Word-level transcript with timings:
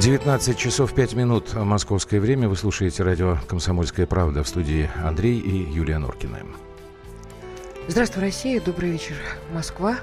19 0.00 0.56
часов 0.56 0.94
5 0.94 1.12
минут 1.12 1.50
а 1.52 1.62
московское 1.62 2.22
время. 2.22 2.48
Вы 2.48 2.56
слушаете 2.56 3.02
радио 3.02 3.36
«Комсомольская 3.46 4.06
правда» 4.06 4.42
в 4.42 4.48
студии 4.48 4.88
Андрей 5.04 5.38
и 5.38 5.70
Юлия 5.70 5.98
Норкина. 5.98 6.38
Здравствуй, 7.86 8.22
Россия. 8.22 8.62
Добрый 8.62 8.92
вечер, 8.92 9.16
Москва. 9.52 9.98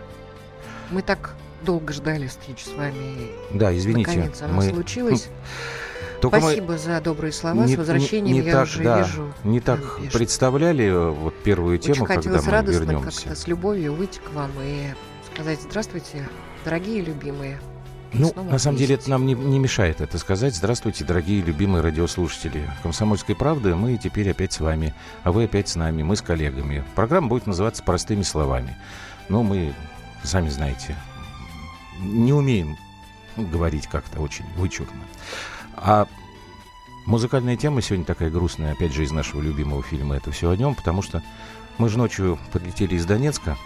Мы 0.91 1.01
так 1.01 1.33
долго 1.63 1.93
ждали 1.93 2.27
встречи 2.27 2.65
с 2.65 2.73
вами. 2.73 3.31
Да, 3.51 3.75
извините. 3.75 4.11
Наконец 4.11 4.41
она 4.43 4.53
мы... 4.53 4.69
случилась. 4.69 5.29
Только 6.21 6.41
Спасибо 6.41 6.73
мы... 6.73 6.77
за 6.77 7.01
добрые 7.01 7.31
слова. 7.31 7.65
Не, 7.65 7.73
с 7.73 7.77
возвращением 7.79 8.35
не, 8.35 8.41
не 8.41 8.45
я 8.45 8.53
так, 8.53 8.63
уже 8.65 8.83
да, 8.83 9.01
вижу. 9.01 9.33
Не 9.43 9.57
э, 9.57 9.61
так 9.61 9.97
пишет. 9.97 10.13
представляли 10.13 10.85
э, 10.85 11.09
вот 11.09 11.33
первую 11.41 11.79
тему, 11.79 12.03
Очень 12.03 12.05
когда 12.05 12.39
мы 12.39 12.51
радостно 12.51 12.83
вернемся. 12.83 13.21
Как-то 13.23 13.35
с 13.35 13.47
любовью 13.47 13.95
выйти 13.95 14.19
к 14.19 14.31
вам 14.31 14.51
и 14.61 14.93
сказать 15.33 15.59
здравствуйте, 15.63 16.29
дорогие 16.63 17.01
любимые. 17.01 17.59
Ну, 18.13 18.29
снова 18.29 18.51
на 18.51 18.57
самом 18.57 18.77
деле, 18.77 18.95
вместе. 18.95 19.03
это 19.03 19.09
нам 19.11 19.25
не, 19.25 19.33
не 19.33 19.59
мешает 19.59 20.01
это 20.01 20.17
сказать. 20.17 20.55
Здравствуйте, 20.55 21.03
дорогие 21.03 21.41
любимые 21.41 21.81
радиослушатели. 21.81 22.69
«Комсомольской 22.83 23.35
правды» 23.35 23.75
мы 23.75 23.97
теперь 23.97 24.29
опять 24.31 24.53
с 24.53 24.59
вами, 24.59 24.93
а 25.23 25.31
вы 25.31 25.43
опять 25.43 25.67
с 25.67 25.75
нами, 25.75 26.03
мы 26.03 26.15
с 26.15 26.21
коллегами. 26.21 26.83
Программа 26.95 27.27
будет 27.27 27.47
называться 27.47 27.83
«Простыми 27.83 28.23
словами». 28.23 28.77
Но 29.29 29.43
мы, 29.43 29.73
сами 30.23 30.49
знаете, 30.49 30.95
не 31.99 32.31
умеем 32.31 32.77
говорить 33.35 33.87
как-то 33.87 34.21
очень 34.21 34.45
вычурно. 34.55 35.03
А 35.75 36.07
музыкальная 37.05 37.57
тема 37.57 37.81
сегодня 37.81 38.05
такая 38.05 38.29
грустная, 38.29 38.71
опять 38.71 38.93
же, 38.93 39.03
из 39.03 39.11
нашего 39.11 39.41
любимого 39.41 39.83
фильма 39.83 40.15
«Это 40.15 40.31
все 40.31 40.49
о 40.49 40.55
нем», 40.55 40.75
потому 40.75 41.01
что 41.01 41.21
мы 41.77 41.89
же 41.89 41.97
ночью 41.97 42.39
подлетели 42.51 42.95
из 42.95 43.05
Донецка, 43.05 43.57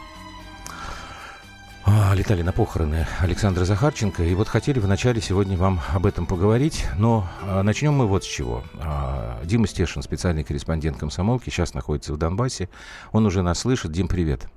летали 2.22 2.42
на 2.42 2.52
похороны 2.52 3.08
Александра 3.20 3.66
Захарченко. 3.66 4.24
И 4.24 4.34
вот 4.36 4.48
хотели 4.48 4.80
вначале 4.80 5.22
сегодня 5.22 5.58
вам 5.58 5.82
об 5.94 6.06
этом 6.06 6.26
поговорить. 6.26 6.86
Но 6.98 7.28
а, 7.42 7.64
начнем 7.64 7.94
мы 7.94 8.08
вот 8.08 8.24
с 8.24 8.28
чего. 8.28 8.64
А, 8.80 9.42
Дима 9.44 9.68
Стешин, 9.68 10.02
специальный 10.02 10.44
корреспондент 10.44 10.98
комсомолки, 10.98 11.50
сейчас 11.50 11.74
находится 11.74 12.14
в 12.14 12.18
Донбассе. 12.18 12.70
Он 13.12 13.26
уже 13.26 13.42
нас 13.42 13.60
слышит. 13.60 13.92
Дим, 13.92 14.08
привет. 14.08 14.48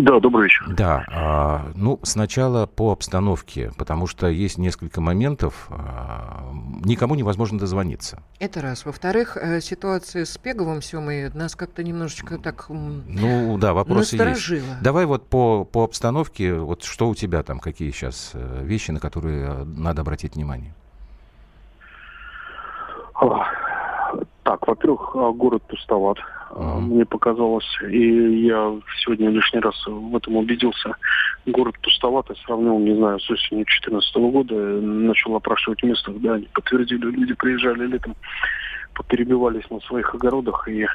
Да, 0.00 0.20
добрый 0.20 0.44
вечер. 0.44 0.64
Да, 0.68 1.04
а, 1.10 1.72
ну, 1.74 1.98
сначала 2.04 2.66
по 2.66 2.92
обстановке, 2.92 3.72
потому 3.76 4.06
что 4.06 4.28
есть 4.28 4.56
несколько 4.56 5.00
моментов, 5.00 5.66
а, 5.70 6.52
никому 6.84 7.16
невозможно 7.16 7.58
дозвониться. 7.58 8.22
Это 8.38 8.60
раз. 8.60 8.86
Во-вторых, 8.86 9.36
э, 9.36 9.60
ситуация 9.60 10.24
с 10.24 10.38
Пеговым 10.38 10.82
Семой 10.82 11.30
нас 11.34 11.56
как-то 11.56 11.82
немножечко 11.82 12.38
так 12.38 12.66
Ну, 12.68 13.58
да, 13.58 13.72
вопросы 13.74 14.14
есть. 14.14 14.24
насторожила. 14.24 14.76
Давай 14.80 15.04
вот 15.04 15.28
по, 15.28 15.64
по 15.64 15.82
обстановке, 15.82 16.54
вот 16.54 16.84
что 16.84 17.08
у 17.08 17.16
тебя 17.16 17.42
там, 17.42 17.58
какие 17.58 17.90
сейчас 17.90 18.30
э, 18.34 18.62
вещи, 18.62 18.92
на 18.92 19.00
которые 19.00 19.46
э, 19.48 19.64
надо 19.64 20.02
обратить 20.02 20.36
внимание? 20.36 20.74
Так, 24.48 24.66
во-первых, 24.66 25.10
а, 25.14 25.30
город 25.30 25.62
пустоват. 25.68 26.16
Мгм. 26.56 26.94
Мне 26.94 27.04
показалось, 27.04 27.68
и 27.82 28.46
я 28.46 28.72
сегодня 29.02 29.28
лишний 29.28 29.60
раз 29.60 29.74
в 29.86 30.16
этом 30.16 30.38
убедился. 30.38 30.94
Город 31.44 31.74
пустоват, 31.82 32.30
я 32.30 32.34
сравнил, 32.46 32.78
не 32.78 32.96
знаю, 32.96 33.20
с 33.20 33.30
осенью 33.30 33.66
2014 33.66 34.30
года, 34.30 34.54
начал 34.54 35.36
опрашивать 35.36 35.82
местных, 35.82 36.18
да, 36.22 36.32
они 36.32 36.48
подтвердили, 36.50 37.10
люди 37.10 37.34
приезжали 37.34 37.88
летом, 37.88 38.14
перебивались 39.08 39.68
на 39.68 39.80
своих 39.80 40.14
огородах 40.14 40.66
и 40.66 40.86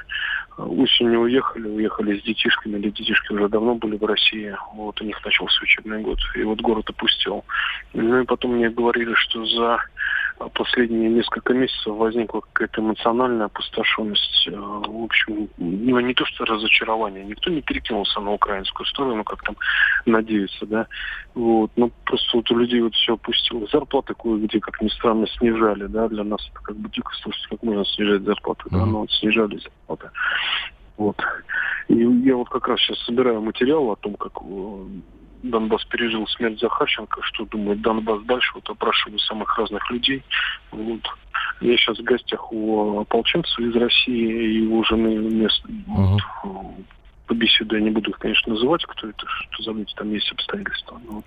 а, 0.57 0.65
осенью 0.65 1.19
уехали, 1.19 1.67
уехали 1.67 2.19
с 2.19 2.23
детишками, 2.23 2.79
или 2.79 2.89
детишки 2.89 3.33
уже 3.33 3.49
давно 3.49 3.75
были 3.75 3.97
в 3.97 4.03
России, 4.03 4.57
вот 4.73 4.99
у 4.99 5.05
них 5.05 5.23
начался 5.23 5.61
учебный 5.61 6.01
год, 6.01 6.17
и 6.33 6.41
вот 6.41 6.59
город 6.59 6.89
опустел. 6.89 7.45
Ну 7.93 8.21
и 8.21 8.25
потом 8.25 8.55
мне 8.55 8.71
говорили, 8.71 9.13
что 9.13 9.45
за 9.45 9.79
последние 10.53 11.09
несколько 11.09 11.53
месяцев 11.53 11.93
возникла 11.95 12.41
какая-то 12.41 12.81
эмоциональная 12.81 13.45
опустошенность. 13.45 14.47
э, 14.47 14.51
В 14.51 15.03
общем, 15.03 15.49
ну, 15.57 15.99
не 15.99 16.13
то 16.13 16.25
что 16.25 16.45
разочарование. 16.45 17.23
Никто 17.25 17.49
не 17.49 17.61
перекинулся 17.61 18.19
на 18.19 18.31
украинскую 18.31 18.85
сторону, 18.85 19.23
как 19.23 19.41
там 19.43 19.55
надеются, 20.05 20.65
да. 20.65 20.87
Вот. 21.33 21.71
Ну, 21.75 21.91
просто 22.05 22.37
вот 22.37 22.51
у 22.51 22.57
людей 22.57 22.81
вот 22.81 22.93
все 22.95 23.13
опустилось. 23.13 23.71
Зарплаты 23.71 24.13
кое-где, 24.13 24.59
как 24.59 24.81
ни 24.81 24.89
странно, 24.89 25.27
снижали, 25.27 25.85
да. 25.87 26.07
Для 26.07 26.23
нас 26.23 26.41
это 26.51 26.59
как 26.61 26.75
бы 26.77 26.89
дико 26.89 27.11
слушать, 27.21 27.47
как 27.49 27.63
можно 27.63 27.85
снижать 27.85 28.23
зарплаты, 28.23 28.63
да. 28.71 28.85
Но 28.85 29.01
вот 29.01 29.11
снижали 29.11 29.57
зарплаты. 29.57 30.09
Вот. 30.97 31.17
И 31.87 31.95
я 31.95 32.35
вот 32.35 32.49
как 32.49 32.67
раз 32.67 32.79
сейчас 32.79 32.99
собираю 32.99 33.41
материал 33.41 33.91
о 33.91 33.95
том, 33.95 34.15
как 34.15 34.33
э, 34.41 34.85
Донбасс 35.43 35.83
пережил 35.85 36.25
смерть 36.27 36.59
Захарченко, 36.59 37.21
что 37.23 37.45
думает 37.45 37.81
Донбасс 37.81 38.23
дальше, 38.23 38.51
вот 38.55 38.69
опрашиваю 38.69 39.19
самых 39.19 39.57
разных 39.57 39.89
людей. 39.91 40.23
Вот. 40.71 41.01
Я 41.61 41.77
сейчас 41.77 41.99
в 41.99 42.03
гостях 42.03 42.51
у 42.51 43.01
ополченцев 43.01 43.59
из 43.59 43.75
России 43.75 44.59
и 44.59 44.67
у 44.67 44.83
жены 44.85 45.15
мест. 45.17 45.61
Вот. 45.87 46.21
Побеседую, 47.27 47.79
я 47.79 47.85
не 47.85 47.91
буду 47.91 48.09
их, 48.09 48.19
конечно, 48.19 48.53
называть, 48.53 48.83
кто 48.85 49.07
это, 49.07 49.25
что 49.27 49.63
за 49.63 49.71
люди, 49.71 49.93
там 49.95 50.11
есть 50.11 50.31
обстоятельства. 50.31 50.99
Но 51.07 51.23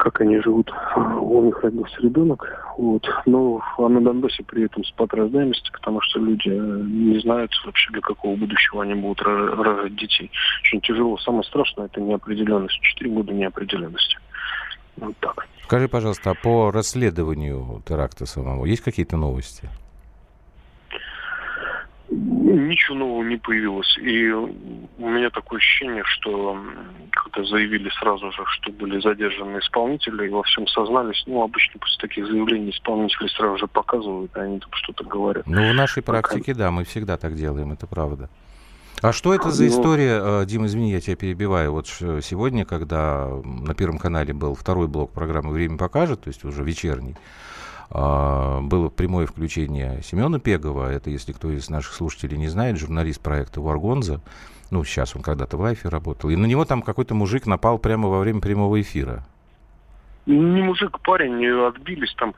как 0.00 0.20
они 0.22 0.40
живут. 0.40 0.72
У 0.96 1.42
них 1.44 1.62
родился 1.62 2.00
ребенок. 2.00 2.44
Вот. 2.78 3.06
Но 3.26 3.60
а 3.76 3.88
на 3.88 4.00
Донбассе 4.00 4.42
при 4.44 4.64
этом 4.64 4.82
спад 4.84 5.12
рождаемости, 5.12 5.70
потому 5.72 6.00
что 6.00 6.18
люди 6.18 6.48
э, 6.48 6.82
не 6.86 7.20
знают 7.20 7.52
вообще, 7.66 7.90
для 7.92 8.00
какого 8.00 8.34
будущего 8.34 8.82
они 8.82 8.94
будут 8.94 9.20
ро- 9.20 9.62
рожать 9.62 9.94
детей. 9.96 10.30
Очень 10.62 10.80
тяжело. 10.80 11.18
Самое 11.18 11.44
страшное 11.44 11.86
это 11.86 12.00
неопределенность. 12.00 12.80
Четыре 12.80 13.10
года 13.10 13.32
неопределенности. 13.32 14.16
Вот 14.96 15.14
так. 15.20 15.46
Скажи, 15.64 15.86
пожалуйста, 15.86 16.30
а 16.30 16.34
по 16.34 16.70
расследованию 16.70 17.82
теракта 17.86 18.24
самого 18.24 18.64
есть 18.64 18.82
какие-то 18.82 19.18
новости? 19.18 19.68
Ничего 22.10 22.96
нового 22.96 23.22
не 23.22 23.36
появилось. 23.36 23.96
И 23.98 24.28
у 24.30 25.08
меня 25.08 25.30
такое 25.30 25.58
ощущение, 25.58 26.02
что 26.04 26.58
когда 27.10 27.48
заявили 27.48 27.88
сразу 28.00 28.32
же, 28.32 28.42
что 28.46 28.72
были 28.72 29.00
задержаны 29.00 29.58
исполнители 29.58 30.26
и 30.26 30.30
во 30.30 30.42
всем 30.42 30.66
сознались, 30.66 31.22
ну, 31.26 31.42
обычно 31.42 31.78
после 31.78 31.98
таких 32.00 32.26
заявлений 32.26 32.70
исполнители 32.70 33.28
сразу 33.28 33.58
же 33.58 33.66
показывают, 33.68 34.36
и 34.36 34.40
они 34.40 34.58
там 34.58 34.70
что-то 34.72 35.04
говорят. 35.04 35.46
Ну, 35.46 35.70
в 35.70 35.74
нашей 35.74 36.02
практике, 36.02 36.52
да, 36.54 36.72
мы 36.72 36.84
всегда 36.84 37.16
так 37.16 37.36
делаем, 37.36 37.72
это 37.72 37.86
правда. 37.86 38.28
А 39.02 39.12
что 39.12 39.32
это 39.32 39.50
за 39.50 39.64
Ну- 39.64 39.70
история, 39.70 40.20
э, 40.20 40.46
Дим, 40.46 40.66
извини, 40.66 40.90
я 40.90 41.00
тебя 41.00 41.16
перебиваю. 41.16 41.72
Вот 41.72 41.86
сегодня, 41.86 42.64
когда 42.64 43.28
на 43.44 43.74
Первом 43.74 43.98
канале 43.98 44.34
был 44.34 44.54
второй 44.54 44.88
блок 44.88 45.12
программы 45.12 45.52
«Время 45.52 45.78
покажет», 45.78 46.22
то 46.22 46.28
есть 46.28 46.44
уже 46.44 46.62
вечерний, 46.64 47.14
а, 47.14 47.49
было 47.90 48.88
прямое 48.88 49.26
включение 49.26 50.00
Семена 50.02 50.38
Пегова. 50.38 50.92
Это, 50.92 51.10
если 51.10 51.32
кто 51.32 51.50
из 51.50 51.68
наших 51.68 51.92
слушателей 51.92 52.38
не 52.38 52.48
знает, 52.48 52.78
журналист 52.78 53.20
проекта 53.20 53.60
«Варгонза». 53.60 54.20
Ну, 54.70 54.84
сейчас 54.84 55.16
он 55.16 55.22
когда-то 55.22 55.56
в 55.56 55.60
лайфе 55.60 55.88
работал. 55.88 56.30
И 56.30 56.36
на 56.36 56.46
него 56.46 56.64
там 56.64 56.82
какой-то 56.82 57.14
мужик 57.14 57.46
напал 57.46 57.78
прямо 57.78 58.08
во 58.08 58.20
время 58.20 58.40
прямого 58.40 58.80
эфира. 58.80 59.24
Не 60.26 60.62
мужик, 60.62 61.00
парень, 61.00 61.44
э, 61.44 61.66
отбились 61.66 62.14
там. 62.14 62.34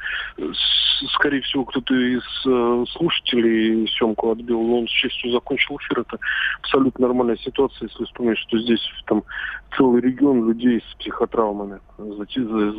Скорее 1.14 1.42
всего, 1.42 1.64
кто-то 1.64 1.94
из 1.94 2.22
э, 2.46 2.84
слушателей 2.92 3.88
съемку 3.88 4.30
отбил, 4.30 4.62
но 4.62 4.78
он 4.78 4.86
с 4.86 4.90
честью 4.90 5.32
закончил 5.32 5.76
эфир. 5.76 6.00
Это 6.00 6.18
абсолютно 6.60 7.08
нормальная 7.08 7.36
ситуация, 7.36 7.88
если 7.88 8.04
вспомнить, 8.04 8.38
что 8.38 8.58
здесь 8.58 8.80
там 9.06 9.24
целый 9.76 10.00
регион 10.00 10.48
людей 10.48 10.82
с 10.90 10.94
психотравмами, 10.94 11.80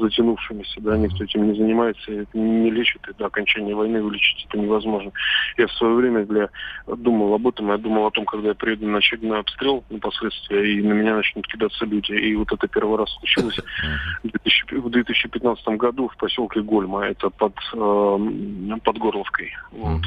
затянувшимися, 0.01 0.81
да, 0.81 0.97
никто 0.97 1.23
этим 1.23 1.47
не 1.47 1.55
занимается, 1.55 2.25
не 2.33 2.71
лечит, 2.71 3.07
и 3.07 3.13
до 3.17 3.25
окончания 3.25 3.75
войны 3.75 4.01
вылечить 4.01 4.45
это 4.49 4.57
невозможно. 4.57 5.11
Я 5.57 5.67
в 5.67 5.71
свое 5.73 5.95
время 5.95 6.25
для 6.25 6.49
думал 6.87 7.33
об 7.33 7.47
этом, 7.47 7.67
я 7.67 7.77
думал 7.77 8.05
о 8.05 8.11
том, 8.11 8.25
когда 8.25 8.49
я 8.49 8.53
приеду 8.53 8.87
на 8.87 8.97
очередной 8.97 9.39
обстрел 9.39 9.83
непосредственно, 9.89 10.59
и 10.59 10.81
на 10.81 10.93
меня 10.93 11.15
начнут 11.15 11.47
кидаться 11.47 11.85
люди. 11.85 12.11
И 12.11 12.35
вот 12.35 12.51
это 12.51 12.67
первый 12.67 12.97
раз 12.97 13.09
случилось 13.19 13.59
в 14.23 14.27
2000 14.27 14.63
в 14.75 14.89
2015 14.89 15.67
году 15.77 16.07
в 16.07 16.17
поселке 16.17 16.61
Гольма, 16.61 17.05
это 17.05 17.29
под, 17.29 17.53
э, 17.73 18.77
под 18.83 18.97
Горловкой. 18.97 19.53
Вот. 19.71 20.01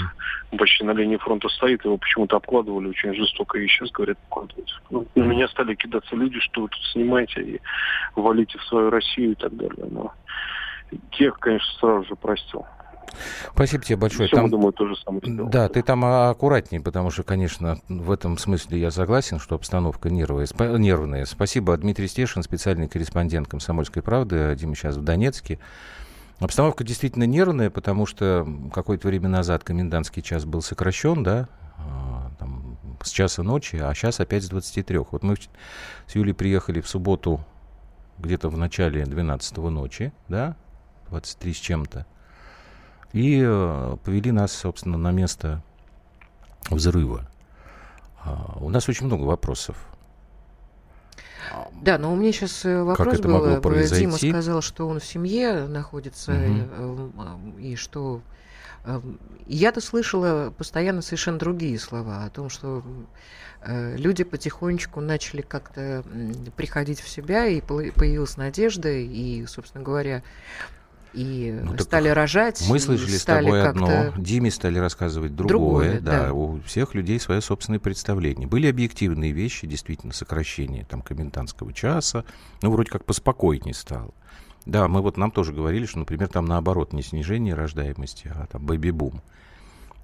Почти 0.59 0.85
на 0.85 0.93
линии 0.93 1.17
фронта 1.17 1.49
стоит, 1.49 1.85
его 1.85 1.97
почему-то 1.97 2.37
обкладывали 2.37 2.89
очень 2.89 3.15
жестоко, 3.15 3.59
и 3.59 3.67
сейчас, 3.67 3.91
говорят, 3.91 4.19
обкладывают. 4.25 4.83
Ну, 4.91 5.07
на 5.15 5.23
меня 5.23 5.49
стали 5.49 5.75
кидаться 5.75 6.15
люди, 6.15 6.39
что 6.41 6.63
вы 6.63 6.69
тут 6.69 6.81
снимаете 6.93 7.43
и 7.43 7.61
валите 8.15 8.59
в 8.59 8.65
свою 8.65 8.91
Россию 8.91 9.06
и 9.17 9.35
так 9.35 9.57
далее. 9.57 9.87
Но 9.91 10.13
тех, 11.13 11.39
конечно, 11.39 11.79
сразу 11.79 12.05
же 12.09 12.17
простил. 12.17 12.65
Спасибо 13.53 13.85
тебе 13.85 13.97
большое. 13.97 14.29
Все, 14.29 14.37
там... 14.37 14.51
думаю, 14.51 14.73
то 14.73 14.87
же 14.87 14.97
самое. 14.97 15.23
Да, 15.49 15.69
ты 15.69 15.83
там 15.83 16.05
аккуратнее, 16.05 16.83
потому 16.83 17.11
что, 17.11 17.23
конечно, 17.23 17.79
в 17.89 18.11
этом 18.11 18.39
смысле 18.39 18.79
я 18.79 18.91
согласен, 18.91 19.39
что 19.39 19.55
обстановка 19.55 20.11
нервная. 20.11 20.47
нервная. 20.79 21.25
Спасибо, 21.25 21.77
Дмитрий 21.77 22.09
Стешин, 22.09 22.43
специальный 22.43 22.89
корреспондент 22.89 23.49
«Комсомольской 23.49 24.03
правды». 24.03 24.55
Дима 24.59 24.75
сейчас 24.75 24.97
в 24.97 25.03
Донецке. 25.03 25.59
Обстановка 26.39 26.85
действительно 26.85 27.25
нервная, 27.25 27.71
потому 27.71 28.05
что 28.05 28.47
какое-то 28.73 29.09
время 29.09 29.29
назад 29.29 29.65
комендантский 29.65 30.21
час 30.21 30.45
был 30.45 30.61
сокращен, 30.61 31.23
да, 31.23 31.49
а, 31.79 32.31
там, 32.39 32.77
с 33.03 33.11
часа 33.11 33.43
ночи, 33.43 33.77
а 33.77 33.95
сейчас 33.95 34.21
опять 34.21 34.45
с 34.45 34.49
23. 34.49 34.99
Вот 34.99 35.23
мы 35.23 35.37
с 35.37 36.15
Юлей 36.15 36.35
приехали 36.35 36.83
в 36.83 36.89
субботу 36.89 37.41
где-то 38.19 38.49
в 38.49 38.57
начале 38.57 39.05
12 39.05 39.57
ночи, 39.57 40.13
да, 40.29 40.57
23 41.11 41.53
с 41.53 41.57
чем-то, 41.57 42.07
и 43.13 43.43
э, 43.45 43.97
повели 44.05 44.33
нас, 44.33 44.53
собственно, 44.53 44.99
на 44.99 45.13
место 45.13 45.63
взрыва. 46.71 47.29
А, 48.25 48.59
у 48.61 48.69
нас 48.69 48.89
очень 48.89 49.07
много 49.07 49.23
вопросов. 49.23 49.77
Да, 51.81 51.99
но 51.99 52.13
у 52.13 52.17
меня 52.17 52.33
сейчас 52.33 52.65
э, 52.65 52.83
вопрос 52.83 53.09
как 53.09 53.21
это 53.21 53.29
был. 53.29 53.35
могло 53.35 53.73
э? 53.73 53.89
Дима 53.89 54.17
сказал, 54.17 54.61
что 54.63 54.89
он 54.89 55.01
в 55.01 55.05
семье 55.05 55.67
находится, 55.67 56.33
и, 56.35 57.73
и 57.73 57.77
что... 57.77 58.21
Я-то 59.47 59.81
слышала 59.81 60.53
постоянно 60.57 61.03
совершенно 61.03 61.39
другие 61.39 61.79
слова 61.79 62.25
о 62.25 62.31
том, 62.31 62.49
что 62.51 62.83
э, 63.63 63.97
люди 63.97 64.25
потихонечку 64.25 65.01
начали 65.01 65.41
как-то 65.41 66.03
приходить 66.57 67.01
в 67.01 67.09
себя, 67.09 67.47
и 67.47 67.61
появилась 67.61 68.37
надежда, 68.37 68.91
и, 68.91 69.47
собственно 69.47 69.85
говоря, 69.85 70.23
и 71.13 71.59
Ну, 71.63 71.79
стали 71.79 72.09
рожать. 72.09 72.63
Мы 72.69 72.79
слышали 72.79 73.17
с 73.17 73.23
стали 73.23 73.45
тобой 73.47 73.63
как-то- 73.63 74.09
одно, 74.09 74.23
Диме 74.23 74.51
стали 74.51 74.79
рассказывать 74.79 75.35
другое. 75.35 75.93
Другое, 75.93 76.01
да, 76.01 76.25
да. 76.27 76.33
у 76.33 76.61
всех 76.61 76.95
людей 76.95 77.19
свое 77.19 77.41
собственное 77.41 77.81
представление. 77.81 78.47
Были 78.47 78.67
объективные 78.67 79.33
вещи, 79.33 79.67
действительно, 79.67 80.13
сокращение 80.13 80.85
там 80.85 81.01
комендантского 81.01 81.73
часа, 81.73 82.25
ну, 82.63 82.71
вроде 82.71 82.91
как 82.91 83.05
поспокойнее 83.05 83.75
стало. 83.75 84.13
Да, 84.67 84.89
мы 84.89 85.01
вот 85.01 85.17
нам 85.17 85.31
тоже 85.31 85.53
говорили, 85.53 85.87
что, 85.87 86.01
например, 86.01 86.29
там 86.29 86.45
наоборот 86.45 86.93
не 86.93 87.03
снижение 87.03 87.55
рождаемости, 87.55 88.33
а 88.35 88.47
там 88.47 88.67
бэби-бум. 88.67 89.23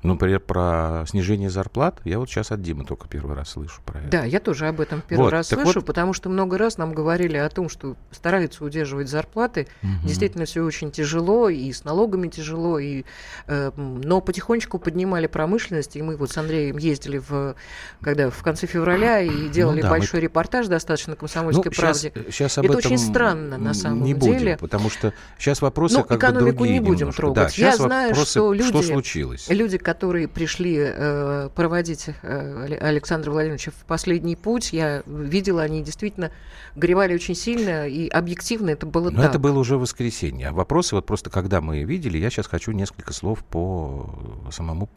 Ну, 0.02 0.14
Например, 0.14 0.40
про 0.40 1.04
снижение 1.06 1.48
зарплат 1.48 2.00
я 2.04 2.18
вот 2.18 2.28
сейчас 2.28 2.50
от 2.50 2.60
Димы 2.60 2.84
только 2.84 3.06
первый 3.08 3.36
раз 3.36 3.50
слышу 3.50 3.80
про 3.84 4.00
это. 4.00 4.08
Да, 4.08 4.24
я 4.24 4.40
тоже 4.40 4.66
об 4.66 4.80
этом 4.80 5.00
первый 5.06 5.22
Вот, 5.24 5.30
раз 5.32 5.48
слышу, 5.48 5.74
вот- 5.80 5.86
потому 5.86 6.12
что 6.12 6.28
много 6.28 6.58
раз 6.58 6.76
нам 6.76 6.92
говорили 6.92 7.36
о 7.36 7.48
том, 7.48 7.68
что 7.68 7.96
стараются 8.10 8.64
удерживать 8.64 9.08
зарплаты. 9.08 9.68
Мгм. 9.82 10.06
Действительно, 10.06 10.44
все 10.44 10.62
очень 10.64 10.90
тяжело, 10.90 11.48
и 11.48 11.70
с 11.72 11.84
налогами 11.84 12.26
тяжело, 12.28 12.80
и, 12.80 13.04
э, 13.46 13.70
но 13.76 14.20
потихонечку 14.20 14.78
поднимали 14.80 15.28
промышленность, 15.28 15.94
и 15.94 16.02
мы 16.02 16.16
вот 16.16 16.30
с 16.32 16.36
Андреем 16.36 16.78
ездили 16.78 17.18
в, 17.18 17.54
когда, 18.00 18.28
в 18.30 18.42
конце 18.42 18.66
февраля 18.66 19.20
и 19.20 19.48
делали 19.50 19.76
Ну 19.76 19.82
да, 19.82 19.88
мы- 19.90 19.98
большой 19.98 20.18
репортаж 20.20 20.66
достаточно 20.66 21.14
«Комсомольской 21.14 21.64
Ну, 21.64 21.80
правде». 21.80 22.12
Сейчас 22.28 22.58
об 22.58 22.64
Это 22.64 22.78
этом 22.78 22.92
очень 22.92 22.98
странно, 22.98 23.56
на 23.56 23.72
самом 23.72 24.02
не 24.02 24.14
будем, 24.14 24.38
деле. 24.38 24.56
потому 24.58 24.90
что 24.90 25.12
сейчас 25.38 25.62
вопросы 25.62 25.98
Ну, 25.98 26.02
как 26.04 26.10
бы 26.10 26.16
экономику 26.16 26.56
другие 26.58 26.78
не 26.78 26.80
будем 26.80 26.98
немножко. 27.00 27.20
трогать. 27.22 27.36
Да, 27.36 27.42
Я 27.44 27.48
сейчас 27.50 27.76
знаю, 27.76 28.08
вопросы, 28.10 28.30
что 28.30 28.52
люди- 28.52 28.82
случилось. 28.82 29.48
Люди, 29.48 29.78
которые 29.92 30.26
пришли 30.26 30.76
э, 30.78 31.50
проводить 31.54 32.08
э, 32.08 32.12
Але- 32.22 32.78
Александра 32.78 33.30
Владимировича 33.30 33.70
в 33.70 33.84
последний 33.84 34.36
путь, 34.36 34.72
я 34.72 35.02
видела, 35.06 35.62
они 35.62 35.82
действительно 35.82 36.30
горевали 36.76 37.14
очень 37.14 37.34
сильно, 37.34 37.86
и 37.86 38.08
объективно 38.08 38.70
это 38.70 38.86
было 38.86 39.10
Но 39.10 39.20
так. 39.22 39.30
это 39.30 39.38
было 39.38 39.58
уже 39.58 39.76
воскресенье. 39.76 40.48
А 40.48 40.52
вопросы 40.52 40.94
вот 40.94 41.04
просто 41.04 41.28
когда 41.28 41.60
мы 41.60 41.84
видели, 41.84 42.16
я 42.16 42.30
сейчас 42.30 42.46
хочу 42.46 42.72
несколько 42.72 43.12
слов 43.12 43.44
по 43.44 44.48
самому 44.50 44.88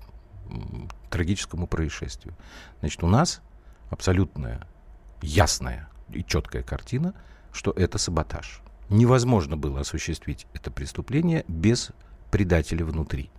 м, 0.50 0.90
трагическому 1.10 1.68
происшествию. 1.68 2.34
Значит, 2.80 3.04
у 3.04 3.08
нас 3.08 3.42
абсолютная 3.90 4.66
ясная 5.22 5.90
и 6.14 6.24
четкая 6.24 6.64
картина, 6.64 7.14
что 7.52 7.72
это 7.72 7.98
саботаж. 7.98 8.62
Невозможно 8.90 9.58
было 9.58 9.82
осуществить 9.82 10.48
это 10.54 10.72
преступление 10.72 11.44
без 11.50 11.92
предателя 12.32 12.86
внутри. 12.86 13.30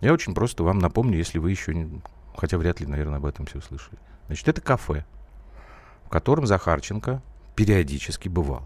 Я 0.00 0.12
очень 0.12 0.34
просто 0.34 0.62
вам 0.64 0.78
напомню, 0.78 1.18
если 1.18 1.38
вы 1.38 1.50
еще 1.50 1.74
не... 1.74 2.00
Хотя 2.36 2.56
вряд 2.58 2.80
ли, 2.80 2.86
наверное, 2.86 3.16
об 3.16 3.26
этом 3.26 3.46
все 3.46 3.60
слышали. 3.60 3.98
Значит, 4.26 4.46
это 4.48 4.60
кафе, 4.60 5.04
в 6.04 6.08
котором 6.08 6.46
Захарченко 6.46 7.22
периодически 7.56 8.28
бывал. 8.28 8.62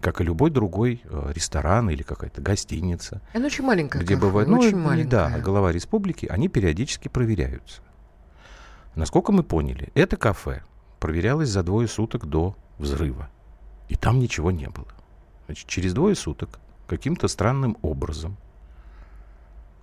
Как 0.00 0.20
и 0.20 0.24
любой 0.24 0.50
другой 0.50 1.02
э, 1.04 1.32
ресторан 1.34 1.90
или 1.90 2.04
какая-то 2.04 2.40
гостиница, 2.40 3.20
Оно 3.34 3.46
очень 3.46 3.64
маленькое 3.64 4.04
где 4.04 4.14
кафе, 4.14 4.26
бывает... 4.26 4.48
очень 4.48 4.76
ну, 4.76 4.84
маленькое. 4.84 5.10
Да, 5.10 5.38
голова 5.40 5.72
республики, 5.72 6.26
они 6.26 6.48
периодически 6.48 7.08
проверяются. 7.08 7.82
Насколько 8.94 9.32
мы 9.32 9.42
поняли, 9.42 9.90
это 9.94 10.16
кафе 10.16 10.62
проверялось 11.00 11.48
за 11.48 11.64
двое 11.64 11.88
суток 11.88 12.26
до 12.26 12.56
взрыва. 12.78 13.28
И 13.88 13.96
там 13.96 14.20
ничего 14.20 14.52
не 14.52 14.68
было. 14.68 14.88
Значит, 15.46 15.66
через 15.66 15.94
двое 15.94 16.14
суток 16.14 16.60
каким-то 16.86 17.26
странным 17.26 17.76
образом 17.82 18.36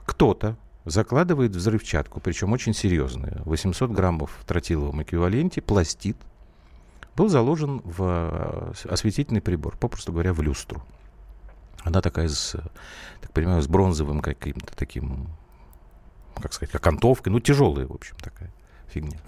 кто-то 0.06 0.56
закладывает 0.86 1.56
взрывчатку, 1.56 2.20
причем 2.20 2.54
очень 2.54 2.74
серьезную, 2.74 3.42
800 3.46 3.92
граммов 3.92 4.38
в 4.40 4.46
тротиловом 4.46 5.02
эквиваленте, 5.02 5.62
пластид, 5.62 6.18
был 7.16 7.28
заложен 7.30 7.82
в 7.84 8.74
э, 8.84 8.90
осветительный 8.90 9.42
прибор, 9.42 9.78
попросту 9.78 10.12
говоря, 10.12 10.34
в 10.34 10.42
люстру. 10.42 10.84
Она 11.84 12.02
такая, 12.02 12.28
с, 12.28 12.56
так 13.22 13.32
понимаю, 13.32 13.62
с 13.62 13.68
бронзовым 13.68 14.22
каким-то 14.22 14.76
таким, 14.76 15.28
как 16.36 16.54
сказать, 16.54 16.76
окантовкой, 16.76 17.32
ну, 17.32 17.40
тяжелая, 17.40 17.88
в 17.88 17.94
общем, 17.94 18.16
такая 18.18 18.52
фигня. 18.88 19.20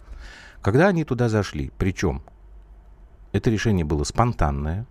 Когда 0.62 0.88
они 0.88 1.04
туда 1.06 1.30
зашли, 1.30 1.72
причем 1.78 2.22
это 3.32 3.50
решение 3.50 3.86
было 3.86 4.04
спонтанное, 4.04 4.86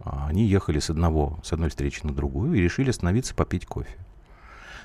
а, 0.00 0.26
они 0.28 0.44
ехали 0.44 0.78
с, 0.78 0.90
одного, 0.90 1.38
с 1.42 1.52
одной 1.52 1.68
встречи 1.68 2.00
на 2.04 2.14
другую 2.14 2.54
и 2.54 2.60
решили 2.60 2.90
остановиться 2.90 3.34
попить 3.34 3.66
кофе. 3.66 4.03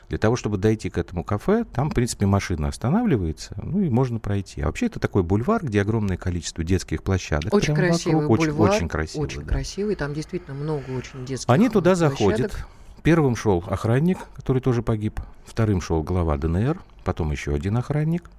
Для 0.09 0.17
того, 0.17 0.35
чтобы 0.35 0.57
дойти 0.57 0.89
к 0.89 0.97
этому 0.97 1.23
кафе, 1.23 1.65
там, 1.71 1.91
в 1.91 1.93
принципе, 1.93 2.25
машина 2.25 2.67
останавливается, 2.67 3.55
ну 3.61 3.79
и 3.81 3.89
можно 3.89 4.19
пройти. 4.19 4.61
А 4.61 4.65
вообще 4.65 4.87
это 4.87 4.99
такой 4.99 5.21
бульвар, 5.23 5.63
где 5.63 5.81
огромное 5.81 6.17
количество 6.17 6.63
детских 6.63 7.03
площадок. 7.03 7.53
Очень 7.53 7.75
прямо 7.75 7.89
красивый 7.89 8.21
вокруг. 8.25 8.39
Очень- 8.39 8.51
бульвар, 8.53 8.71
Очень, 8.75 8.87
красивый. 8.87 9.23
очень 9.27 9.41
да. 9.43 9.47
красивый, 9.47 9.95
там 9.95 10.13
действительно 10.15 10.55
много 10.55 10.83
очень 10.97 11.25
детских 11.25 11.49
Они 11.53 11.69
туда 11.69 11.91
площадок. 11.91 12.17
заходят. 12.19 12.65
Первым 13.03 13.35
шел 13.35 13.63
охранник, 13.67 14.17
который 14.35 14.61
тоже 14.61 14.81
погиб. 14.81 15.21
Вторым 15.45 15.79
шел 15.79 16.01
глава 16.03 16.37
ДНР. 16.37 16.81
Потом 17.05 17.31
еще 17.31 17.53
один 17.53 17.77
охранник. 17.77 18.29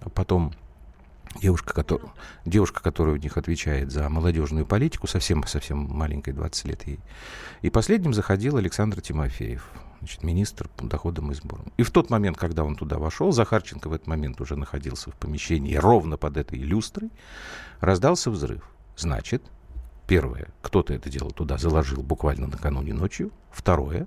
а 0.00 0.08
Потом 0.10 0.52
девушка, 1.40 1.74
которая, 1.74 2.10
девушка, 2.44 2.82
которая 2.82 3.14
у 3.14 3.18
них 3.18 3.36
отвечает 3.38 3.90
за 3.90 4.08
молодежную 4.08 4.66
политику, 4.66 5.06
совсем-совсем 5.06 5.78
маленькой, 5.78 6.32
20 6.34 6.66
лет 6.66 6.86
ей. 6.86 7.00
И 7.62 7.70
последним 7.70 8.12
заходил 8.14 8.56
Александр 8.56 9.00
Тимофеев, 9.00 9.66
значит, 10.04 10.22
министр 10.22 10.68
по 10.68 10.84
доходам 10.86 11.32
и 11.32 11.34
сборам. 11.34 11.72
И 11.78 11.82
в 11.82 11.90
тот 11.90 12.10
момент, 12.10 12.36
когда 12.36 12.62
он 12.62 12.76
туда 12.76 12.98
вошел, 12.98 13.32
Захарченко 13.32 13.88
в 13.88 13.92
этот 13.94 14.06
момент 14.06 14.40
уже 14.40 14.54
находился 14.54 15.10
в 15.10 15.14
помещении 15.14 15.74
ровно 15.76 16.16
под 16.16 16.36
этой 16.36 16.58
люстрой, 16.58 17.10
раздался 17.80 18.30
взрыв. 18.30 18.62
Значит, 18.96 19.42
Первое, 20.06 20.48
кто-то 20.60 20.92
это 20.92 21.08
дело 21.08 21.30
туда 21.30 21.56
заложил 21.56 22.02
буквально 22.02 22.46
накануне 22.46 22.92
ночью. 22.92 23.32
Второе, 23.50 24.06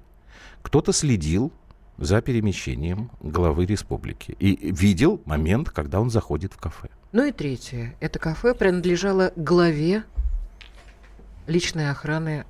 кто-то 0.62 0.94
следил 0.94 1.52
за 1.98 2.22
перемещением 2.22 3.10
главы 3.20 3.66
республики 3.66 4.36
и 4.40 4.72
видел 4.72 5.20
момент, 5.26 5.72
когда 5.72 6.00
он 6.00 6.12
заходит 6.12 6.54
в 6.54 6.58
кафе. 6.58 6.90
Ну 7.14 7.26
и 7.26 7.32
третье. 7.32 7.96
Это 8.00 8.20
кафе 8.20 8.54
принадлежало 8.54 9.34
главе 9.36 10.04
личной 11.48 11.90
охраны 11.90 12.46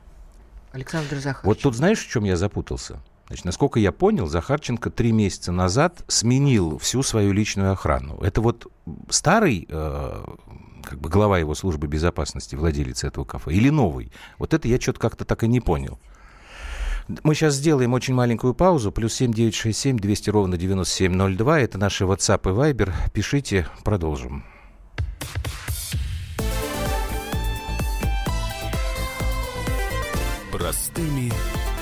Александра 0.73 1.15
Захарченко. 1.15 1.45
Вот 1.45 1.61
тут 1.61 1.75
знаешь, 1.75 1.99
в 1.99 2.09
чем 2.09 2.25
я 2.25 2.35
запутался? 2.35 2.99
Значит, 3.27 3.45
насколько 3.45 3.79
я 3.79 3.91
понял, 3.91 4.27
Захарченко 4.27 4.89
три 4.89 5.11
месяца 5.11 5.51
назад 5.51 6.03
сменил 6.07 6.77
всю 6.77 7.03
свою 7.03 7.33
личную 7.33 7.73
охрану. 7.73 8.17
Это 8.21 8.39
вот 8.39 8.71
старый 9.09 9.67
э, 9.69 10.23
как 10.83 11.01
бы 11.01 11.09
глава 11.09 11.37
его 11.37 11.53
службы 11.53 11.87
безопасности, 11.87 12.55
владелец 12.55 13.03
этого 13.03 13.25
кафе, 13.25 13.51
или 13.51 13.69
новый? 13.69 14.11
Вот 14.37 14.53
это 14.53 14.69
я 14.69 14.79
что-то 14.79 14.99
как-то 14.99 15.25
так 15.25 15.43
и 15.43 15.47
не 15.47 15.59
понял. 15.59 15.99
Мы 17.23 17.35
сейчас 17.35 17.55
сделаем 17.55 17.93
очень 17.93 18.13
маленькую 18.13 18.53
паузу. 18.53 18.91
Плюс 18.91 19.13
7967 19.15 19.97
200 19.97 20.29
ровно 20.29 20.57
9702. 20.57 21.59
Это 21.61 21.77
наши 21.77 22.03
WhatsApp 22.05 22.41
и 22.49 22.73
Viber. 22.73 22.93
Пишите, 23.13 23.67
продолжим. 23.83 24.45
Простыми 30.51 31.31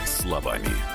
словами. 0.05 0.94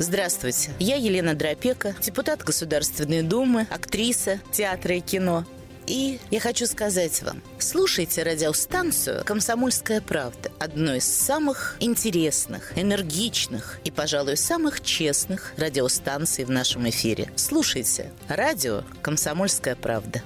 Здравствуйте, 0.00 0.70
я 0.78 0.94
Елена 0.94 1.34
Дропека, 1.34 1.96
депутат 2.00 2.44
Государственной 2.44 3.22
Думы, 3.22 3.66
актриса 3.68 4.40
театра 4.52 4.94
и 4.94 5.00
кино. 5.00 5.44
И 5.88 6.20
я 6.30 6.38
хочу 6.38 6.66
сказать 6.66 7.20
вам, 7.22 7.42
слушайте 7.58 8.22
радиостанцию 8.22 9.24
«Комсомольская 9.24 10.00
правда», 10.00 10.52
одну 10.60 10.94
из 10.94 11.04
самых 11.04 11.76
интересных, 11.80 12.76
энергичных 12.78 13.80
и, 13.84 13.90
пожалуй, 13.90 14.36
самых 14.36 14.82
честных 14.82 15.54
радиостанций 15.56 16.44
в 16.44 16.50
нашем 16.50 16.88
эфире. 16.90 17.32
Слушайте 17.34 18.12
радио 18.28 18.84
«Комсомольская 19.02 19.74
правда». 19.74 20.22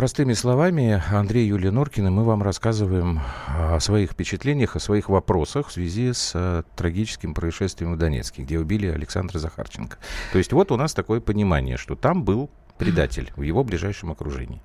Простыми 0.00 0.32
словами, 0.32 1.02
Андрей 1.12 1.46
Юлия 1.46 1.70
Норкина, 1.70 2.10
мы 2.10 2.24
вам 2.24 2.42
рассказываем 2.42 3.20
о 3.48 3.78
своих 3.80 4.12
впечатлениях, 4.12 4.74
о 4.74 4.80
своих 4.80 5.10
вопросах 5.10 5.68
в 5.68 5.72
связи 5.72 6.14
с 6.14 6.32
а, 6.34 6.62
трагическим 6.74 7.34
происшествием 7.34 7.92
в 7.92 7.98
Донецке, 7.98 8.44
где 8.44 8.58
убили 8.58 8.86
Александра 8.86 9.38
Захарченко. 9.38 9.98
То 10.32 10.38
есть 10.38 10.54
вот 10.54 10.72
у 10.72 10.78
нас 10.78 10.94
такое 10.94 11.20
понимание, 11.20 11.76
что 11.76 11.96
там 11.96 12.24
был 12.24 12.48
предатель 12.78 13.30
в 13.36 13.42
его 13.42 13.62
ближайшем 13.62 14.10
окружении. 14.10 14.62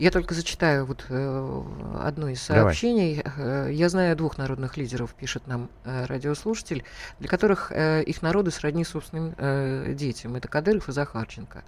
Я 0.00 0.10
только 0.10 0.34
зачитаю 0.34 0.86
вот 0.86 1.06
э, 1.08 1.62
одно 2.02 2.28
из 2.28 2.42
сообщений. 2.42 3.22
Давай. 3.22 3.68
Э, 3.68 3.72
я 3.72 3.88
знаю 3.88 4.16
двух 4.16 4.38
народных 4.38 4.76
лидеров, 4.76 5.14
пишет 5.14 5.46
нам 5.46 5.70
э, 5.84 6.06
радиослушатель, 6.06 6.82
для 7.20 7.28
которых 7.28 7.70
э, 7.70 8.02
их 8.02 8.22
народы 8.22 8.50
сродни 8.50 8.84
собственным 8.84 9.36
э, 9.38 9.94
детям. 9.96 10.34
Это 10.34 10.48
Кадыров 10.48 10.88
и 10.88 10.92
Захарченко. 10.92 11.62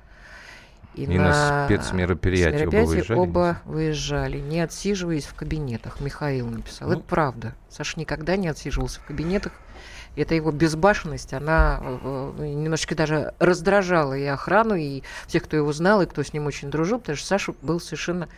И, 0.97 1.05
и 1.05 1.19
на, 1.19 1.29
на 1.29 1.67
спецмероприятие 1.67 2.69
оба 2.69 2.77
выезжали? 2.87 3.19
Оба 3.19 3.63
выезжали, 3.67 4.39
не 4.39 4.61
отсиживаясь 4.61 5.27
в 5.27 5.35
кабинетах. 5.35 6.01
Михаил 6.01 6.49
написал. 6.49 6.89
Ну, 6.89 6.95
Это 6.95 7.03
правда. 7.03 7.55
Саша 7.69 8.01
никогда 8.01 8.37
не 8.37 8.49
отсиживался 8.49 9.01
в 9.01 9.05
кабинетах. 9.05 9.53
Это 10.17 10.35
его 10.35 10.51
безбашенность, 10.51 11.35
она 11.35 11.79
э, 11.83 12.33
э, 12.39 12.47
немножечко 12.47 12.95
даже 12.95 13.35
раздражала 13.39 14.15
и 14.15 14.25
охрану, 14.25 14.75
и 14.75 15.03
всех, 15.27 15.45
кто 15.45 15.59
его 15.59 15.71
знал, 15.75 16.01
и 16.01 16.07
кто 16.07 16.23
с 16.23 16.33
ним 16.33 16.47
очень 16.47 16.71
дружил, 16.71 16.99
потому 16.99 17.17
что 17.17 17.27
Саша 17.27 17.55
был 17.61 17.81
совершенно 17.81 18.29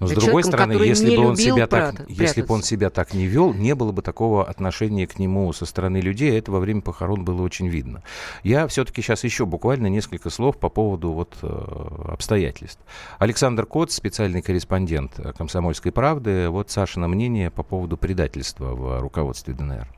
но 0.00 0.06
с 0.06 0.12
другой 0.12 0.44
стороны, 0.44 0.72
если 0.72 1.16
бы, 1.16 1.26
он 1.26 1.36
себя 1.36 1.66
так, 1.66 2.08
если 2.08 2.42
бы 2.42 2.54
он 2.54 2.62
себя 2.62 2.90
так 2.90 3.14
не 3.14 3.26
вел, 3.26 3.52
не 3.52 3.74
было 3.74 3.92
бы 3.92 4.02
такого 4.02 4.44
отношения 4.44 5.06
к 5.06 5.18
нему 5.18 5.52
со 5.52 5.66
стороны 5.66 5.98
людей. 5.98 6.38
Это 6.38 6.52
во 6.52 6.60
время 6.60 6.82
похорон 6.82 7.24
было 7.24 7.42
очень 7.42 7.68
видно. 7.68 8.02
Я 8.42 8.66
все-таки 8.68 9.02
сейчас 9.02 9.24
еще 9.24 9.44
буквально 9.46 9.88
несколько 9.88 10.30
слов 10.30 10.56
по 10.58 10.68
поводу 10.68 11.12
вот, 11.12 11.36
э, 11.42 12.12
обстоятельств. 12.12 12.80
Александр 13.18 13.66
Кот, 13.66 13.90
специальный 13.90 14.42
корреспондент 14.42 15.18
«Комсомольской 15.36 15.92
правды». 15.92 16.48
Вот 16.48 16.70
Сашина 16.70 17.08
мнение 17.08 17.50
по 17.50 17.62
поводу 17.62 17.96
предательства 17.96 18.74
в 18.74 19.00
руководстве 19.00 19.54
ДНР. 19.54 19.97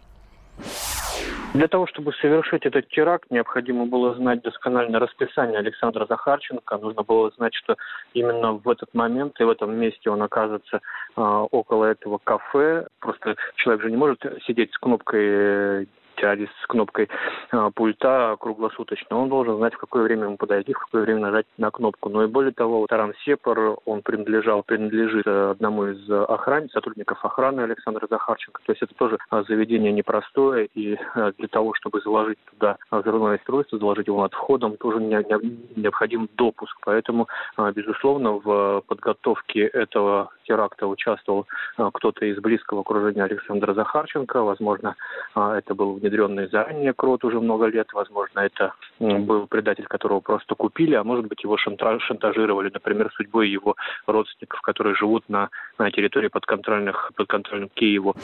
Для 1.52 1.66
того, 1.66 1.88
чтобы 1.88 2.12
совершить 2.12 2.64
этот 2.64 2.88
теракт, 2.90 3.28
необходимо 3.28 3.84
было 3.84 4.14
знать 4.14 4.40
доскональное 4.42 5.00
расписание 5.00 5.58
Александра 5.58 6.06
Захарченко. 6.08 6.78
Нужно 6.78 7.02
было 7.02 7.32
знать, 7.36 7.54
что 7.54 7.76
именно 8.14 8.52
в 8.52 8.68
этот 8.68 8.94
момент 8.94 9.40
и 9.40 9.44
в 9.44 9.50
этом 9.50 9.76
месте 9.76 10.10
он 10.10 10.22
окажется 10.22 10.76
э, 10.76 11.20
около 11.20 11.86
этого 11.86 12.20
кафе. 12.22 12.86
Просто 13.00 13.34
человек 13.56 13.82
же 13.82 13.90
не 13.90 13.96
может 13.96 14.24
сидеть 14.46 14.72
с 14.72 14.78
кнопкой 14.78 15.88
террорист 16.16 16.52
с 16.62 16.66
кнопкой 16.66 17.08
э, 17.52 17.70
пульта 17.74 18.36
круглосуточно, 18.38 19.16
он 19.16 19.28
должен 19.28 19.56
знать, 19.56 19.74
в 19.74 19.78
какое 19.78 20.02
время 20.02 20.24
ему 20.24 20.36
подойти, 20.36 20.72
в 20.72 20.78
какое 20.78 21.02
время 21.02 21.20
нажать 21.20 21.46
на 21.58 21.70
кнопку. 21.70 22.08
Но 22.08 22.24
и 22.24 22.26
более 22.26 22.52
того, 22.52 22.86
Таран 22.86 23.14
Сепар, 23.24 23.76
он 23.84 24.02
принадлежал, 24.02 24.62
принадлежит 24.62 25.26
э, 25.26 25.50
одному 25.50 25.86
из 25.86 26.10
охран, 26.10 26.68
сотрудников 26.70 27.24
охраны 27.24 27.60
Александра 27.60 28.06
Захарченко. 28.08 28.60
То 28.64 28.72
есть 28.72 28.82
это 28.82 28.94
тоже 28.94 29.18
э, 29.30 29.44
заведение 29.48 29.92
непростое, 29.92 30.66
и 30.74 30.94
э, 30.94 31.32
для 31.38 31.48
того, 31.48 31.74
чтобы 31.74 32.00
заложить 32.00 32.38
туда 32.50 32.76
взрывное 32.90 33.36
устройство, 33.36 33.78
заложить 33.78 34.06
его 34.06 34.22
над 34.22 34.32
входом, 34.34 34.76
тоже 34.76 35.00
не, 35.00 35.14
не, 35.14 35.80
необходим 35.80 36.28
допуск. 36.36 36.76
Поэтому, 36.84 37.28
безусловно, 37.74 38.32
в 38.32 38.82
подготовке 38.86 39.66
этого 39.66 40.30
теракта 40.50 40.86
участвовал 40.88 41.46
э, 41.78 41.90
кто-то 41.94 42.26
из 42.26 42.38
близкого 42.38 42.80
окружения 42.80 43.22
Александра 43.22 43.72
Захарченко. 43.72 44.42
Возможно, 44.42 44.96
э, 45.36 45.40
это 45.58 45.74
был 45.74 45.94
внедренный 45.94 46.48
заранее 46.48 46.92
крот 46.92 47.24
уже 47.24 47.38
много 47.40 47.66
лет. 47.66 47.88
Возможно, 47.92 48.40
это 48.40 48.74
был 48.98 49.46
предатель, 49.46 49.86
которого 49.86 50.20
просто 50.20 50.54
купили, 50.54 50.94
а 50.94 51.04
может 51.04 51.26
быть, 51.26 51.44
его 51.44 51.56
шантажировали, 51.56 52.70
например, 52.74 53.10
судьбой 53.16 53.48
его 53.48 53.76
родственников, 54.06 54.60
которые 54.62 54.96
живут 54.96 55.28
на, 55.28 55.50
на 55.78 55.90
территории 55.90 56.28
подконтрольных, 56.28 57.12
подконтрольным 57.14 57.70
Киеву. 57.74 58.14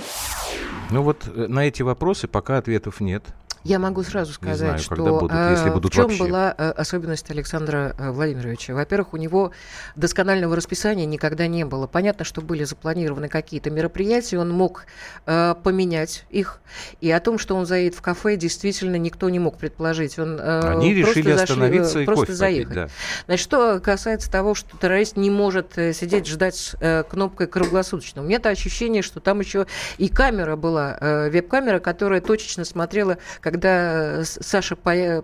Ну 0.90 1.02
вот 1.02 1.28
э, 1.28 1.46
на 1.48 1.66
эти 1.68 1.82
вопросы 1.82 2.26
пока 2.28 2.58
ответов 2.58 3.00
нет. 3.00 3.22
Я 3.66 3.78
могу 3.80 4.02
сразу 4.04 4.32
сказать, 4.32 4.58
знаю, 4.58 4.78
что 4.78 5.18
будут, 5.18 5.32
если 5.32 5.70
будут 5.70 5.92
в 5.92 5.94
чем 5.94 6.04
вообще. 6.04 6.22
была 6.22 6.54
э, 6.56 6.70
особенность 6.70 7.28
Александра 7.30 7.94
э, 7.98 8.10
Владимировича. 8.12 8.74
Во-первых, 8.74 9.12
у 9.14 9.16
него 9.16 9.50
досконального 9.96 10.54
расписания 10.54 11.04
никогда 11.04 11.48
не 11.48 11.64
было. 11.64 11.88
Понятно, 11.88 12.24
что 12.24 12.40
были 12.42 12.62
запланированы 12.62 13.28
какие-то 13.28 13.70
мероприятия, 13.70 14.38
он 14.38 14.50
мог 14.50 14.86
э, 15.26 15.54
поменять 15.62 16.26
их. 16.30 16.60
И 17.00 17.10
о 17.10 17.18
том, 17.18 17.38
что 17.38 17.56
он 17.56 17.66
заедет 17.66 17.96
в 17.96 18.02
кафе, 18.02 18.36
действительно 18.36 18.96
никто 18.96 19.28
не 19.30 19.40
мог 19.40 19.58
предположить. 19.58 20.16
Он, 20.18 20.38
э, 20.40 20.60
Они 20.70 20.94
решили 20.94 21.32
зашли, 21.32 21.42
остановиться 21.42 22.00
и 22.00 22.04
просто 22.04 22.26
кофе 22.26 22.34
заехать. 22.34 22.68
Попить, 22.68 22.84
да. 22.84 23.24
Значит, 23.26 23.44
что 23.44 23.80
касается 23.80 24.30
того, 24.30 24.54
что 24.54 24.76
террорист 24.76 25.16
не 25.16 25.30
может 25.30 25.72
сидеть 25.74 26.26
ждать 26.28 26.76
э, 26.80 27.02
кнопкой 27.02 27.48
круглосуточно. 27.48 28.22
У 28.22 28.24
меня 28.24 28.38
то 28.38 28.48
ощущение, 28.48 29.02
что 29.02 29.18
там 29.18 29.40
еще 29.40 29.66
и 29.98 30.08
камера 30.08 30.54
была, 30.54 30.96
э, 31.00 31.30
веб-камера, 31.30 31.80
которая 31.80 32.20
точечно 32.20 32.64
смотрела, 32.64 33.18
как 33.40 33.55
когда 33.56 34.22
Саша 34.24 34.76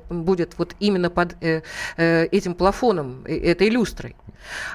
будет 0.08 0.54
вот 0.56 0.74
именно 0.80 1.10
под 1.10 1.36
э, 1.42 1.60
э, 1.96 2.24
этим 2.26 2.54
плафоном, 2.54 3.24
э, 3.26 3.36
этой 3.36 3.68
люстрой. 3.68 4.16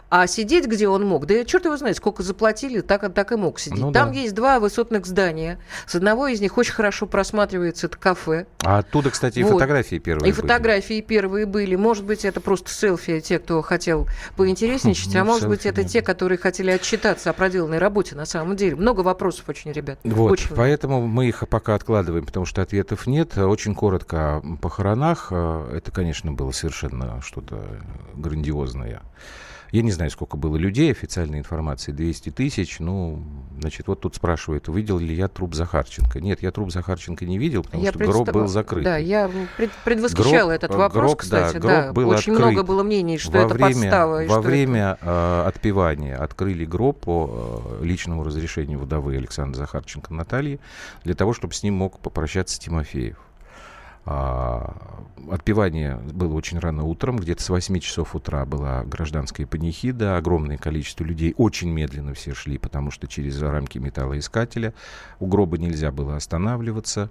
А 0.10 0.28
сидеть, 0.28 0.66
где 0.66 0.88
он 0.88 1.06
мог, 1.06 1.26
да 1.26 1.44
черт 1.44 1.66
его 1.66 1.78
знает, 1.78 1.98
сколько 1.98 2.24
заплатили, 2.24 2.82
так, 2.82 3.14
так 3.14 3.32
и 3.32 3.36
мог 3.36 3.60
сидеть. 3.60 3.80
Ну, 3.80 3.92
Там 3.92 4.12
да. 4.12 4.20
есть 4.20 4.34
два 4.34 4.60
высотных 4.60 5.06
здания. 5.06 5.60
С 5.86 5.96
одного 5.96 6.28
из 6.28 6.42
них 6.42 6.58
очень 6.58 6.74
хорошо 6.74 7.06
просматривается 7.06 7.88
это 7.88 7.98
кафе. 7.98 8.46
А 8.64 8.80
оттуда, 8.80 9.10
кстати, 9.10 9.40
и 9.40 9.44
вот. 9.44 9.54
фотографии 9.54 9.98
первые 9.98 10.30
И 10.30 10.34
были. 10.34 10.42
фотографии 10.42 11.02
первые 11.02 11.46
были. 11.46 11.76
Может 11.76 12.06
быть, 12.06 12.26
это 12.26 12.42
просто 12.42 12.72
селфи, 12.72 13.20
те, 13.20 13.40
кто 13.40 13.62
хотел 13.62 14.08
поинтересничать, 14.36 15.16
а 15.16 15.24
может 15.24 15.48
быть, 15.48 15.66
это 15.66 15.84
те, 15.84 16.02
которые 16.02 16.38
хотели 16.38 16.72
отчитаться 16.72 17.30
о 17.30 17.34
проделанной 17.34 17.78
работе 17.78 18.16
на 18.16 18.26
самом 18.26 18.56
деле. 18.56 18.76
Много 18.76 19.02
вопросов 19.02 19.46
очень, 19.50 19.72
ребят. 19.72 20.00
Вот, 20.04 20.32
очень 20.32 20.56
поэтому 20.56 21.06
мы 21.08 21.28
их 21.28 21.44
пока 21.50 21.76
откладываем, 21.76 22.26
потому 22.26 22.46
что 22.46 22.62
ответов 22.62 23.08
нет. 23.08 23.38
Очень 23.48 23.76
коротко 23.76 24.38
о 24.38 24.58
похоронах. 24.62 25.30
Э, 25.32 25.72
это, 25.76 25.92
конечно, 25.92 26.32
было 26.32 26.52
совершенно 26.52 27.22
что-то 27.22 27.82
грандиозное. 28.16 29.02
Я 29.72 29.82
не 29.82 29.92
знаю, 29.92 30.10
сколько 30.12 30.38
было 30.38 30.56
людей, 30.56 30.92
официальной 30.92 31.40
информации 31.40 31.92
200 31.92 32.30
тысяч. 32.32 32.80
Ну, 32.80 33.22
значит, 33.60 33.88
вот 33.88 34.00
тут 34.00 34.16
спрашивают, 34.16 34.68
видел 34.70 34.98
ли 34.98 35.14
я 35.14 35.28
труп 35.28 35.56
Захарченко. 35.56 36.22
Нет, 36.22 36.42
я 36.42 36.52
труп 36.52 36.72
Захарченко 36.72 37.26
не 37.26 37.38
видел, 37.38 37.64
потому 37.64 37.84
я 37.84 37.90
что 37.90 38.00
представ... 38.00 38.24
гроб 38.24 38.36
был 38.36 38.48
закрыт. 38.48 38.84
Да, 38.86 38.98
я 38.98 39.30
пред, 39.58 39.72
предвосхищала 39.84 40.52
гроб, 40.52 40.64
этот 40.64 40.76
вопрос, 40.76 41.04
гроб, 41.04 41.20
кстати. 41.20 41.58
Да, 41.58 41.60
гроб 41.60 41.72
да. 41.72 41.94
был 41.94 42.10
Очень 42.10 42.34
открыт. 42.34 42.40
много 42.40 42.64
было 42.64 42.84
мнений, 42.84 43.18
что 43.18 43.32
во 43.32 43.40
это 43.40 43.54
время, 43.56 43.74
подстава. 43.74 44.24
Во 44.26 44.42
время 44.42 44.98
это... 45.02 45.44
э, 45.46 45.48
отпевания 45.50 46.16
открыли 46.16 46.66
гроб 46.66 47.02
по 47.02 47.70
э, 47.82 47.84
личному 47.84 48.24
разрешению 48.24 48.80
вдовы 48.80 49.18
Александра 49.18 49.58
Захарченко 49.60 50.14
Натальи, 50.14 50.60
для 51.04 51.14
того, 51.14 51.34
чтобы 51.34 51.54
с 51.54 51.64
ним 51.64 51.74
мог 51.74 52.00
попрощаться 52.00 52.60
Тимофеев. 52.60 53.18
А, 54.10 54.74
отпевание 55.30 55.98
было 55.98 56.34
очень 56.34 56.60
рано 56.60 56.84
утром, 56.86 57.18
где-то 57.18 57.44
с 57.44 57.50
8 57.50 57.78
часов 57.80 58.16
утра 58.16 58.46
была 58.46 58.86
гражданская 58.86 59.46
панихида, 59.46 60.16
огромное 60.16 60.58
количество 60.58 61.04
людей 61.04 61.34
очень 61.38 61.70
медленно 61.70 62.14
все 62.14 62.34
шли, 62.34 62.58
потому 62.58 62.90
что 62.90 63.08
через 63.08 63.42
рамки 63.42 63.80
металлоискателя 63.80 64.74
у 65.20 65.28
гроба 65.28 65.58
нельзя 65.58 65.92
было 65.92 66.16
останавливаться. 66.16 67.10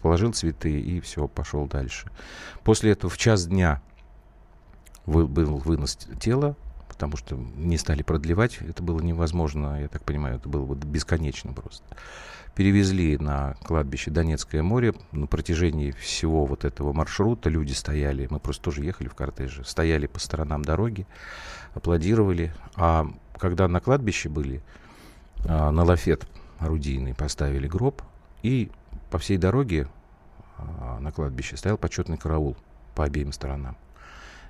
Положил 0.00 0.32
цветы 0.32 0.80
и 0.80 1.00
все, 1.00 1.28
пошел 1.28 1.66
дальше. 1.66 2.10
После 2.62 2.92
этого 2.92 3.10
в 3.10 3.18
час 3.18 3.46
дня 3.46 3.82
был 5.04 5.26
вынос 5.26 5.96
тела, 6.18 6.56
потому 6.94 7.16
что 7.16 7.36
не 7.36 7.76
стали 7.76 8.02
продлевать, 8.02 8.58
это 8.60 8.82
было 8.82 9.00
невозможно, 9.00 9.80
я 9.80 9.88
так 9.88 10.02
понимаю, 10.04 10.36
это 10.36 10.48
было 10.48 10.64
вот 10.64 10.78
бесконечно 10.78 11.52
просто 11.52 11.84
перевезли 12.54 13.18
на 13.18 13.54
кладбище 13.64 14.10
Донецкое 14.10 14.62
море. 14.62 14.94
На 15.12 15.26
протяжении 15.26 15.90
всего 15.90 16.46
вот 16.46 16.64
этого 16.64 16.92
маршрута 16.92 17.50
люди 17.50 17.72
стояли, 17.72 18.28
мы 18.30 18.38
просто 18.38 18.64
тоже 18.64 18.84
ехали 18.84 19.08
в 19.08 19.14
кортеже, 19.14 19.64
стояли 19.64 20.06
по 20.06 20.20
сторонам 20.20 20.64
дороги, 20.64 21.06
аплодировали. 21.74 22.54
А 22.76 23.06
когда 23.38 23.68
на 23.68 23.80
кладбище 23.80 24.28
были, 24.28 24.62
а, 25.46 25.70
на 25.70 25.84
лафет 25.84 26.26
орудийный 26.58 27.14
поставили 27.14 27.66
гроб, 27.66 28.02
и 28.42 28.70
по 29.10 29.18
всей 29.18 29.36
дороге 29.36 29.88
а, 30.56 30.98
на 31.00 31.12
кладбище 31.12 31.56
стоял 31.56 31.76
почетный 31.76 32.16
караул 32.16 32.56
по 32.94 33.04
обеим 33.04 33.32
сторонам. 33.32 33.76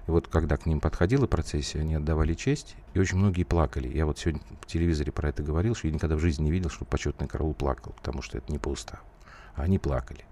И 0.06 0.10
вот 0.10 0.28
когда 0.28 0.56
к 0.56 0.66
ним 0.66 0.80
подходила 0.80 1.26
процессия, 1.26 1.80
они 1.80 1.94
отдавали 1.94 2.34
честь, 2.34 2.76
и 2.92 2.98
очень 2.98 3.18
многие 3.18 3.44
плакали. 3.44 3.88
Я 3.88 4.06
вот 4.06 4.18
сегодня 4.18 4.40
по 4.60 4.66
телевизоре 4.66 5.12
про 5.12 5.30
это 5.30 5.42
говорил, 5.42 5.74
что 5.74 5.88
я 5.88 5.94
никогда 5.94 6.16
в 6.16 6.20
жизни 6.20 6.44
не 6.44 6.50
видел, 6.50 6.70
что 6.70 6.84
почетный 6.84 7.26
караул 7.26 7.54
плакал, 7.54 7.92
потому 7.96 8.20
что 8.20 8.36
это 8.38 8.52
не 8.52 8.58
по 8.58 8.68
уставу. 8.68 9.02
А 9.54 9.62
они 9.62 9.78
плакали. 9.78 10.24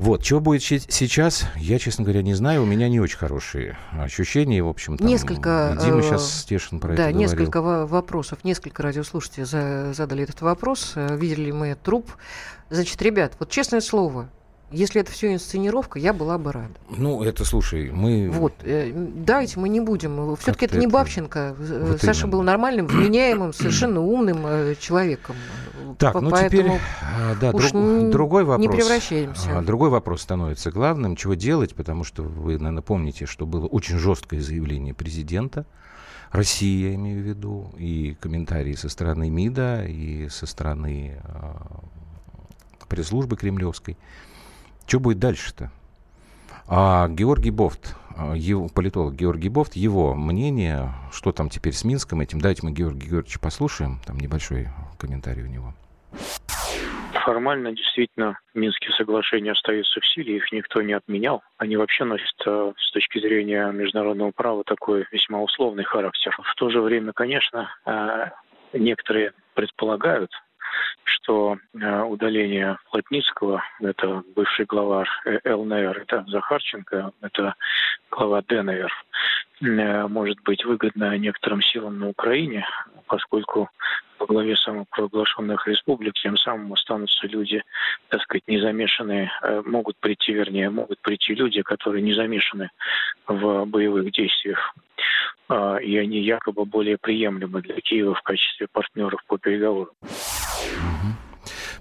Вот, 0.00 0.24
что 0.24 0.40
будет 0.40 0.62
сейчас, 0.62 1.44
я, 1.56 1.78
честно 1.78 2.04
говоря, 2.04 2.22
не 2.22 2.32
знаю. 2.32 2.62
У 2.62 2.64
меня 2.64 2.88
не 2.88 2.98
очень 3.00 3.18
хорошие 3.18 3.76
ощущения, 3.92 4.62
в 4.62 4.68
общем. 4.68 4.96
Там, 4.96 5.06
несколько... 5.06 5.76
Дима 5.78 6.00
сейчас 6.00 6.22
э, 6.22 6.40
Стешин 6.40 6.80
про 6.80 6.94
да, 6.94 7.10
это 7.10 7.18
несколько 7.18 7.60
говорил. 7.60 7.86
вопросов. 7.86 8.42
Несколько 8.42 8.82
радиослушателей 8.82 9.44
за, 9.44 9.92
задали 9.92 10.22
этот 10.22 10.40
вопрос. 10.40 10.92
Э, 10.94 11.18
видели 11.18 11.50
мы 11.50 11.74
труп. 11.74 12.10
Значит, 12.70 13.02
ребят, 13.02 13.34
вот 13.38 13.50
честное 13.50 13.82
слово, 13.82 14.30
если 14.70 15.00
это 15.00 15.10
все 15.10 15.32
инсценировка, 15.32 15.98
я 15.98 16.12
была 16.12 16.38
бы 16.38 16.52
рада. 16.52 16.74
Ну, 16.90 17.22
это, 17.22 17.44
слушай, 17.44 17.90
мы... 17.90 18.30
Вот, 18.30 18.54
э, 18.62 18.92
давайте 18.94 19.58
мы 19.58 19.68
не 19.68 19.80
будем. 19.80 20.36
Все-таки 20.36 20.66
это, 20.66 20.76
это 20.76 20.80
не 20.80 20.86
Бабченко. 20.86 21.56
Э, 21.58 21.86
вот 21.88 22.00
Саша 22.00 22.22
именно. 22.22 22.32
был 22.32 22.42
нормальным, 22.42 22.86
вменяемым, 22.86 23.52
совершенно 23.52 24.00
умным 24.00 24.46
э, 24.46 24.74
человеком. 24.78 25.36
Так, 25.98 26.20
ну 26.20 26.30
теперь, 26.30 26.70
а, 27.02 27.34
да, 27.40 27.52
друг, 27.52 28.10
другой 28.10 28.44
вопрос. 28.44 28.66
Не 28.66 28.74
превращаемся. 28.74 29.58
А, 29.58 29.62
другой 29.62 29.90
вопрос 29.90 30.22
становится 30.22 30.70
главным. 30.70 31.16
Чего 31.16 31.34
делать? 31.34 31.74
Потому 31.74 32.04
что 32.04 32.22
вы, 32.22 32.58
наверное, 32.58 32.82
помните, 32.82 33.26
что 33.26 33.46
было 33.46 33.66
очень 33.66 33.98
жесткое 33.98 34.40
заявление 34.40 34.94
президента. 34.94 35.66
России, 36.30 36.90
я 36.90 36.94
имею 36.94 37.22
в 37.22 37.26
виду, 37.26 37.74
и 37.76 38.16
комментарии 38.20 38.74
со 38.74 38.88
стороны 38.88 39.30
МИДа, 39.30 39.84
и 39.86 40.28
со 40.28 40.46
стороны 40.46 41.20
э, 41.22 41.52
пресс-службы 42.88 43.36
кремлевской. 43.36 43.96
Что 44.90 44.98
будет 44.98 45.20
дальше-то? 45.20 45.70
А 46.66 47.06
Георгий 47.06 47.52
Бофт, 47.52 47.94
а, 48.16 48.34
его, 48.34 48.66
политолог 48.66 49.14
Георгий 49.14 49.48
Бофт, 49.48 49.76
его 49.76 50.16
мнение, 50.16 50.88
что 51.12 51.30
там 51.30 51.48
теперь 51.48 51.74
с 51.74 51.84
Минском 51.84 52.20
этим, 52.20 52.40
давайте 52.40 52.66
мы 52.66 52.72
Георгия 52.72 53.06
Георгиевича 53.06 53.38
послушаем, 53.38 54.00
там 54.04 54.18
небольшой 54.18 54.66
комментарий 54.98 55.44
у 55.44 55.46
него. 55.46 55.74
Формально 57.24 57.70
действительно 57.70 58.40
Минские 58.54 58.90
соглашения 58.94 59.52
остаются 59.52 60.00
в 60.00 60.06
силе, 60.08 60.38
их 60.38 60.50
никто 60.50 60.82
не 60.82 60.94
отменял. 60.94 61.44
Они 61.56 61.76
вообще 61.76 62.02
носят 62.02 62.34
э, 62.44 62.72
с 62.76 62.90
точки 62.90 63.20
зрения 63.20 63.70
международного 63.70 64.32
права 64.32 64.64
такой 64.64 65.06
весьма 65.12 65.40
условный 65.40 65.84
характер. 65.84 66.36
В 66.42 66.54
то 66.56 66.68
же 66.68 66.80
время, 66.80 67.12
конечно, 67.12 67.70
э, 67.86 68.30
некоторые 68.72 69.34
предполагают, 69.54 70.32
что 71.30 71.58
э, 71.74 72.02
удаление 72.02 72.78
Плотницкого, 72.90 73.62
это 73.80 74.22
бывший 74.34 74.64
глава 74.64 75.04
ЛНР, 75.44 75.98
это 75.98 76.24
Захарченко, 76.28 77.12
это 77.20 77.54
глава 78.10 78.42
ДНР, 78.42 78.92
э, 79.60 80.06
может 80.08 80.40
быть 80.42 80.64
выгодно 80.64 81.16
некоторым 81.18 81.62
силам 81.62 81.98
на 81.98 82.08
Украине, 82.08 82.66
поскольку 83.06 83.68
во 84.18 84.26
главе 84.26 84.56
самопровозглашенных 84.56 85.66
республик 85.66 86.14
тем 86.14 86.36
самым 86.36 86.72
останутся 86.72 87.26
люди, 87.26 87.62
так 88.08 88.22
сказать, 88.22 88.46
не 88.46 88.60
замешанные, 88.60 89.30
э, 89.42 89.62
могут 89.64 89.96
прийти, 89.98 90.32
вернее, 90.32 90.70
могут 90.70 91.00
прийти 91.00 91.34
люди, 91.34 91.62
которые 91.62 92.02
не 92.02 92.14
замешаны 92.14 92.70
в 93.26 93.64
боевых 93.66 94.10
действиях. 94.12 94.74
И 95.82 95.96
они 95.98 96.20
якобы 96.20 96.64
более 96.64 96.96
приемлемы 96.96 97.60
для 97.60 97.74
Киева 97.80 98.14
в 98.14 98.22
качестве 98.22 98.68
партнеров 98.70 99.20
по 99.26 99.36
переговорам. 99.36 99.90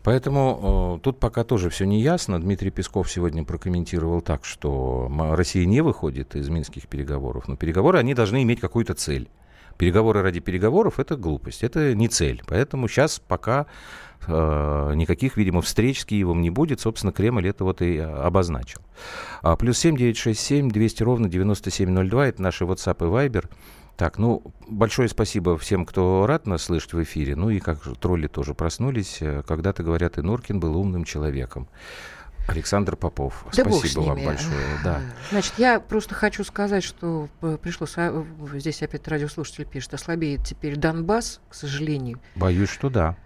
Поэтому 0.04 0.98
э, 0.98 1.04
тут 1.04 1.20
пока 1.20 1.44
тоже 1.44 1.70
все 1.70 1.86
не 1.86 2.02
ясно. 2.02 2.40
Дмитрий 2.40 2.72
Песков 2.72 3.12
сегодня 3.12 3.44
прокомментировал 3.44 4.22
так, 4.22 4.46
что 4.46 5.12
Россия 5.36 5.66
не 5.66 5.82
выходит 5.82 6.36
из 6.36 6.50
минских 6.50 6.88
переговоров, 6.88 7.48
но 7.48 7.56
переговоры, 7.56 8.00
они 8.00 8.14
должны 8.14 8.44
иметь 8.44 8.60
какую-то 8.60 8.94
цель. 8.94 9.30
Переговоры 9.78 10.22
ради 10.22 10.42
переговоров– 10.42 10.96
это 11.00 11.16
глупость, 11.16 11.64
это 11.64 11.96
не 11.96 12.10
цель. 12.10 12.42
Поэтому 12.48 12.90
сейчас 12.90 13.20
пока 13.20 13.66
э, 14.28 14.94
никаких, 14.96 15.38
видимо, 15.38 15.62
встреч 15.62 16.02
с 16.02 16.06
Киевом 16.06 16.42
не 16.42 16.50
будет. 16.50 16.82
Собственно, 16.82 17.14
Кремль 17.14 17.48
это 17.48 17.64
вот 17.64 17.82
и 17.82 17.98
обозначил. 17.98 18.82
А, 19.42 19.56
плюс 19.56 19.78
7 19.78 19.96
967 19.96 20.70
200 20.70 21.04
ровно 21.04 21.30
9702– 21.30 22.28
это 22.30 22.42
наши 22.42 22.66
WhatsApp 22.66 22.98
и 22.98 23.30
Viber. 23.30 23.50
Так, 24.00 24.18
ну, 24.18 24.42
большое 24.66 25.10
спасибо 25.10 25.58
всем, 25.58 25.86
кто 25.86 26.26
рад 26.26 26.48
нас 26.48 26.64
слышать 26.64 26.94
в 26.94 27.04
эфире. 27.04 27.36
Ну 27.36 27.50
и 27.50 27.60
как 27.60 27.82
тролли 28.00 28.28
тоже 28.28 28.54
проснулись. 28.54 29.18
Э, 29.20 29.44
когда-то 29.46 29.84
говорят, 29.84 30.18
и 30.18 30.22
Норкин 30.22 30.62
был 30.62 30.78
умным 30.78 31.04
человеком. 31.04 31.68
Александр 32.48 32.96
Попов, 32.96 33.46
да 33.54 33.66
спасибо 33.66 34.00
вам 34.00 34.24
большое. 34.24 34.66
Да. 34.86 35.02
Значит, 35.32 35.54
я 35.58 35.82
просто 35.82 36.16
хочу 36.16 36.46
сказать, 36.46 36.86
что 36.86 37.28
э, 37.42 37.58
пришло, 37.62 37.88
здесь 38.54 38.82
опять 38.82 39.06
радиослушатель 39.10 39.66
пишет, 39.66 39.94
ослабеет 39.94 40.46
теперь 40.46 40.78
Донбасс, 40.78 41.42
к 41.50 41.54
сожалению. 41.54 42.22
Боюсь, 42.36 42.70
что 42.70 42.90
да. 42.90 43.18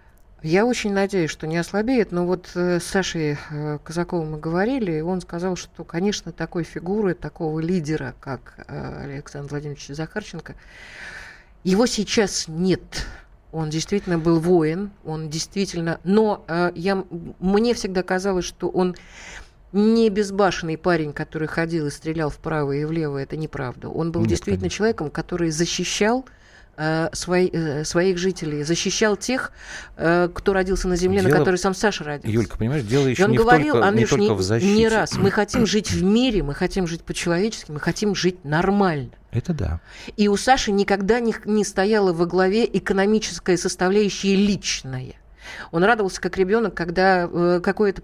Я 0.44 0.66
очень 0.66 0.92
надеюсь, 0.92 1.30
что 1.30 1.46
не 1.46 1.56
ослабеет, 1.56 2.12
но 2.12 2.26
вот 2.26 2.50
э, 2.54 2.78
с 2.78 2.84
Сашей 2.84 3.38
э, 3.48 3.78
Казаковым 3.82 4.32
мы 4.32 4.38
говорили, 4.38 4.92
и 4.92 5.00
он 5.00 5.22
сказал, 5.22 5.56
что, 5.56 5.84
конечно, 5.84 6.32
такой 6.32 6.64
фигуры, 6.64 7.14
такого 7.14 7.60
лидера, 7.60 8.14
как 8.20 8.62
э, 8.68 9.04
Александр 9.04 9.52
Владимирович 9.52 9.86
Захарченко, 9.86 10.54
его 11.62 11.86
сейчас 11.86 12.44
нет. 12.46 13.06
Он 13.52 13.70
действительно 13.70 14.18
был 14.18 14.38
воин, 14.38 14.90
он 15.06 15.30
действительно... 15.30 15.98
Но 16.04 16.44
я, 16.74 17.04
мне 17.38 17.72
всегда 17.72 18.02
казалось, 18.02 18.44
что 18.44 18.68
он 18.68 18.96
не 19.72 20.10
безбашенный 20.10 20.76
парень, 20.76 21.14
который 21.14 21.48
ходил 21.48 21.86
и 21.86 21.90
стрелял 21.90 22.28
вправо 22.28 22.72
и 22.72 22.84
влево, 22.84 23.16
это 23.16 23.38
неправда. 23.38 23.88
Он 23.88 24.12
был 24.12 24.22
Нет, 24.22 24.30
действительно 24.30 24.64
конечно. 24.64 24.76
человеком, 24.76 25.10
который 25.10 25.50
защищал 25.50 26.26
свои, 27.12 27.48
э, 27.52 27.84
своих 27.84 28.18
жителей, 28.18 28.62
защищал 28.62 29.16
тех, 29.16 29.52
э, 29.96 30.28
кто 30.32 30.52
родился 30.52 30.88
на 30.88 30.96
земле, 30.96 31.20
дело... 31.20 31.30
на 31.30 31.38
которой 31.38 31.56
сам 31.56 31.74
Саша 31.74 32.04
родился. 32.04 32.34
Юлька, 32.34 32.58
понимаешь, 32.58 32.84
дело 32.84 33.06
еще 33.06 33.22
и 33.22 33.24
он 33.24 33.30
не, 33.32 33.38
говорил, 33.38 33.74
только, 33.74 33.88
Андрюш, 33.88 34.12
не 34.12 34.28
только 34.28 34.34
в 34.34 34.42
защите. 34.42 34.74
Не 34.74 34.88
раз. 34.88 35.16
Мы 35.16 35.30
хотим 35.30 35.66
жить 35.66 35.90
в 35.90 36.02
мире, 36.02 36.42
мы 36.42 36.54
хотим 36.54 36.86
жить 36.86 37.02
по-человечески, 37.02 37.70
мы 37.70 37.80
хотим 37.80 38.14
жить 38.14 38.44
нормально. 38.44 39.10
Это 39.30 39.52
да. 39.52 39.80
И 40.16 40.28
у 40.28 40.36
Саши 40.36 40.70
никогда 40.70 41.20
не, 41.20 41.34
не 41.44 41.64
стояла 41.64 42.12
во 42.12 42.26
главе 42.26 42.64
экономическая 42.64 43.56
составляющая 43.56 44.36
личная. 44.36 45.14
Он 45.72 45.84
радовался 45.84 46.20
как 46.20 46.36
ребенок, 46.36 46.74
когда 46.74 47.28
э, 47.30 47.60
какое-то 47.62 48.02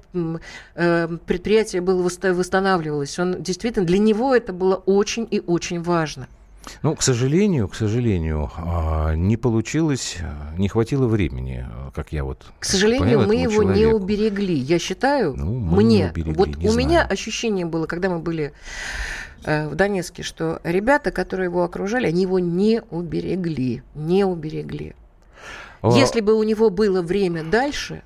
э, 0.74 1.18
предприятие 1.26 1.82
было 1.82 2.02
восстанавливалось. 2.02 3.18
Он 3.18 3.42
действительно 3.42 3.86
для 3.86 3.98
него 3.98 4.34
это 4.34 4.52
было 4.52 4.76
очень 4.76 5.26
и 5.30 5.40
очень 5.40 5.82
важно. 5.82 6.28
Ну, 6.82 6.94
к 6.94 7.02
сожалению, 7.02 7.68
к 7.68 7.74
сожалению, 7.74 8.50
а, 8.56 9.14
не 9.14 9.36
получилось, 9.36 10.18
не 10.56 10.68
хватило 10.68 11.06
времени, 11.06 11.66
как 11.94 12.12
я 12.12 12.24
вот. 12.24 12.46
К 12.58 12.64
сожалению, 12.64 13.26
мы 13.26 13.36
его 13.36 13.62
человеку. 13.62 13.78
не 13.78 13.86
уберегли. 13.86 14.54
Я 14.54 14.78
считаю, 14.78 15.34
ну, 15.36 15.54
мне, 15.54 16.10
уберегли, 16.10 16.34
вот 16.34 16.48
у 16.56 16.60
знаю. 16.60 16.76
меня 16.76 17.02
ощущение 17.02 17.66
было, 17.66 17.86
когда 17.86 18.10
мы 18.10 18.18
были 18.18 18.52
э, 19.44 19.68
в 19.68 19.74
Донецке, 19.74 20.22
что 20.22 20.60
ребята, 20.62 21.10
которые 21.10 21.46
его 21.46 21.64
окружали, 21.64 22.06
они 22.06 22.22
его 22.22 22.38
не 22.38 22.82
уберегли, 22.90 23.82
не 23.94 24.24
уберегли. 24.24 24.94
О. 25.80 25.96
Если 25.96 26.20
бы 26.20 26.34
у 26.34 26.42
него 26.42 26.70
было 26.70 27.00
время 27.02 27.42
дальше, 27.42 28.02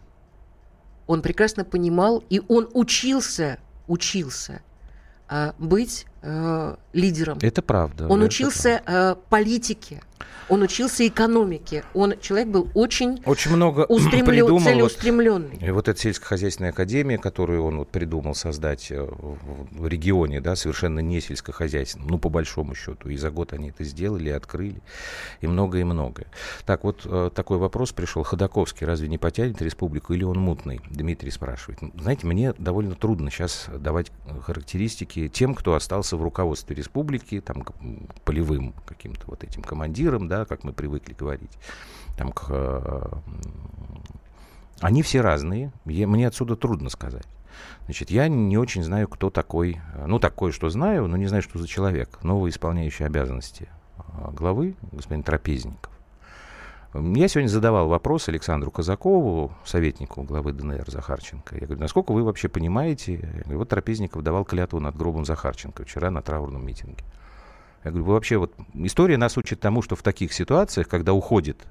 он 1.07 1.23
прекрасно 1.23 1.65
понимал, 1.65 2.23
и 2.31 2.41
он 2.49 2.69
учился, 2.73 3.59
учился 3.89 4.63
а, 5.29 5.55
быть 5.59 6.07
э, 6.25 6.77
лидером. 6.93 7.39
Это 7.43 7.63
правда. 7.63 8.09
Он 8.09 8.21
это 8.21 8.27
учился 8.27 8.83
правда. 8.85 9.17
Э, 9.21 9.29
политике. 9.31 10.01
Он 10.49 10.63
учился 10.63 11.07
экономике. 11.07 11.85
Он 11.95 12.15
человек 12.21 12.49
был 12.49 12.69
очень, 12.75 13.23
очень 13.25 13.53
много 13.53 13.83
устремлен, 13.89 14.27
придумал, 14.27 14.61
целеустремленный. 14.61 15.59
Вот, 15.61 15.63
и 15.63 15.71
вот 15.71 15.89
эта 15.89 15.99
сельскохозяйственная 16.01 16.71
академия, 16.71 17.19
которую 17.19 17.65
он 17.65 17.79
вот 17.79 17.89
придумал 17.89 18.35
создать 18.35 18.91
э, 18.91 19.01
в 19.03 19.87
регионе, 19.87 20.41
да, 20.41 20.55
совершенно 20.57 21.01
не 21.01 21.21
сельскохозяйственном, 21.21 22.09
ну, 22.09 22.19
по 22.19 22.29
большому 22.29 22.75
счету. 22.75 23.09
И 23.09 23.17
за 23.17 23.31
год 23.31 23.53
они 23.53 23.71
это 23.71 23.85
сделали, 23.85 24.31
открыли, 24.31 24.83
и 25.41 25.47
многое, 25.47 25.83
и 25.83 25.85
многое. 25.85 26.27
Так, 26.67 26.85
вот 26.85 27.03
э, 27.05 27.31
такой 27.35 27.59
вопрос 27.59 27.93
пришел. 27.93 28.23
Ходаковский 28.23 28.87
разве 28.87 29.09
не 29.09 29.19
потянет 29.19 29.63
республику 29.63 30.13
или 30.13 30.25
он 30.25 30.39
мутный? 30.39 30.81
Дмитрий 30.91 31.31
спрашивает. 31.31 31.79
Знаете, 31.99 32.27
мне 32.27 32.53
довольно 32.59 32.95
трудно 32.95 33.31
сейчас 33.31 33.67
давать 33.69 34.13
характеристики 34.43 35.29
тем, 35.29 35.55
кто 35.55 35.75
остался 35.75 36.14
в 36.17 36.23
руководстве 36.23 36.77
республики, 36.77 37.41
там, 37.41 37.65
полевым 38.25 38.75
каким-то 38.87 39.27
вот 39.27 39.45
этим 39.45 39.63
командиром, 39.63 40.29
да, 40.29 40.45
как 40.45 40.65
мы 40.65 40.73
привыкли 40.73 41.15
говорить, 41.15 41.53
там, 42.17 42.33
к, 42.33 42.47
э, 42.51 43.07
они 44.81 45.03
все 45.03 45.21
разные, 45.21 45.73
я, 45.87 46.07
мне 46.07 46.29
отсюда 46.29 46.57
трудно 46.57 46.91
сказать. 46.91 47.27
Значит, 47.85 48.11
я 48.11 48.29
не 48.29 48.59
очень 48.59 48.83
знаю, 48.83 49.09
кто 49.09 49.31
такой, 49.31 49.81
ну, 50.07 50.19
такой, 50.19 50.53
что 50.53 50.69
знаю, 50.71 51.07
но 51.07 51.17
не 51.17 51.27
знаю, 51.27 51.43
что 51.43 51.59
за 51.59 51.69
человек, 51.69 52.23
новый 52.23 52.51
исполняющий 52.51 53.05
обязанности 53.05 53.69
э, 53.97 54.31
главы, 54.33 54.75
господин 54.93 55.23
Трапезников. 55.23 55.94
Я 56.95 57.27
сегодня 57.27 57.49
задавал 57.49 57.89
вопрос 57.89 58.29
Александру 58.29 58.71
Казакову, 58.71 59.53
советнику 59.65 60.23
главы 60.23 60.53
ДНР 60.53 60.89
Захарченко. 60.89 61.57
Я 61.57 61.67
говорю, 61.67 61.81
насколько 61.81 62.13
вы 62.13 62.23
вообще 62.23 62.49
понимаете, 62.49 63.17
говорю, 63.43 63.59
вот 63.59 63.69
Трапезников 63.69 64.23
давал 64.23 64.45
клятву 64.45 64.79
над 64.79 64.97
гробом 64.97 65.25
Захарченко 65.25 65.83
вчера 65.85 66.13
на 66.13 66.23
траурном 66.23 66.65
митинге. 66.65 67.03
Я 67.83 67.91
говорю, 67.91 68.05
вы 68.05 68.13
вообще 68.13 68.37
вот 68.37 68.53
история 68.75 69.17
нас 69.17 69.37
учит 69.37 69.59
тому, 69.59 69.83
что 69.83 69.97
в 69.97 70.05
таких 70.05 70.33
ситуациях, 70.33 70.87
когда 70.87 71.15
уходит 71.15 71.67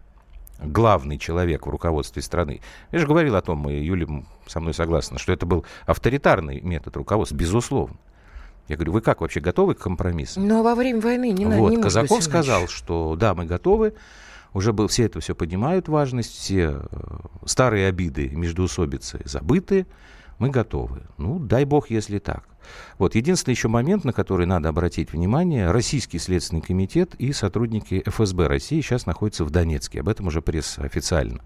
главный 0.61 1.17
человек 1.17 1.67
в 1.67 1.69
руководстве 1.69 2.21
страны. 2.21 2.59
Я 2.91 2.99
же 2.99 3.07
говорил 3.07 3.37
о 3.37 3.41
том, 3.41 3.69
и 3.69 3.75
Юлия 3.75 4.25
со 4.45 4.59
мной 4.59 4.73
согласна, 4.73 5.19
что 5.19 5.31
это 5.31 5.45
был 5.45 5.63
авторитарный 5.85 6.59
метод 6.59 6.97
руководства, 6.97 7.35
безусловно. 7.37 7.95
Я 8.67 8.75
говорю, 8.75 8.91
вы 8.91 9.01
как 9.01 9.21
вообще 9.21 9.39
готовы 9.39 9.75
к 9.75 9.79
компромиссу? 9.79 10.41
Ну, 10.41 10.59
а 10.59 10.63
во 10.63 10.75
время 10.75 10.99
войны 10.99 11.31
не 11.31 11.45
вот, 11.45 11.69
не 11.69 11.81
Казаков 11.81 12.21
сказал, 12.23 12.67
что 12.67 13.15
да, 13.15 13.33
мы 13.33 13.45
готовы, 13.45 13.93
уже 14.53 14.73
был, 14.73 14.87
все 14.87 15.05
это 15.05 15.19
все 15.19 15.35
понимают 15.35 15.87
важность, 15.87 16.31
все 16.31 16.81
э, 16.89 17.17
старые 17.45 17.87
обиды, 17.87 18.29
междуусобицы 18.29 19.21
забыты, 19.25 19.87
мы 20.39 20.49
готовы. 20.49 21.03
Ну, 21.17 21.39
дай 21.39 21.65
бог, 21.65 21.89
если 21.89 22.19
так. 22.19 22.43
Вот, 22.97 23.15
единственный 23.15 23.53
еще 23.53 23.67
момент, 23.67 24.03
на 24.03 24.13
который 24.13 24.45
надо 24.45 24.69
обратить 24.69 25.11
внимание, 25.11 25.71
Российский 25.71 26.19
следственный 26.19 26.61
комитет 26.61 27.15
и 27.15 27.33
сотрудники 27.33 28.03
ФСБ 28.05 28.47
России 28.47 28.81
сейчас 28.81 29.05
находятся 29.05 29.43
в 29.43 29.49
Донецке. 29.49 29.99
Об 29.99 30.09
этом 30.09 30.27
уже 30.27 30.41
пресса 30.41 30.83
официально 30.83 31.41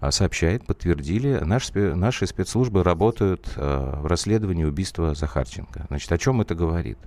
а, 0.00 0.10
сообщает, 0.10 0.64
подтвердили, 0.64 1.38
наши, 1.42 1.94
наши 1.94 2.26
спецслужбы 2.26 2.82
работают 2.82 3.50
э, 3.56 4.00
в 4.00 4.06
расследовании 4.06 4.64
убийства 4.64 5.14
Захарченко. 5.14 5.86
Значит, 5.88 6.10
о 6.12 6.18
чем 6.18 6.40
это 6.40 6.54
говорит? 6.54 6.98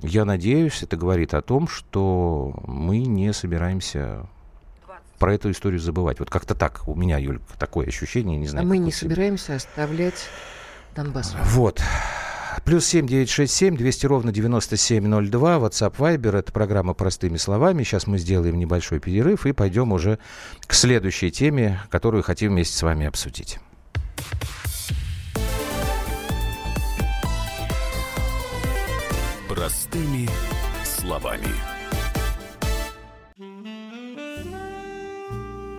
Я 0.00 0.24
надеюсь, 0.24 0.82
это 0.82 0.96
говорит 0.96 1.34
о 1.34 1.42
том, 1.42 1.66
что 1.66 2.54
мы 2.66 3.00
не 3.00 3.32
собираемся 3.32 4.28
про 5.18 5.34
эту 5.34 5.50
историю 5.50 5.80
забывать. 5.80 6.20
Вот 6.20 6.30
как-то 6.30 6.54
так 6.54 6.86
у 6.88 6.94
меня, 6.94 7.18
Юль, 7.18 7.40
такое 7.58 7.86
ощущение, 7.86 8.38
не 8.38 8.46
знаю. 8.46 8.64
А 8.64 8.68
мы 8.68 8.78
не 8.78 8.92
собираемся 8.92 9.56
оставлять 9.56 10.28
Донбасс. 10.94 11.34
Вот. 11.44 11.82
Плюс 12.64 12.84
семь 12.86 13.06
девять 13.06 13.30
шесть 13.30 13.54
семь 13.54 13.76
двести 13.76 14.06
ровно 14.06 14.32
девяносто 14.32 14.76
семь 14.76 15.06
ноль 15.06 15.28
два. 15.28 15.56
WhatsApp 15.58 15.96
Viber. 15.96 16.36
Это 16.36 16.52
программа 16.52 16.92
«Простыми 16.92 17.36
словами». 17.36 17.82
Сейчас 17.82 18.06
мы 18.06 18.18
сделаем 18.18 18.58
небольшой 18.58 18.98
перерыв 18.98 19.46
и 19.46 19.52
пойдем 19.52 19.92
уже 19.92 20.18
к 20.66 20.74
следующей 20.74 21.30
теме, 21.30 21.80
которую 21.90 22.22
хотим 22.22 22.52
вместе 22.52 22.76
с 22.76 22.82
вами 22.82 23.06
обсудить. 23.06 23.58
Простыми 29.48 30.28
словами. 30.84 31.77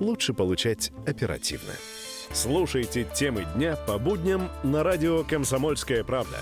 лучше 0.00 0.32
получать 0.32 0.90
оперативно. 1.06 1.72
Слушайте 2.32 3.06
темы 3.14 3.46
дня 3.54 3.76
по 3.76 3.98
будням 3.98 4.50
на 4.62 4.82
радио 4.82 5.22
«Комсомольская 5.24 6.02
правда». 6.02 6.38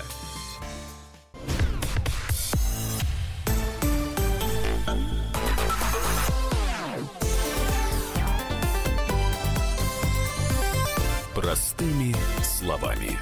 Простыми 11.35 12.15
словами. 12.43 13.17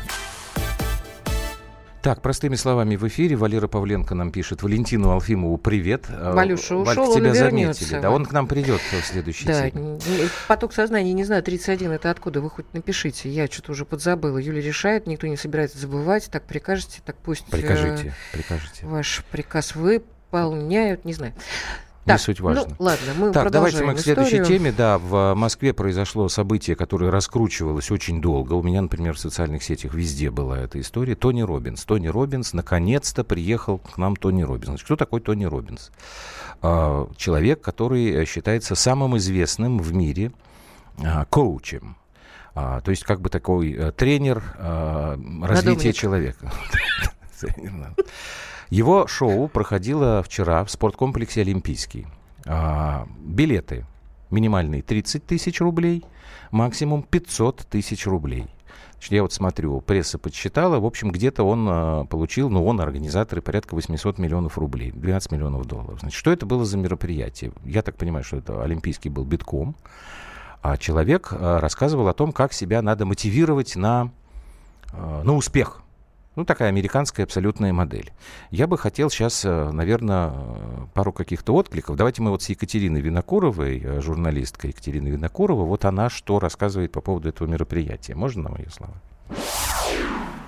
Так, 2.07 2.21
простыми 2.21 2.55
словами 2.55 2.95
в 2.95 3.05
эфире 3.09 3.35
Валера 3.35 3.67
Павленко 3.67 4.15
нам 4.15 4.31
пишет. 4.31 4.63
Валентину 4.63 5.11
Алфимову 5.11 5.57
привет. 5.57 6.05
Э, 6.07 6.31
Валюша 6.33 6.77
ушел, 6.77 6.85
Валька, 6.85 6.99
он 7.01 7.17
тебя 7.17 7.33
вернется. 7.33 7.83
заметили. 7.83 7.99
Да, 8.01 8.11
он 8.11 8.25
к 8.25 8.31
нам 8.31 8.47
придет 8.47 8.79
в 8.79 9.05
следующий 9.05 9.45
Да, 9.45 9.69
теме. 9.69 9.99
поток 10.47 10.71
сознания, 10.71 11.11
не 11.11 11.25
знаю, 11.25 11.43
31 11.43 11.91
это 11.91 12.09
откуда, 12.09 12.39
вы 12.39 12.49
хоть 12.49 12.73
напишите. 12.73 13.27
Я 13.29 13.47
что-то 13.47 13.73
уже 13.73 13.83
подзабыла. 13.83 14.37
Юля 14.37 14.61
решает, 14.61 15.05
никто 15.05 15.27
не 15.27 15.35
собирается 15.35 15.79
забывать. 15.79 16.29
Так 16.31 16.43
прикажете, 16.43 17.01
так 17.03 17.17
пусть 17.17 17.43
э, 17.49 17.51
Прикажите, 17.51 18.13
прикажите. 18.31 18.85
ваш 18.85 19.25
приказ 19.29 19.75
выполняют, 19.75 21.03
не 21.03 21.11
знаю. 21.11 21.33
Не 22.07 22.13
Так, 22.13 22.21
суть 22.21 22.39
важно. 22.39 22.67
Ну, 22.79 22.85
ладно, 22.85 23.13
мы 23.17 23.31
Так, 23.33 23.51
давайте 23.51 23.83
мы 23.83 23.93
к 23.93 23.99
следующей 23.99 24.37
историю. 24.37 24.59
теме. 24.59 24.71
Да, 24.71 24.97
в 24.97 25.33
Москве 25.33 25.73
произошло 25.73 26.29
событие, 26.29 26.77
которое 26.77 27.11
раскручивалось 27.11 27.91
очень 27.91 28.21
долго. 28.21 28.53
У 28.53 28.63
меня, 28.63 28.81
например, 28.81 29.15
в 29.15 29.19
социальных 29.19 29.61
сетях 29.61 29.93
везде 29.93 30.31
была 30.31 30.57
эта 30.57 30.79
история. 30.79 31.15
Тони 31.15 31.41
Роббинс. 31.41 31.83
Тони 31.83 32.07
Роббинс, 32.07 32.53
наконец-то 32.53 33.25
приехал 33.25 33.79
к 33.79 33.97
нам 33.97 34.15
Тони 34.15 34.43
Роббинс. 34.43 34.67
Значит, 34.67 34.85
кто 34.85 34.95
такой 34.95 35.19
Тони 35.19 35.43
Роббинс? 35.43 35.91
А, 36.61 37.09
Человек, 37.17 37.59
который 37.59 38.09
э, 38.09 38.23
считается 38.25 38.75
самым 38.75 39.17
известным 39.17 39.77
в 39.77 39.93
мире 39.93 40.31
а, 41.03 41.25
коучем. 41.25 41.97
А, 42.55 42.79
То 42.79 42.91
есть 42.91 43.03
как 43.03 43.19
бы 43.19 43.29
такой 43.29 43.73
э, 43.73 43.91
тренер 43.91 44.41
развития 45.43 45.91
человека. 45.91 46.53
Его 48.69 49.07
шоу 49.07 49.47
проходило 49.47 50.21
вчера 50.23 50.63
в 50.65 50.71
спорткомплексе 50.71 51.41
«Олимпийский». 51.41 52.05
А, 52.45 53.07
билеты 53.19 53.85
минимальные 54.29 54.81
30 54.81 55.25
тысяч 55.25 55.61
рублей, 55.61 56.03
максимум 56.51 57.03
500 57.03 57.65
тысяч 57.69 58.05
рублей. 58.05 58.47
Я 59.09 59.21
вот 59.21 59.31
смотрю, 59.31 59.79
пресса 59.79 60.17
подсчитала, 60.17 60.79
в 60.79 60.85
общем, 60.85 61.11
где-то 61.11 61.43
он 61.43 61.67
а, 61.69 62.05
получил, 62.05 62.49
ну, 62.49 62.65
он, 62.65 62.81
организаторы, 62.81 63.41
порядка 63.41 63.75
800 63.75 64.17
миллионов 64.17 64.57
рублей, 64.57 64.91
12 64.91 65.31
миллионов 65.31 65.65
долларов. 65.65 65.99
Значит, 65.99 66.17
что 66.17 66.31
это 66.31 66.45
было 66.45 66.65
за 66.65 66.77
мероприятие? 66.77 67.53
Я 67.63 67.83
так 67.83 67.95
понимаю, 67.95 68.23
что 68.23 68.37
это 68.37 68.63
Олимпийский 68.63 69.09
был 69.09 69.23
битком, 69.23 69.75
а 70.61 70.77
человек 70.77 71.29
а, 71.31 71.59
рассказывал 71.59 72.07
о 72.07 72.13
том, 72.13 72.31
как 72.31 72.53
себя 72.53 72.81
надо 72.81 73.05
мотивировать 73.05 73.75
на, 73.75 74.11
а, 74.91 75.23
на 75.23 75.35
успех. 75.35 75.83
Ну, 76.37 76.45
такая 76.45 76.69
американская 76.69 77.25
абсолютная 77.25 77.73
модель. 77.73 78.11
Я 78.51 78.67
бы 78.67 78.77
хотел 78.77 79.09
сейчас, 79.09 79.43
наверное, 79.43 80.31
пару 80.93 81.11
каких-то 81.11 81.55
откликов. 81.55 81.95
Давайте 81.95 82.21
мы 82.21 82.29
вот 82.29 82.43
с 82.43 82.49
Екатериной 82.49 83.01
Винокуровой, 83.01 83.81
э, 83.83 84.01
журналисткой 84.01 84.69
Екатериной 84.69 85.09
Винокуровой, 85.09 85.65
вот 85.65 85.83
она 85.83 86.11
что 86.11 86.37
рассказывает 86.39 86.91
по 86.91 87.01
поводу 87.01 87.27
этого 87.27 87.47
мероприятия. 87.47 88.13
Можно 88.13 88.43
на 88.43 88.49
мои 88.51 88.67
слова? 88.67 88.93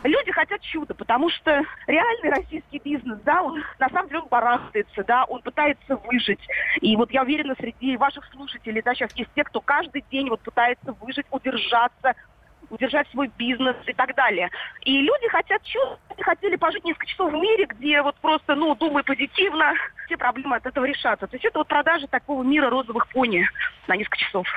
Люди 0.04 0.32
хотят 0.32 0.62
чуда, 0.62 0.94
потому 0.94 1.32
что 1.32 1.64
реальный 1.88 2.30
российский 2.30 2.80
бизнес, 2.86 3.18
да, 3.26 3.42
он 3.42 3.60
на 3.80 3.90
самом 3.90 4.10
деле 4.10 4.20
он 4.20 4.28
барахтается, 4.30 5.04
да, 5.04 5.26
он 5.26 5.42
пытается 5.42 5.96
выжить. 6.06 6.40
И 6.82 6.96
вот 6.96 7.10
я 7.12 7.24
уверена, 7.24 7.56
среди 7.60 7.98
ваших 7.98 8.26
слушателей, 8.32 8.84
да, 8.84 8.94
сейчас 8.94 9.12
есть 9.16 9.32
те, 9.36 9.44
кто 9.44 9.60
каждый 9.60 10.06
день 10.12 10.30
вот 10.30 10.42
пытается 10.42 10.94
выжить, 11.02 11.26
удержаться, 11.32 12.14
удержать 12.70 13.08
свой 13.10 13.32
бизнес 13.38 13.76
и 13.86 13.94
так 13.94 14.16
далее. 14.16 14.50
И 14.82 15.02
люди 15.02 15.28
хотят 15.30 15.62
они 16.10 16.24
хотели 16.24 16.56
пожить 16.56 16.84
несколько 16.84 17.06
часов 17.06 17.32
в 17.32 17.36
мире, 17.36 17.66
где 17.66 18.02
вот 18.02 18.16
просто, 18.18 18.56
ну, 18.56 18.76
думай 18.76 19.04
позитивно, 19.04 19.74
все 20.06 20.18
проблемы 20.18 20.58
от 20.58 20.66
этого 20.66 20.86
решатся. 20.86 21.28
То 21.28 21.36
есть 21.36 21.46
это 21.46 21.60
вот 21.60 21.68
продажа 21.68 22.08
такого 22.08 22.44
мира 22.44 22.70
розовых 22.70 23.08
пони 23.10 23.46
на 23.88 23.96
несколько 23.96 24.18
часов. 24.18 24.48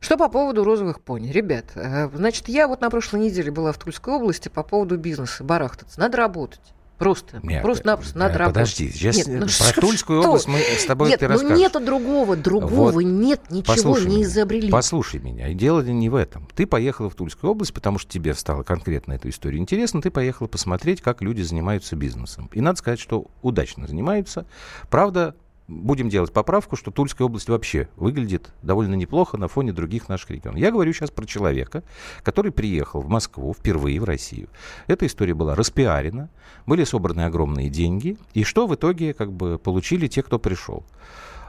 Что 0.00 0.16
по 0.16 0.28
поводу 0.28 0.64
розовых 0.64 1.02
пони? 1.02 1.30
Ребят, 1.30 1.66
э, 1.74 2.08
значит, 2.12 2.48
я 2.48 2.68
вот 2.68 2.80
на 2.80 2.90
прошлой 2.90 3.20
неделе 3.20 3.50
была 3.50 3.72
в 3.72 3.78
Тульской 3.78 4.14
области 4.14 4.48
по 4.48 4.62
поводу 4.62 4.96
бизнеса, 4.96 5.44
барахтаться. 5.44 6.00
Надо 6.00 6.16
работать. 6.16 6.60
Просто, 6.98 7.38
Нет, 7.44 7.62
просто-напросто 7.62 8.16
э, 8.16 8.18
надо 8.18 8.38
работать. 8.38 8.54
Подожди, 8.54 8.90
сейчас 8.90 9.16
Нет, 9.16 9.26
ну 9.28 9.38
про 9.42 9.48
что- 9.48 9.80
Тульскую 9.80 10.20
что? 10.20 10.28
область 10.30 10.48
мы 10.48 10.58
с 10.58 10.84
тобой 10.84 11.10
Нет, 11.10 11.20
ты 11.20 11.28
ну 11.28 11.34
расскажешь. 11.34 11.58
нету 11.58 11.80
другого, 11.80 12.36
другого 12.36 12.90
Вот. 12.90 13.00
нет, 13.04 13.40
ничего 13.50 13.74
Послушай 13.74 14.06
не 14.06 14.16
меня, 14.16 14.24
изобрели. 14.26 14.70
Послушай 14.70 15.20
меня. 15.20 15.52
Дело 15.54 15.80
не 15.82 16.08
в 16.08 16.16
этом. 16.16 16.48
Ты 16.56 16.66
поехала 16.66 17.08
в 17.08 17.14
Тульскую 17.14 17.52
область, 17.52 17.72
потому 17.72 17.98
что 18.00 18.10
тебе 18.10 18.34
стало 18.34 18.64
конкретно 18.64 19.12
эта 19.12 19.28
история 19.30 19.58
интересна. 19.58 20.02
Ты 20.02 20.10
поехала 20.10 20.48
посмотреть, 20.48 21.00
как 21.00 21.22
люди 21.22 21.42
занимаются 21.42 21.94
бизнесом. 21.94 22.50
И 22.52 22.60
надо 22.60 22.78
сказать, 22.78 22.98
что 22.98 23.26
удачно 23.42 23.86
занимаются. 23.86 24.44
Правда, 24.90 25.36
будем 25.68 26.08
делать 26.08 26.32
поправку, 26.32 26.76
что 26.76 26.90
Тульская 26.90 27.26
область 27.26 27.48
вообще 27.48 27.88
выглядит 27.96 28.50
довольно 28.62 28.94
неплохо 28.94 29.36
на 29.36 29.48
фоне 29.48 29.72
других 29.72 30.08
наших 30.08 30.30
регионов. 30.30 30.58
Я 30.58 30.72
говорю 30.72 30.92
сейчас 30.92 31.10
про 31.10 31.26
человека, 31.26 31.84
который 32.22 32.50
приехал 32.50 33.02
в 33.02 33.08
Москву 33.08 33.54
впервые 33.54 34.00
в 34.00 34.04
Россию. 34.04 34.48
Эта 34.86 35.06
история 35.06 35.34
была 35.34 35.54
распиарена, 35.54 36.30
были 36.66 36.84
собраны 36.84 37.22
огромные 37.22 37.68
деньги. 37.68 38.16
И 38.32 38.44
что 38.44 38.66
в 38.66 38.74
итоге 38.74 39.12
как 39.12 39.32
бы 39.32 39.58
получили 39.58 40.08
те, 40.08 40.22
кто 40.22 40.38
пришел? 40.38 40.84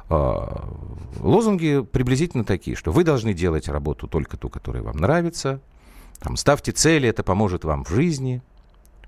А, 0.09 0.67
лозунги 1.19 1.81
приблизительно 1.81 2.43
такие, 2.43 2.75
что 2.75 2.91
вы 2.91 3.03
должны 3.03 3.33
делать 3.33 3.69
работу 3.69 4.07
только 4.07 4.35
ту, 4.35 4.49
которая 4.49 4.83
вам 4.83 4.97
нравится, 4.97 5.61
там, 6.19 6.35
ставьте 6.35 6.73
цели, 6.73 7.07
это 7.07 7.23
поможет 7.23 7.63
вам 7.63 7.85
в 7.85 7.89
жизни. 7.89 8.41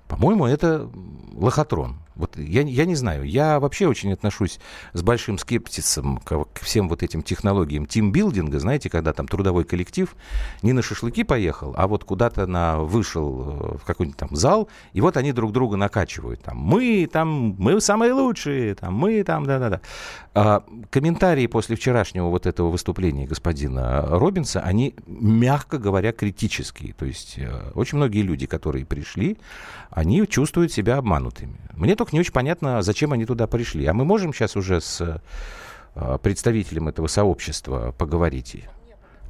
По-моему, 0.08 0.46
это 0.46 0.90
лохотрон. 1.34 1.98
Вот 2.14 2.36
я, 2.36 2.62
я 2.62 2.84
не 2.84 2.94
знаю, 2.94 3.24
я 3.24 3.58
вообще 3.60 3.86
очень 3.86 4.12
отношусь 4.12 4.60
с 4.92 5.02
большим 5.02 5.38
скептицем 5.38 6.18
к, 6.18 6.44
к 6.44 6.60
всем 6.60 6.88
вот 6.88 7.02
этим 7.02 7.22
технологиям 7.22 7.86
тимбилдинга, 7.86 8.58
знаете, 8.58 8.90
когда 8.90 9.12
там 9.12 9.26
трудовой 9.28 9.64
коллектив 9.64 10.14
не 10.62 10.72
на 10.72 10.82
шашлыки 10.82 11.24
поехал, 11.24 11.74
а 11.76 11.86
вот 11.86 12.04
куда-то 12.04 12.46
на, 12.46 12.78
вышел 12.78 13.40
э, 13.40 13.78
в 13.78 13.84
какой-нибудь 13.84 14.18
там 14.18 14.28
зал, 14.32 14.68
и 14.92 15.00
вот 15.00 15.16
они 15.16 15.32
друг 15.32 15.52
друга 15.52 15.76
накачивают. 15.76 16.42
Там, 16.42 16.58
мы 16.58 17.08
там, 17.10 17.56
мы 17.58 17.80
самые 17.80 18.12
лучшие, 18.12 18.74
там, 18.74 18.94
мы 18.94 19.22
там, 19.24 19.44
да-да-да. 19.44 19.80
А, 20.34 20.64
комментарии 20.90 21.46
после 21.46 21.76
вчерашнего 21.76 22.28
вот 22.28 22.46
этого 22.46 22.70
выступления 22.70 23.26
господина 23.26 24.02
Робинса, 24.02 24.60
они, 24.60 24.94
мягко 25.06 25.78
говоря, 25.78 26.12
критические. 26.12 26.94
То 26.94 27.04
есть 27.04 27.34
э, 27.38 27.70
очень 27.74 27.98
многие 27.98 28.22
люди, 28.22 28.46
которые 28.46 28.86
пришли, 28.86 29.38
они 29.90 30.26
чувствуют 30.26 30.72
себя 30.72 30.96
обманутыми. 30.96 31.60
Мне 31.74 31.96
только 32.02 32.16
не 32.16 32.20
очень 32.20 32.32
понятно, 32.32 32.82
зачем 32.82 33.12
они 33.12 33.24
туда 33.26 33.46
пришли. 33.46 33.86
А 33.86 33.94
мы 33.94 34.04
можем 34.04 34.34
сейчас 34.34 34.56
уже 34.56 34.80
с 34.80 35.20
э, 35.94 36.18
представителем 36.20 36.88
этого 36.88 37.06
сообщества 37.06 37.94
поговорить? 37.96 38.64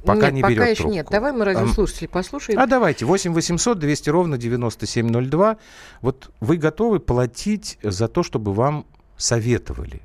Пока 0.03 0.31
нет, 0.31 0.33
не 0.33 0.41
пока 0.41 0.53
берет 0.53 0.69
еще 0.69 0.77
трубку. 0.77 0.93
нет. 0.93 1.07
Давай 1.11 1.33
мы 1.33 1.45
радиослушателей 1.45 2.07
послушаем. 2.09 2.59
А 2.59 2.65
давайте, 2.65 3.05
8 3.05 3.31
800 3.31 3.77
200 3.77 4.09
ровно 4.09 4.37
9702. 4.39 5.57
Вот 6.01 6.31
вы 6.39 6.57
готовы 6.57 6.99
платить 6.99 7.77
за 7.83 8.07
то, 8.07 8.23
чтобы 8.23 8.53
вам 8.53 8.87
советовали? 9.17 10.01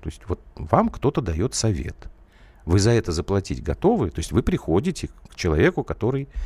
То 0.00 0.08
есть 0.08 0.22
вот 0.28 0.38
вам 0.54 0.90
кто-то 0.90 1.20
дает 1.20 1.56
совет. 1.56 1.96
Вы 2.66 2.78
за 2.78 2.92
это 2.92 3.10
заплатить 3.10 3.64
готовы? 3.64 4.10
То 4.10 4.20
есть 4.20 4.30
вы 4.30 4.44
приходите 4.44 5.08
к 5.28 5.34
человеку, 5.34 5.82
который 5.82 6.28
а, 6.28 6.36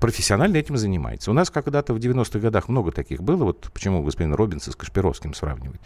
профессионально 0.00 0.56
этим 0.56 0.76
занимается. 0.76 1.30
У 1.30 1.34
нас 1.34 1.50
когда-то 1.50 1.94
в 1.94 1.98
90-х 1.98 2.38
годах 2.38 2.68
много 2.68 2.90
таких 2.90 3.22
было. 3.22 3.44
Вот 3.44 3.70
почему 3.72 4.02
господин 4.02 4.34
Робинса 4.34 4.72
с 4.72 4.76
Кашпировским 4.76 5.34
сравнивает. 5.34 5.80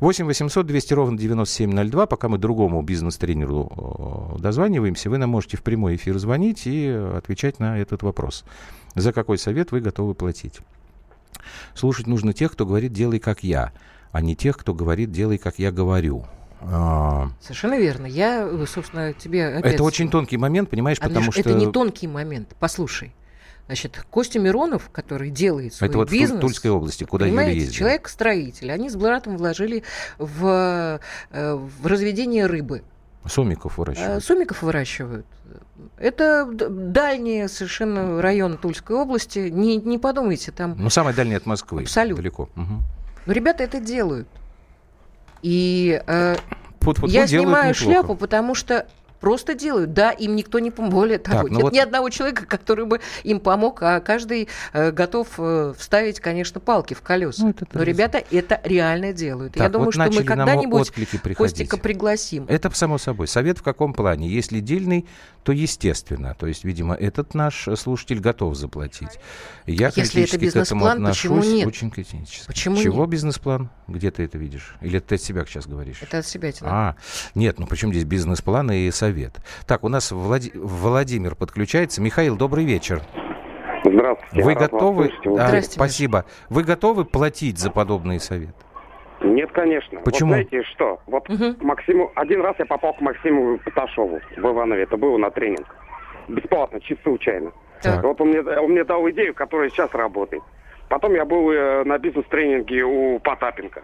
8 0.00 0.26
800 0.26 0.66
200 0.66 0.94
ровно 0.94 1.18
9702. 1.18 2.06
Пока 2.06 2.28
мы 2.28 2.38
другому 2.38 2.82
бизнес-тренеру 2.82 4.34
э, 4.36 4.40
дозваниваемся, 4.40 5.10
вы 5.10 5.18
нам 5.18 5.30
можете 5.30 5.56
в 5.56 5.62
прямой 5.62 5.96
эфир 5.96 6.18
звонить 6.18 6.66
и 6.66 6.88
отвечать 6.88 7.60
на 7.60 7.78
этот 7.78 8.02
вопрос. 8.02 8.44
За 8.94 9.12
какой 9.12 9.38
совет 9.38 9.70
вы 9.70 9.80
готовы 9.80 10.14
платить? 10.14 10.58
Слушать 11.74 12.06
нужно 12.06 12.32
тех, 12.32 12.52
кто 12.52 12.66
говорит 12.66 12.92
«делай 12.92 13.20
как 13.20 13.44
я», 13.44 13.72
а 14.12 14.20
не 14.20 14.34
тех, 14.34 14.58
кто 14.58 14.74
говорит 14.74 15.12
«делай 15.12 15.38
как 15.38 15.58
я 15.58 15.70
говорю». 15.70 16.24
А, 16.62 17.30
Совершенно 17.40 17.78
верно. 17.78 18.06
Я, 18.06 18.46
э, 18.46 18.66
собственно, 18.66 19.12
тебе 19.14 19.46
опять... 19.46 19.74
Это 19.74 19.84
очень 19.84 20.10
тонкий 20.10 20.36
момент, 20.36 20.68
понимаешь, 20.68 20.98
Андрюш, 21.00 21.26
потому 21.26 21.32
что... 21.32 21.40
Это 21.40 21.54
не 21.54 21.72
тонкий 21.72 22.06
момент. 22.06 22.54
Послушай. 22.58 23.12
Значит, 23.70 24.04
Костя 24.10 24.40
Миронов, 24.40 24.90
который 24.90 25.30
делает 25.30 25.74
свой 25.74 25.88
Это 25.88 25.98
вот 25.98 26.10
бизнес... 26.10 26.38
в 26.38 26.40
Тульской 26.40 26.72
области, 26.72 27.04
куда 27.04 27.26
Юля 27.26 27.42
ездила. 27.46 27.72
человек-строитель. 27.72 28.72
Они 28.72 28.90
с 28.90 28.96
братом 28.96 29.36
вложили 29.36 29.84
в, 30.18 30.98
э, 31.30 31.54
в 31.54 31.86
разведение 31.86 32.46
рыбы. 32.46 32.82
Сомиков 33.28 33.74
Э, 33.74 33.82
выращивают. 33.82 34.24
Сомиков 34.24 34.62
выращивают. 34.62 35.24
Это 35.98 36.50
дальний 36.50 37.46
совершенно 37.46 38.20
район 38.20 38.58
Тульской 38.58 38.96
области. 38.96 39.38
Не, 39.38 39.76
не 39.76 39.98
подумайте, 39.98 40.50
там... 40.50 40.74
Ну, 40.76 40.90
самый 40.90 41.14
дальний 41.14 41.36
от 41.36 41.46
Москвы. 41.46 41.82
Абсолютно. 41.82 42.16
Далеко. 42.24 42.48
Мгм. 42.56 42.82
Но 43.26 43.32
ребята 43.32 43.62
это 43.62 43.78
делают. 43.78 44.26
И 45.42 46.02
э, 46.08 46.34
Фу-фу-фу, 46.80 47.06
я 47.06 47.24
делают 47.28 47.30
снимаю 47.30 47.68
неплохо. 47.70 47.84
шляпу, 47.84 48.16
потому 48.16 48.56
что 48.56 48.88
просто 49.20 49.54
делают. 49.54 49.92
Да, 49.92 50.10
им 50.10 50.34
никто 50.34 50.58
не 50.58 50.70
помог. 50.70 50.92
Более 50.92 51.18
того, 51.18 51.42
Так, 51.42 51.48
ну 51.50 51.56
нет 51.56 51.62
вот- 51.62 51.72
ни 51.72 51.78
одного 51.78 52.08
человека, 52.10 52.46
который 52.46 52.86
бы 52.86 53.00
им 53.22 53.38
помог, 53.40 53.82
а 53.82 54.00
каждый 54.00 54.48
э, 54.72 54.90
готов 54.90 55.28
э, 55.38 55.74
вставить, 55.78 56.20
конечно, 56.20 56.58
палки 56.60 56.94
в 56.94 57.02
колеса. 57.02 57.44
Ну, 57.44 57.50
это 57.50 57.66
Но 57.72 57.82
ребята 57.82 58.22
это 58.30 58.60
реально 58.64 59.12
делают. 59.12 59.56
Я 59.56 59.64
Так, 59.64 59.72
думаю, 59.72 59.86
вот 59.86 59.94
что 59.94 60.10
мы 60.10 60.24
когда-нибудь. 60.24 60.90
Костика 61.36 61.76
пригласим. 61.76 62.46
Это 62.48 62.70
само 62.70 62.98
собой. 62.98 63.28
Совет 63.28 63.58
в 63.58 63.62
каком 63.62 63.92
плане? 63.92 64.28
Если 64.28 64.60
дельный, 64.60 65.06
то 65.42 65.52
естественно. 65.52 66.34
То 66.38 66.46
есть, 66.46 66.64
видимо, 66.64 66.94
этот 66.94 67.34
наш 67.34 67.68
слушатель 67.76 68.20
готов 68.20 68.56
заплатить. 68.56 69.18
Я 69.66 69.92
Если 69.94 70.22
это 70.22 70.32
критически 70.38 70.50
к 70.50 70.56
этому 70.56 70.80
бизнес-план, 70.84 71.06
почему 71.06 71.34
отношусь 71.36 71.54
нет? 71.54 71.66
очень 71.68 71.90
критически. 71.90 72.46
Почему 72.46 72.76
Чего 72.76 73.02
нет? 73.02 73.10
бизнес-план? 73.10 73.70
Где 73.86 74.10
ты 74.10 74.24
это 74.24 74.38
видишь? 74.38 74.74
Или 74.80 74.98
ты 74.98 75.16
от 75.16 75.22
себя 75.22 75.44
сейчас 75.44 75.66
говоришь? 75.66 75.98
Это 76.02 76.18
от 76.18 76.26
себя 76.26 76.52
тебе 76.52 76.68
А, 76.70 76.96
нет, 77.34 77.58
ну 77.58 77.66
почему 77.66 77.92
здесь 77.92 78.04
бизнес-план 78.04 78.70
и 78.70 78.90
совет? 78.90 79.09
Так, 79.66 79.84
у 79.84 79.88
нас 79.88 80.12
Влади- 80.12 80.52
Владимир 80.54 81.34
подключается. 81.34 82.00
Михаил, 82.02 82.36
добрый 82.36 82.64
вечер. 82.64 83.00
Здравствуйте. 83.84 84.44
Вы 84.44 84.54
готовы? 84.54 85.10
А, 85.38 85.48
Здрасте, 85.48 85.72
спасибо. 85.72 86.24
Вы 86.48 86.64
готовы 86.64 87.04
платить 87.04 87.58
за 87.58 87.70
подобные 87.70 88.20
советы? 88.20 88.52
Нет, 89.22 89.50
конечно. 89.52 90.00
Почему? 90.00 90.30
Вот 90.30 90.34
знаете 90.48 90.62
что? 90.70 91.00
Вот 91.06 91.28
Мгм. 91.28 91.56
Максиму... 91.60 92.10
Один 92.14 92.40
раз 92.42 92.56
я 92.58 92.66
попал 92.66 92.94
к 92.94 93.00
Максиму 93.00 93.58
Поташову 93.58 94.20
в 94.36 94.38
Иванове. 94.40 94.82
Это 94.84 94.96
было 94.96 95.16
на 95.18 95.30
тренинг. 95.30 95.66
Бесплатно, 96.28 96.80
чисто 96.80 97.02
случайно. 97.04 97.52
Так. 97.82 98.02
Вот 98.02 98.20
он 98.20 98.28
мне, 98.28 98.40
он 98.40 98.70
мне 98.72 98.84
дал 98.84 99.08
идею, 99.10 99.34
которая 99.34 99.68
сейчас 99.70 99.92
работает. 99.94 100.42
Потом 100.88 101.14
я 101.14 101.24
был 101.24 101.50
э, 101.50 101.84
на 101.84 101.98
бизнес-тренинге 101.98 102.82
у 102.84 103.18
Потапенко, 103.20 103.82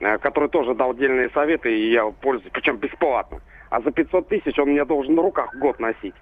э, 0.00 0.18
который 0.18 0.48
тоже 0.48 0.74
дал 0.74 0.90
отдельные 0.90 1.30
советы, 1.30 1.74
и 1.76 1.92
я 1.92 2.04
пользуюсь, 2.10 2.50
причем 2.52 2.76
бесплатно. 2.76 3.40
А 3.70 3.80
за 3.80 3.90
500 3.92 4.28
тысяч 4.28 4.58
он 4.58 4.70
мне 4.70 4.84
должен 4.84 5.14
на 5.14 5.22
руках 5.22 5.54
год 5.56 5.78
носить. 5.78 6.14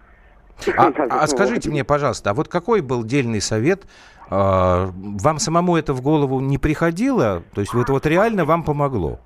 А, 0.77 0.93
а 1.11 1.27
скажите 1.27 1.71
мне, 1.71 1.83
пожалуйста, 1.85 2.31
а 2.31 2.35
вот 2.35 2.49
какой 2.49 2.83
был 2.83 3.05
дельный 3.05 3.41
совет? 3.41 3.87
А, 4.31 4.91
Вам 4.95 5.39
самому 5.39 5.77
это 5.77 5.95
в 5.95 6.03
голову 6.03 6.41
не 6.41 6.59
приходило? 6.59 7.43
То 7.55 7.61
есть 7.63 7.75
это 7.75 7.93
вот 7.93 8.07
реально 8.07 8.45
вам 8.45 8.63
помогло? 8.65 9.19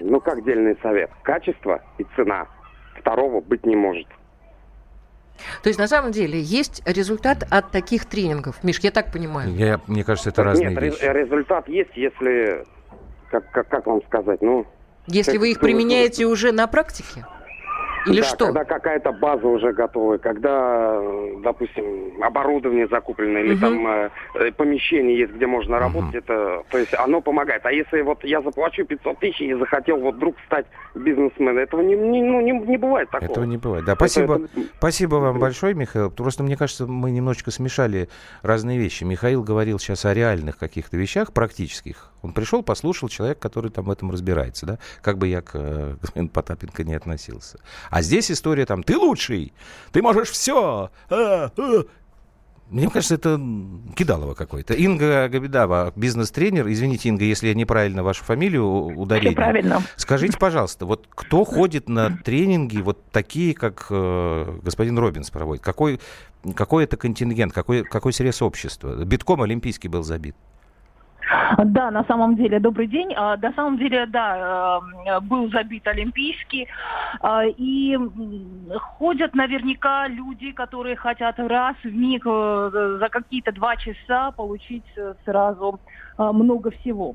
Ну, 0.00 0.20
как 0.20 0.44
дельный 0.44 0.76
совет? 0.82 1.10
Качество 1.22 1.80
и 1.98 2.04
цена. 2.16 2.46
Второго 3.00 3.40
быть 3.40 3.64
не 3.64 3.76
может. 3.76 4.06
То 5.62 5.68
есть, 5.68 5.78
на 5.78 5.88
самом 5.88 6.12
деле, 6.12 6.38
есть 6.40 6.82
результат 6.86 7.44
от 7.50 7.70
таких 7.70 8.04
тренингов. 8.06 8.62
Миш, 8.62 8.78
я 8.80 8.90
так 8.90 9.10
понимаю. 9.12 9.52
Я, 9.54 9.80
мне 9.86 10.04
кажется, 10.04 10.30
это 10.30 10.44
разные 10.44 10.70
Нет, 10.70 10.80
вещи. 10.82 11.04
ре- 11.04 11.22
результат 11.24 11.68
есть, 11.68 11.96
если... 11.96 12.64
Как, 13.30 13.50
как, 13.50 13.68
как 13.68 13.86
вам 13.86 14.02
сказать? 14.04 14.42
Ну, 14.42 14.66
Если 15.06 15.36
вы 15.38 15.50
их 15.52 15.60
применяете 15.60 16.26
уже 16.26 16.52
на 16.52 16.66
практике? 16.66 17.26
Или 18.04 18.20
да, 18.20 18.26
что? 18.26 18.46
когда 18.46 18.64
какая-то 18.64 19.12
база 19.12 19.46
уже 19.46 19.72
готовая, 19.72 20.18
когда, 20.18 21.00
допустим, 21.44 22.20
оборудование 22.20 22.88
закуплено 22.88 23.38
или 23.38 23.52
Мгм. 23.52 23.60
там 23.60 23.86
э, 23.86 24.50
помещение 24.56 25.16
есть, 25.20 25.32
где 25.34 25.46
можно 25.46 25.78
работать, 25.78 26.08
Мгм. 26.14 26.18
это, 26.18 26.62
то 26.68 26.78
есть 26.78 26.92
оно 26.94 27.20
помогает. 27.20 27.64
А 27.64 27.70
если 27.70 28.00
вот 28.02 28.24
я 28.24 28.42
заплачу 28.42 28.84
500 28.84 29.20
тысяч 29.20 29.40
и 29.42 29.54
захотел 29.54 29.98
вот 29.98 30.16
вдруг 30.16 30.34
стать 30.46 30.66
бизнесменом, 30.96 31.58
этого 31.58 31.80
не, 31.82 31.94
не- 31.94 32.22
ну, 32.24 32.40
не, 32.40 32.50
не 32.50 32.76
бывает 32.76 33.08
такого. 33.08 33.30
Этого 33.30 33.44
не 33.44 33.56
бывает. 33.56 33.84
Да, 33.84 33.92
Это- 33.92 34.00
спасибо. 34.08 34.34
это- 34.34 34.48
Спасибо 34.78 35.14
вам 35.16 35.38
большое, 35.38 35.74
Михаил. 35.74 36.10
Просто 36.10 36.42
мне 36.42 36.56
кажется, 36.56 36.88
мы 36.88 37.12
немножечко 37.12 37.52
смешали 37.52 38.08
разные 38.42 38.78
вещи. 38.80 39.04
Михаил 39.04 39.44
говорил 39.44 39.78
сейчас 39.78 40.04
о 40.06 40.12
реальных 40.12 40.58
каких-то 40.58 40.96
вещах, 40.96 41.32
практических. 41.32 42.11
Он 42.22 42.32
пришел, 42.32 42.62
послушал 42.62 43.08
человек, 43.08 43.38
который 43.40 43.70
там 43.70 43.84
в 43.86 43.90
этом 43.90 44.10
разбирается, 44.10 44.64
да, 44.64 44.78
как 45.02 45.18
бы 45.18 45.26
я 45.28 45.42
к 45.42 45.50
э, 45.54 45.96
господину 46.00 46.28
Потапенко 46.28 46.84
не 46.84 46.94
относился. 46.94 47.58
А 47.90 48.00
здесь 48.02 48.30
история 48.30 48.64
там, 48.64 48.82
ты 48.82 48.96
лучший, 48.96 49.52
ты 49.90 50.02
можешь 50.02 50.30
все. 50.30 50.90
Мне 52.70 52.88
кажется, 52.88 53.16
это 53.16 53.38
кидалово 53.94 54.32
какое-то. 54.32 54.72
Инга 54.72 55.28
Габидава, 55.28 55.92
бизнес-тренер. 55.94 56.68
Извините, 56.68 57.10
Инга, 57.10 57.22
если 57.24 57.48
я 57.48 57.54
неправильно 57.54 58.02
вашу 58.02 58.24
фамилию 58.24 58.64
у- 58.66 58.98
ударение. 59.02 59.34
правильно. 59.36 59.82
Скажите, 59.96 60.38
пожалуйста, 60.38 60.86
вот 60.86 61.06
кто 61.10 61.44
ходит 61.44 61.90
на 61.90 62.16
тренинги 62.24 62.78
вот 62.78 63.04
такие, 63.10 63.52
как 63.52 63.88
э, 63.90 64.58
господин 64.62 64.98
Робинс 64.98 65.28
проводит? 65.28 65.62
Какой, 65.62 66.00
какой 66.54 66.84
это 66.84 66.96
контингент, 66.96 67.52
какой, 67.52 67.82
какой 67.84 68.14
срез 68.14 68.40
общества? 68.40 69.04
Битком 69.04 69.42
олимпийский 69.42 69.88
был 69.88 70.02
забит. 70.02 70.34
Да, 71.64 71.90
на 71.90 72.04
самом 72.04 72.36
деле, 72.36 72.58
добрый 72.60 72.86
день. 72.86 73.12
А, 73.16 73.36
На 73.36 73.52
самом 73.52 73.78
деле, 73.78 74.06
да, 74.06 74.80
э, 75.06 75.20
был 75.20 75.50
забит 75.50 75.86
Олимпийский. 75.86 76.68
А, 77.20 77.44
И 77.44 77.98
ходят 78.98 79.34
наверняка 79.34 80.08
люди, 80.08 80.52
которые 80.52 80.96
хотят 80.96 81.38
раз 81.38 81.76
в 81.84 81.94
миг 81.94 82.22
э, 82.26 82.98
за 83.00 83.08
какие-то 83.08 83.52
два 83.52 83.76
часа 83.76 84.30
получить 84.32 84.84
э, 84.96 85.14
сразу 85.24 85.80
э, 86.18 86.30
много 86.32 86.70
всего. 86.70 87.14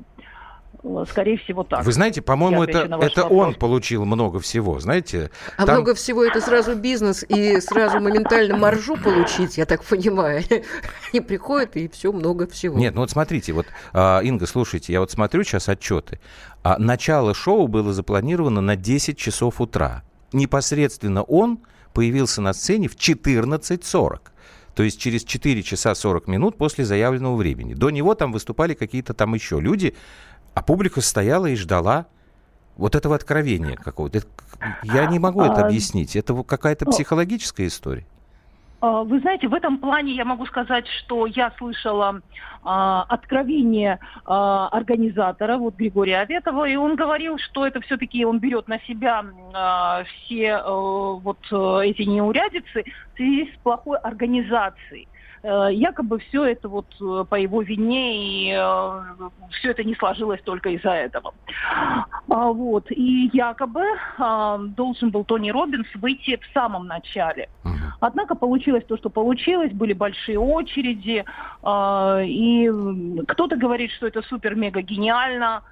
Скорее 1.10 1.36
всего, 1.38 1.64
так. 1.64 1.84
Вы 1.84 1.92
знаете, 1.92 2.22
по-моему, 2.22 2.62
это, 2.62 2.98
это 3.00 3.26
он 3.26 3.54
получил 3.54 4.04
много 4.04 4.38
всего, 4.38 4.78
знаете. 4.78 5.30
А 5.56 5.66
там... 5.66 5.76
много 5.76 5.94
всего 5.94 6.24
это 6.24 6.40
сразу 6.40 6.76
бизнес 6.76 7.24
и 7.28 7.60
сразу 7.60 8.00
моментально 8.00 8.56
маржу 8.56 8.96
получить, 8.96 9.58
я 9.58 9.66
так 9.66 9.82
понимаю. 9.82 10.44
И 11.12 11.20
приходит, 11.20 11.76
и 11.76 11.88
все 11.88 12.12
много 12.12 12.46
всего. 12.46 12.78
Нет, 12.78 12.94
ну 12.94 13.00
вот 13.00 13.10
смотрите, 13.10 13.54
вот, 13.54 13.66
а, 13.94 14.20
Инга, 14.20 14.46
слушайте, 14.46 14.92
я 14.92 15.00
вот 15.00 15.10
смотрю 15.10 15.42
сейчас 15.42 15.68
отчеты. 15.70 16.20
А 16.62 16.76
начало 16.78 17.32
шоу 17.32 17.66
было 17.66 17.94
запланировано 17.94 18.60
на 18.60 18.76
10 18.76 19.16
часов 19.16 19.60
утра. 19.60 20.02
Непосредственно 20.32 21.22
он 21.22 21.60
появился 21.94 22.42
на 22.42 22.52
сцене 22.52 22.88
в 22.88 22.96
14.40 22.96 24.20
то 24.78 24.84
есть 24.84 25.00
через 25.00 25.24
4 25.24 25.60
часа 25.64 25.92
40 25.92 26.28
минут 26.28 26.56
после 26.56 26.84
заявленного 26.84 27.34
времени. 27.34 27.74
До 27.74 27.90
него 27.90 28.14
там 28.14 28.30
выступали 28.30 28.74
какие-то 28.74 29.12
там 29.12 29.34
еще 29.34 29.58
люди, 29.58 29.96
а 30.58 30.62
публика 30.62 31.00
стояла 31.00 31.46
и 31.46 31.54
ждала 31.54 32.06
вот 32.76 32.96
этого 32.96 33.14
откровения 33.14 33.76
какого-то. 33.76 34.22
Я 34.82 35.06
не 35.06 35.20
могу 35.20 35.40
это 35.42 35.62
а, 35.62 35.66
объяснить. 35.66 36.16
Это 36.16 36.34
какая-то 36.42 36.86
психологическая 36.86 37.68
история. 37.68 38.04
А, 38.80 39.04
вы 39.04 39.20
знаете, 39.20 39.46
в 39.46 39.54
этом 39.54 39.78
плане 39.78 40.16
я 40.16 40.24
могу 40.24 40.46
сказать, 40.46 40.84
что 40.88 41.26
я 41.26 41.52
слышала 41.58 42.20
а, 42.64 43.04
откровение 43.08 44.00
а, 44.24 44.68
организатора, 44.72 45.58
вот 45.58 45.76
Григория 45.76 46.22
Аветова, 46.22 46.68
и 46.68 46.74
он 46.74 46.96
говорил, 46.96 47.38
что 47.38 47.64
это 47.64 47.80
все-таки 47.80 48.24
он 48.24 48.40
берет 48.40 48.66
на 48.66 48.80
себя 48.80 49.24
а, 49.54 50.02
все 50.02 50.56
а, 50.56 50.72
вот 50.72 51.38
эти 51.84 52.02
неурядицы 52.02 52.84
в 53.12 53.16
связи 53.16 53.52
с 53.54 53.62
плохой 53.62 53.98
организацией. 53.98 55.06
Э, 55.48 55.72
якобы 55.72 56.18
все 56.18 56.44
это 56.44 56.68
вот 56.68 56.86
э, 57.00 57.24
по 57.28 57.34
его 57.36 57.62
вине, 57.62 58.50
и 58.50 58.52
э, 58.52 59.28
все 59.52 59.70
это 59.70 59.82
не 59.82 59.94
сложилось 59.94 60.42
только 60.42 60.68
из-за 60.70 60.90
этого. 60.90 61.32
А, 62.28 62.52
вот. 62.52 62.90
И 62.90 63.30
якобы 63.32 63.82
а, 64.18 64.58
должен 64.58 65.10
был 65.10 65.24
Тони 65.24 65.50
Робинс 65.50 65.86
выйти 65.94 66.36
в 66.36 66.52
самом 66.52 66.86
начале. 66.86 67.48
Однако 68.00 68.34
получилось 68.34 68.84
то, 68.86 68.98
что 68.98 69.08
получилось, 69.08 69.72
были 69.72 69.94
большие 69.94 70.38
очереди, 70.38 71.24
а, 71.62 72.20
и 72.22 72.70
кто-то 73.26 73.56
говорит, 73.56 73.90
что 73.92 74.06
это 74.06 74.20
супер-мега 74.22 74.82
гениально, 74.82 75.62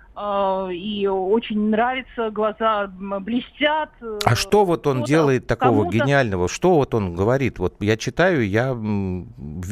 и 0.72 1.06
очень 1.06 1.68
нравится, 1.68 2.30
глаза 2.30 2.86
блестят. 2.86 3.90
А 4.24 4.34
что 4.34 4.64
вот 4.64 4.86
он 4.86 5.02
делает 5.02 5.46
такого 5.46 5.90
гениального? 5.90 6.48
Что 6.48 6.76
вот 6.76 6.94
он 6.94 7.14
говорит? 7.14 7.58
Вот 7.58 7.74
я 7.80 7.96
читаю, 7.96 8.48
я, 8.48 8.74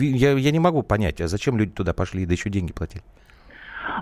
я, 0.01 0.33
я 0.33 0.51
не 0.51 0.59
могу 0.59 0.83
понять, 0.83 1.21
а 1.21 1.29
зачем 1.29 1.57
люди 1.57 1.73
туда 1.73 1.95
пошли, 1.95 2.27
да 2.27 2.33
еще 2.33 2.51
деньги 2.51 2.73
платили? 2.73 3.03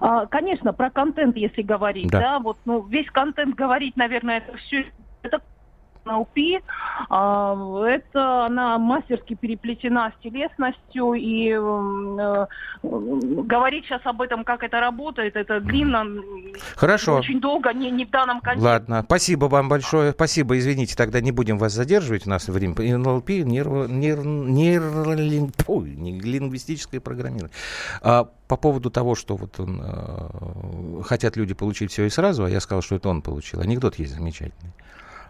А, 0.00 0.26
конечно, 0.26 0.72
про 0.72 0.90
контент, 0.90 1.36
если 1.36 1.62
говорить, 1.62 2.10
да, 2.10 2.20
да 2.20 2.38
вот, 2.38 2.56
ну, 2.64 2.82
весь 2.82 3.10
контент 3.10 3.54
говорить, 3.54 3.96
наверное, 3.96 4.38
это 4.38 4.56
все 4.56 4.86
это 5.22 5.40
NLP, 6.04 6.62
а, 7.08 7.84
это 7.86 8.46
она 8.46 8.78
мастерски 8.78 9.34
переплетена 9.34 10.12
с 10.18 10.22
телесностью, 10.22 11.14
и 11.14 11.50
э, 11.50 12.46
говорить 12.82 13.84
сейчас 13.86 14.00
об 14.04 14.22
этом, 14.22 14.44
как 14.44 14.62
это 14.62 14.80
работает, 14.80 15.36
это 15.36 15.60
длинно, 15.60 16.04
Хорошо. 16.76 17.16
очень 17.16 17.40
долго, 17.40 17.72
не, 17.72 17.90
не 17.90 18.04
в 18.04 18.10
данном 18.10 18.40
контексте. 18.40 18.68
Ладно, 18.68 19.02
спасибо 19.04 19.46
вам 19.46 19.68
большое, 19.68 20.12
спасибо, 20.12 20.58
извините, 20.58 20.96
тогда 20.96 21.20
не 21.20 21.32
будем 21.32 21.58
вас 21.58 21.72
задерживать, 21.72 22.26
у 22.26 22.30
нас 22.30 22.48
время, 22.48 22.74
НЛП, 22.98 23.28
нейро, 23.28 23.86
нейро, 23.86 24.22
нейро, 24.22 25.14
лингвистическое 25.14 27.00
программирование. 27.00 27.54
А, 28.02 28.28
по 28.48 28.56
поводу 28.56 28.90
того, 28.90 29.14
что 29.14 29.36
вот 29.36 29.58
он, 29.60 29.80
э, 29.82 31.02
хотят 31.04 31.36
люди 31.36 31.54
получить 31.54 31.90
все 31.90 32.04
и 32.04 32.10
сразу, 32.10 32.44
а 32.44 32.50
я 32.50 32.60
сказал, 32.60 32.82
что 32.82 32.96
это 32.96 33.08
он 33.08 33.22
получил. 33.22 33.60
Анекдот 33.60 33.98
есть 33.98 34.14
замечательный. 34.14 34.72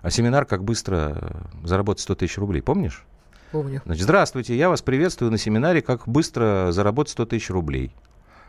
А 0.02 0.10
семинар 0.10 0.44
«Как 0.44 0.64
быстро 0.64 1.16
э, 1.16 1.66
заработать 1.66 2.02
100 2.02 2.16
тысяч 2.16 2.36
рублей». 2.38 2.60
Помнишь? 2.60 3.04
Помню. 3.52 3.82
Значит, 3.84 4.02
здравствуйте, 4.02 4.56
я 4.56 4.68
вас 4.68 4.82
приветствую 4.82 5.30
на 5.30 5.38
семинаре 5.38 5.80
«Как 5.80 6.08
быстро 6.08 6.72
заработать 6.72 7.12
100 7.12 7.26
тысяч 7.26 7.50
рублей». 7.50 7.94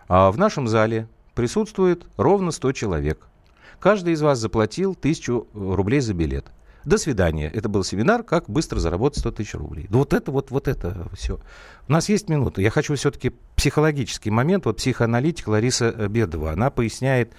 А 0.07 0.31
в 0.31 0.37
нашем 0.37 0.67
зале 0.67 1.07
присутствует 1.35 2.05
ровно 2.17 2.51
100 2.51 2.71
человек. 2.71 3.27
Каждый 3.79 4.13
из 4.13 4.21
вас 4.21 4.39
заплатил 4.39 4.95
1000 4.97 5.43
рублей 5.53 5.99
за 5.99 6.13
билет. 6.13 6.47
До 6.85 6.97
свидания. 6.97 7.49
Это 7.49 7.69
был 7.69 7.83
семинар 7.83 8.23
«Как 8.23 8.49
быстро 8.49 8.79
заработать 8.79 9.19
100 9.19 9.31
тысяч 9.31 9.53
рублей». 9.53 9.85
Вот 9.89 10.13
это 10.13 10.31
вот, 10.31 10.49
вот 10.49 10.67
это 10.67 11.07
все. 11.13 11.39
У 11.87 11.91
нас 11.91 12.09
есть 12.09 12.29
минута. 12.29 12.61
Я 12.61 12.71
хочу 12.71 12.95
все-таки 12.95 13.31
психологический 13.55 14.31
момент. 14.31 14.65
Вот 14.65 14.77
психоаналитик 14.77 15.47
Лариса 15.47 15.91
Бедова, 15.91 16.51
она 16.51 16.71
поясняет, 16.71 17.33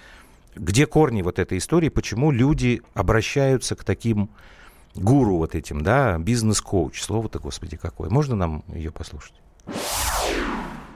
где 0.55 0.85
корни 0.85 1.21
вот 1.21 1.39
этой 1.39 1.57
истории, 1.57 1.89
почему 1.89 2.31
люди 2.31 2.81
обращаются 2.93 3.75
к 3.75 3.83
таким 3.83 4.29
гуру 4.95 5.37
вот 5.37 5.55
этим, 5.55 5.81
да, 5.81 6.17
бизнес-коуч, 6.17 7.01
слово-то, 7.01 7.39
господи, 7.39 7.77
какое. 7.77 8.09
Можно 8.09 8.35
нам 8.35 8.63
ее 8.73 8.91
послушать? 8.91 9.33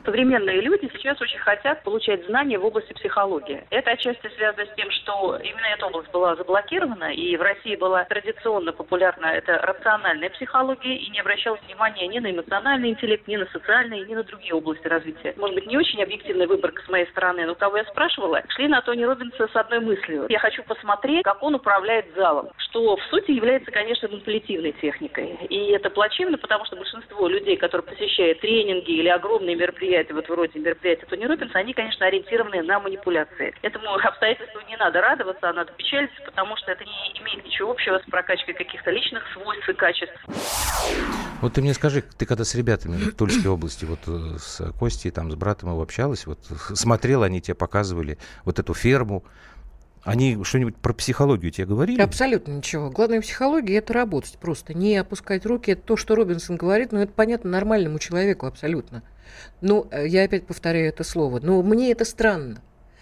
Современные 0.09 0.59
люди 0.61 0.89
сейчас 0.91 1.21
очень 1.21 1.37
хотят 1.37 1.83
получать 1.83 2.25
знания 2.25 2.57
в 2.57 2.65
области 2.65 2.93
психологии. 2.93 3.63
Это 3.69 3.91
отчасти 3.91 4.27
связано 4.35 4.65
с 4.65 4.75
тем, 4.75 4.89
что 4.89 5.37
именно 5.37 5.67
эта 5.67 5.85
область 5.85 6.11
была 6.11 6.35
заблокирована, 6.35 7.13
и 7.13 7.37
в 7.37 7.41
России 7.43 7.75
была 7.75 8.05
традиционно 8.05 8.73
популярна 8.73 9.27
эта 9.27 9.59
рациональная 9.59 10.31
психология, 10.31 10.95
и 10.95 11.11
не 11.11 11.19
обращалась 11.19 11.61
внимания 11.67 12.07
ни 12.07 12.17
на 12.17 12.31
эмоциональный 12.31 12.89
интеллект, 12.89 13.27
ни 13.27 13.37
на 13.37 13.45
социальный, 13.47 14.03
ни 14.03 14.15
на 14.15 14.23
другие 14.23 14.55
области 14.55 14.87
развития. 14.87 15.35
Может 15.37 15.53
быть, 15.53 15.67
не 15.67 15.77
очень 15.77 16.01
объективная 16.01 16.47
выборка 16.47 16.81
с 16.81 16.89
моей 16.89 17.05
стороны, 17.11 17.45
но 17.45 17.53
кого 17.53 17.77
я 17.77 17.85
спрашивала, 17.85 18.41
шли 18.49 18.67
на 18.67 18.81
Тони 18.81 19.03
Робинса 19.03 19.47
с 19.47 19.55
одной 19.55 19.79
мыслью. 19.79 20.25
Я 20.29 20.39
хочу 20.39 20.63
посмотреть, 20.63 21.23
как 21.23 21.43
он 21.43 21.53
управляет 21.53 22.07
залом, 22.15 22.49
что 22.57 22.97
в 22.97 23.03
сути 23.11 23.29
является, 23.29 23.69
конечно, 23.69 24.07
манипулятивной 24.07 24.71
техникой. 24.81 25.37
И 25.49 25.69
это 25.69 25.91
плачевно, 25.91 26.39
потому 26.39 26.65
что 26.65 26.77
большинство 26.77 27.27
людей, 27.27 27.57
которые 27.57 27.85
посещают 27.85 28.39
тренинги 28.39 28.91
или 28.91 29.09
огромные 29.09 29.55
мероприятия, 29.55 29.98
мероприятия, 29.99 30.13
вот 30.13 30.29
вроде 30.29 30.59
мероприятия 30.59 31.05
Тони 31.05 31.25
Робинса, 31.25 31.59
они, 31.59 31.73
конечно, 31.73 32.05
ориентированы 32.05 32.61
на 32.63 32.79
манипуляции. 32.79 33.53
Этому 33.61 33.93
обстоятельству 34.03 34.61
не 34.67 34.77
надо 34.77 35.01
радоваться, 35.01 35.49
а 35.49 35.53
надо 35.53 35.71
печалиться, 35.73 36.21
потому 36.25 36.55
что 36.57 36.71
это 36.71 36.83
не 36.85 37.21
имеет 37.21 37.45
ничего 37.45 37.71
общего 37.71 37.99
с 37.99 38.09
прокачкой 38.09 38.53
каких-то 38.53 38.91
личных 38.91 39.23
свойств 39.33 39.69
и 39.69 39.73
качеств. 39.73 40.15
Вот 41.41 41.53
ты 41.53 41.61
мне 41.61 41.73
скажи, 41.73 42.01
ты 42.17 42.25
когда 42.25 42.43
с 42.43 42.55
ребятами 42.55 42.97
в 42.97 43.15
Тульской 43.15 43.49
области, 43.49 43.85
вот 43.85 43.99
э, 44.07 44.37
с 44.37 44.71
Костей, 44.77 45.11
там, 45.11 45.31
с 45.31 45.35
братом 45.35 45.69
его 45.69 45.81
общалась, 45.81 46.25
вот 46.25 46.39
смотрела, 46.73 47.25
они 47.25 47.41
тебе 47.41 47.55
показывали 47.55 48.17
вот 48.43 48.59
эту 48.59 48.73
ферму, 48.73 49.23
они 50.03 50.41
что-нибудь 50.43 50.75
про 50.77 50.93
психологию 50.93 51.51
тебе 51.51 51.67
говорили? 51.67 52.01
Абсолютно 52.01 52.53
ничего. 52.53 52.89
Главное 52.89 53.21
психология– 53.21 53.75
это 53.77 53.93
работать 53.93 54.37
просто. 54.39 54.73
Не 54.73 54.97
опускать 54.97 55.45
руки. 55.45 55.71
Это 55.71 55.81
то, 55.81 55.97
что 55.97 56.15
Робинсон 56.15 56.55
говорит, 56.55 56.91
но 56.91 57.01
это 57.01 57.11
понятно 57.11 57.49
нормальному 57.49 57.99
человеку 57.99 58.45
абсолютно. 58.45 59.03
Ну, 59.61 59.87
э, 59.91 60.07
я 60.07 60.23
опять 60.23 60.45
повторяю 60.45 60.89
это 60.89 61.03
слово. 61.03 61.39
Но 61.41 61.61
мне 61.61 61.91
это 61.91 62.05
странно. 62.05 62.61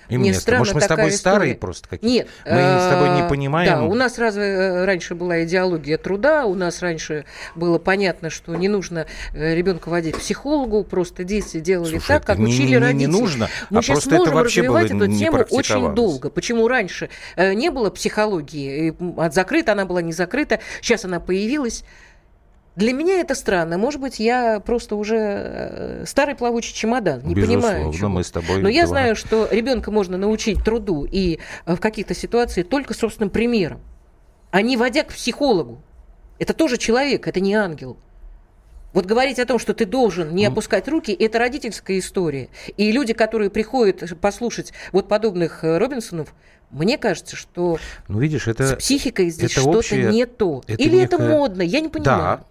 И 0.09 0.17
мне, 0.17 0.33
странно 0.33 0.59
Может, 0.59 0.75
мы 0.75 0.81
с 0.81 0.87
тобой 0.87 1.09
история. 1.09 1.17
старые 1.17 1.55
просто 1.55 1.89
какие-то? 1.89 2.07
Нет. 2.07 2.27
Мы 2.45 2.79
с 2.79 2.89
тобой 2.89 3.09
не 3.15 3.21
а, 3.23 3.27
понимаем. 3.27 3.69
Да, 3.69 3.83
у 3.83 3.93
нас 3.93 4.17
разве 4.17 4.43
э, 4.43 4.85
раньше 4.85 5.15
была 5.15 5.43
идеология 5.43 5.97
труда, 5.97 6.45
у 6.45 6.55
нас 6.55 6.81
раньше 6.81 7.25
было 7.55 7.77
понятно, 7.77 8.29
что 8.29 8.55
не 8.55 8.69
нужно 8.69 9.05
э, 9.33 9.53
ребенка 9.53 9.89
водить 9.89 10.15
к 10.15 10.19
психологу, 10.19 10.83
просто 10.83 11.23
дети 11.23 11.59
делали 11.59 11.97
Слушай, 11.97 12.07
так, 12.07 12.25
как 12.25 12.39
учили 12.39 12.69
не, 12.69 12.77
родители. 12.77 12.99
Не 12.99 13.07
нужно, 13.07 13.49
Мы 13.69 13.79
а 13.79 13.81
сейчас 13.81 13.95
просто 13.95 14.11
можем 14.11 14.27
это 14.27 14.35
вообще 14.35 14.61
развивать 14.61 14.91
было 14.93 15.03
эту 15.03 15.17
тему 15.17 15.45
очень 15.49 15.95
долго. 15.95 16.29
Почему 16.29 16.67
раньше 16.67 17.09
не 17.35 17.69
было 17.69 17.89
психологии, 17.89 18.95
закрыта 19.29 19.73
она 19.73 19.85
была, 19.85 20.01
не 20.01 20.13
закрыта, 20.13 20.59
сейчас 20.81 21.03
она 21.03 21.19
появилась. 21.19 21.83
Для 22.77 22.93
меня 22.93 23.19
это 23.21 23.33
странно. 23.33 23.79
Может 23.79 23.99
быть, 23.99 24.19
я 24.19 24.59
просто 24.59 24.95
уже 24.95 25.17
э, 25.17 26.03
старый 26.05 26.35
плавучий 26.35 26.75
чемодан, 26.75 27.23
не 27.23 27.33
Безусловно, 27.33 27.67
понимаю. 27.69 27.93
Чего. 27.93 28.09
мы 28.09 28.23
с 28.23 28.29
тобой. 28.29 28.61
Но 28.61 28.69
я 28.69 28.85
знаю, 28.85 29.15
что 29.15 29.47
ребенка 29.49 29.89
можно 29.89 30.15
научить 30.15 30.63
труду 30.63 31.03
и 31.03 31.39
э, 31.65 31.75
в 31.75 31.79
каких-то 31.79 32.13
ситуациях 32.13 32.67
только 32.67 32.93
собственным 32.93 33.31
примером, 33.31 33.79
а 34.51 34.61
не 34.61 34.77
водя 34.77 35.03
к 35.03 35.07
психологу. 35.07 35.81
Это 36.37 36.53
тоже 36.53 36.77
человек, 36.77 37.27
это 37.27 37.39
не 37.39 37.55
ангел. 37.55 37.97
Вот 38.93 39.07
говорить 39.07 39.39
о 39.39 39.45
том, 39.47 39.57
что 39.57 39.73
ты 39.73 39.87
должен 39.87 40.35
не 40.35 40.45
опускать 40.45 40.87
руки, 40.87 41.11
это 41.11 41.39
родительская 41.39 41.97
история. 41.97 42.49
И 42.77 42.91
люди, 42.91 43.13
которые 43.13 43.49
приходят 43.49 44.03
послушать 44.21 44.71
вот 44.91 45.07
подобных 45.07 45.63
э, 45.63 45.79
Робинсонов, 45.79 46.35
мне 46.69 46.99
кажется, 46.99 47.35
что 47.35 47.79
ну, 48.07 48.19
видишь, 48.19 48.47
это, 48.47 48.67
с 48.67 48.75
психикой 48.75 49.31
здесь 49.31 49.53
что-то 49.53 49.95
не 49.95 50.27
то. 50.27 50.61
Это 50.67 50.79
Или 50.79 50.97
некое... 50.97 51.05
это 51.05 51.17
модно, 51.17 51.61
я 51.63 51.80
не 51.80 51.89
понимаю. 51.89 52.39
Да, 52.39 52.43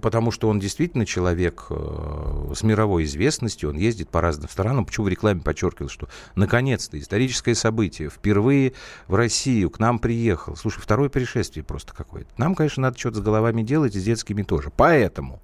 потому 0.00 0.30
что 0.30 0.48
он 0.48 0.58
действительно 0.58 1.06
человек 1.06 1.66
э, 1.70 2.52
с 2.54 2.62
мировой 2.62 3.04
известностью, 3.04 3.70
он 3.70 3.76
ездит 3.76 4.08
по 4.08 4.20
разным 4.20 4.48
странам. 4.48 4.84
Почему 4.84 5.06
в 5.06 5.08
рекламе 5.08 5.40
подчеркивал, 5.40 5.88
что 5.88 6.08
наконец-то 6.34 6.98
историческое 6.98 7.54
событие 7.54 8.10
впервые 8.10 8.74
в 9.08 9.14
Россию 9.14 9.70
к 9.70 9.78
нам 9.78 9.98
приехал. 9.98 10.56
Слушай, 10.56 10.80
второе 10.80 11.08
пришествие 11.08 11.64
просто 11.64 11.94
какое-то. 11.94 12.30
Нам, 12.36 12.54
конечно, 12.54 12.82
надо 12.82 12.98
что-то 12.98 13.18
с 13.18 13.20
головами 13.20 13.62
делать, 13.62 13.96
и 13.96 14.00
с 14.00 14.04
детскими 14.04 14.42
тоже. 14.42 14.70
Поэтому 14.74 15.40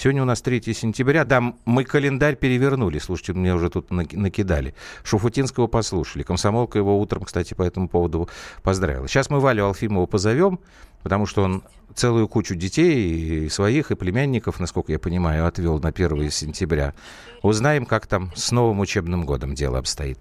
Сегодня 0.00 0.22
у 0.22 0.24
нас 0.24 0.40
3 0.40 0.62
сентября. 0.72 1.26
Да, 1.26 1.52
мы 1.66 1.84
календарь 1.84 2.34
перевернули. 2.34 2.98
Слушайте, 2.98 3.34
мне 3.34 3.54
уже 3.54 3.68
тут 3.68 3.90
накидали. 3.90 4.74
Шуфутинского 5.04 5.66
послушали. 5.66 6.22
Комсомолка 6.22 6.78
его 6.78 6.98
утром, 6.98 7.24
кстати, 7.24 7.52
по 7.52 7.62
этому 7.62 7.86
поводу 7.86 8.30
поздравила. 8.62 9.06
Сейчас 9.08 9.28
мы 9.28 9.40
Валю 9.40 9.66
Алфимову 9.66 10.06
позовем, 10.06 10.60
потому 11.02 11.26
что 11.26 11.42
он 11.42 11.62
целую 11.94 12.28
кучу 12.28 12.54
детей, 12.54 13.46
и 13.46 13.48
своих, 13.48 13.90
и 13.90 13.94
племянников, 13.94 14.60
насколько 14.60 14.92
я 14.92 14.98
понимаю, 14.98 15.46
отвел 15.46 15.78
на 15.78 15.88
1 15.88 16.30
сентября. 16.30 16.94
Узнаем, 17.42 17.86
как 17.86 18.06
там 18.06 18.32
с 18.34 18.52
новым 18.52 18.80
учебным 18.80 19.24
годом 19.24 19.54
дело 19.54 19.78
обстоит. 19.78 20.18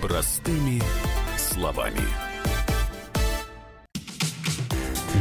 Простыми 0.00 0.80
словами. 1.36 2.00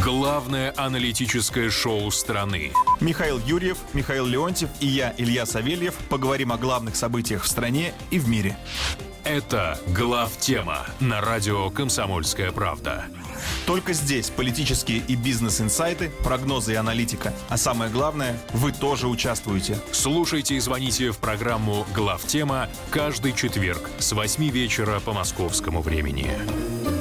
Главное 0.03 0.73
аналитическое 0.77 1.69
шоу 1.69 2.09
страны. 2.11 2.71
Михаил 3.01 3.37
Юрьев, 3.39 3.77
Михаил 3.93 4.25
Леонтьев 4.25 4.69
и 4.79 4.87
я, 4.87 5.13
Илья 5.17 5.45
Савельев, 5.45 5.95
поговорим 6.09 6.53
о 6.53 6.57
главных 6.57 6.95
событиях 6.95 7.43
в 7.43 7.47
стране 7.47 7.93
и 8.09 8.17
в 8.17 8.29
мире. 8.29 8.57
Это 9.23 9.77
«Глав 9.87 10.37
тема» 10.37 10.85
на 10.99 11.21
радио 11.21 11.69
«Комсомольская 11.69 12.51
правда». 12.51 13.05
Только 13.65 13.93
здесь 13.93 14.29
политические 14.29 14.99
и 14.99 15.15
бизнес-инсайты, 15.15 16.09
прогнозы 16.23 16.73
и 16.73 16.75
аналитика. 16.75 17.33
А 17.47 17.57
самое 17.57 17.91
главное, 17.91 18.39
вы 18.53 18.71
тоже 18.71 19.07
участвуете. 19.07 19.79
Слушайте 19.91 20.55
и 20.55 20.59
звоните 20.59 21.11
в 21.11 21.17
программу 21.17 21.85
«Глав 21.93 22.23
тема» 22.25 22.69
каждый 22.89 23.33
четверг 23.33 23.89
с 23.99 24.11
8 24.11 24.49
вечера 24.49 24.99
по 24.99 25.13
московскому 25.13 25.81
времени. 25.81 26.98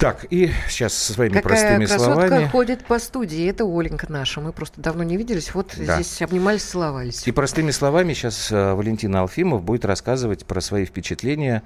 Так, 0.00 0.24
и 0.30 0.50
сейчас 0.68 0.94
со 0.94 1.12
своими 1.12 1.34
Какая 1.34 1.42
простыми 1.42 1.84
красотка 1.84 2.26
словами. 2.28 2.46
ходит 2.48 2.84
по 2.86 2.98
студии. 2.98 3.46
Это 3.46 3.64
Оленька 3.64 4.06
наша. 4.10 4.40
Мы 4.40 4.52
просто 4.52 4.80
давно 4.80 5.04
не 5.04 5.18
виделись. 5.18 5.54
Вот 5.54 5.74
Да. 5.76 5.96
здесь 6.00 6.22
обнимались, 6.22 6.62
целовались. 6.62 7.26
И 7.28 7.32
простыми 7.32 7.70
словами 7.70 8.14
сейчас 8.14 8.50
э, 8.50 8.72
Валентин 8.72 9.14
Алфимов 9.14 9.62
будет 9.62 9.84
рассказывать 9.84 10.46
про 10.46 10.62
свои 10.62 10.86
впечатления 10.86 11.62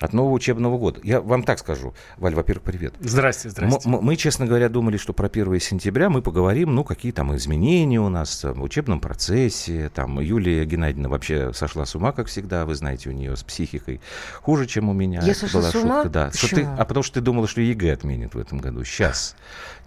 от 0.00 0.12
нового 0.12 0.32
учебного 0.34 0.78
года. 0.78 1.00
Я 1.02 1.20
вам 1.20 1.42
так 1.42 1.58
скажу. 1.58 1.94
Валь, 2.18 2.34
во-первых, 2.34 2.62
привет. 2.64 2.94
Здрасте, 3.00 3.48
здрасте. 3.50 3.88
М- 3.88 3.96
м- 3.96 4.04
Мы, 4.04 4.16
честно 4.16 4.46
говоря, 4.46 4.68
думали, 4.68 4.96
что 4.96 5.12
про 5.12 5.28
1 5.28 5.58
сентября 5.60 6.08
мы 6.08 6.22
поговорим, 6.22 6.74
ну, 6.74 6.84
какие 6.84 7.10
там 7.12 7.34
изменения 7.36 8.00
у 8.00 8.08
нас 8.08 8.44
э, 8.44 8.52
в 8.52 8.62
учебном 8.62 9.00
процессе. 9.00 9.90
Там 9.94 10.20
Юлия 10.20 10.64
Геннадьевна 10.64 11.08
вообще 11.08 11.52
сошла 11.52 11.84
с 11.84 11.94
ума, 11.96 12.12
как 12.12 12.28
всегда. 12.28 12.64
Вы 12.64 12.74
знаете, 12.76 13.08
у 13.10 13.12
нее 13.12 13.36
с 13.36 13.42
психикой 13.42 14.00
хуже, 14.40 14.66
чем 14.66 14.88
у 14.88 14.92
меня. 14.92 15.20
Я 15.22 15.32
Это 15.32 15.40
сошла 15.40 15.60
была 15.62 15.70
с 15.70 15.74
ума? 15.74 15.94
шутка, 15.96 16.08
да. 16.10 16.30
Что 16.32 16.48
ты- 16.48 16.54
Почему? 16.56 16.74
а 16.78 16.84
потому 16.84 17.02
что 17.02 17.14
ты 17.14 17.20
думала, 17.20 17.48
что 17.48 17.60
ЕГЭ 17.60 17.92
отменят 17.92 18.34
в 18.34 18.38
этом 18.38 18.58
году. 18.58 18.84
Сейчас. 18.84 19.34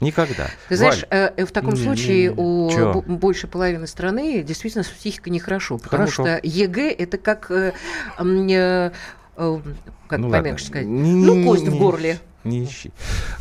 Никогда. 0.02 0.48
Ты 0.68 0.76
знаешь, 0.78 1.06
Валь, 1.10 1.20
э, 1.22 1.34
э, 1.38 1.46
в 1.46 1.52
таком 1.52 1.74
Не, 1.74 1.80
не, 1.80 1.86
случае 1.86 2.24
не. 2.24 2.30
у 2.36 2.70
Чё? 2.72 2.94
бо- 2.94 3.02
большей 3.02 3.48
половины 3.48 3.88
страны 3.88 4.44
действительно 4.44 4.84
с 4.84 4.88
психикой 4.88 5.32
нехорошо, 5.32 5.78
потому 5.78 6.04
Хорошо. 6.08 6.24
что 6.26 6.40
ЕГЭ 6.44 6.90
это 6.92 7.18
как, 7.18 7.50
э, 7.52 7.74
э, 8.18 8.92
как 10.08 10.20
Ну 10.20 10.28
ладно. 10.28 10.44
помягче 10.44 10.66
сказать, 10.66 10.88
Не- 10.88 11.26
ну 11.26 11.44
кость 11.46 11.64
не- 11.64 11.70
в 11.70 11.78
горле. 11.78 12.20
Не 12.44 12.64
ищи. 12.64 12.92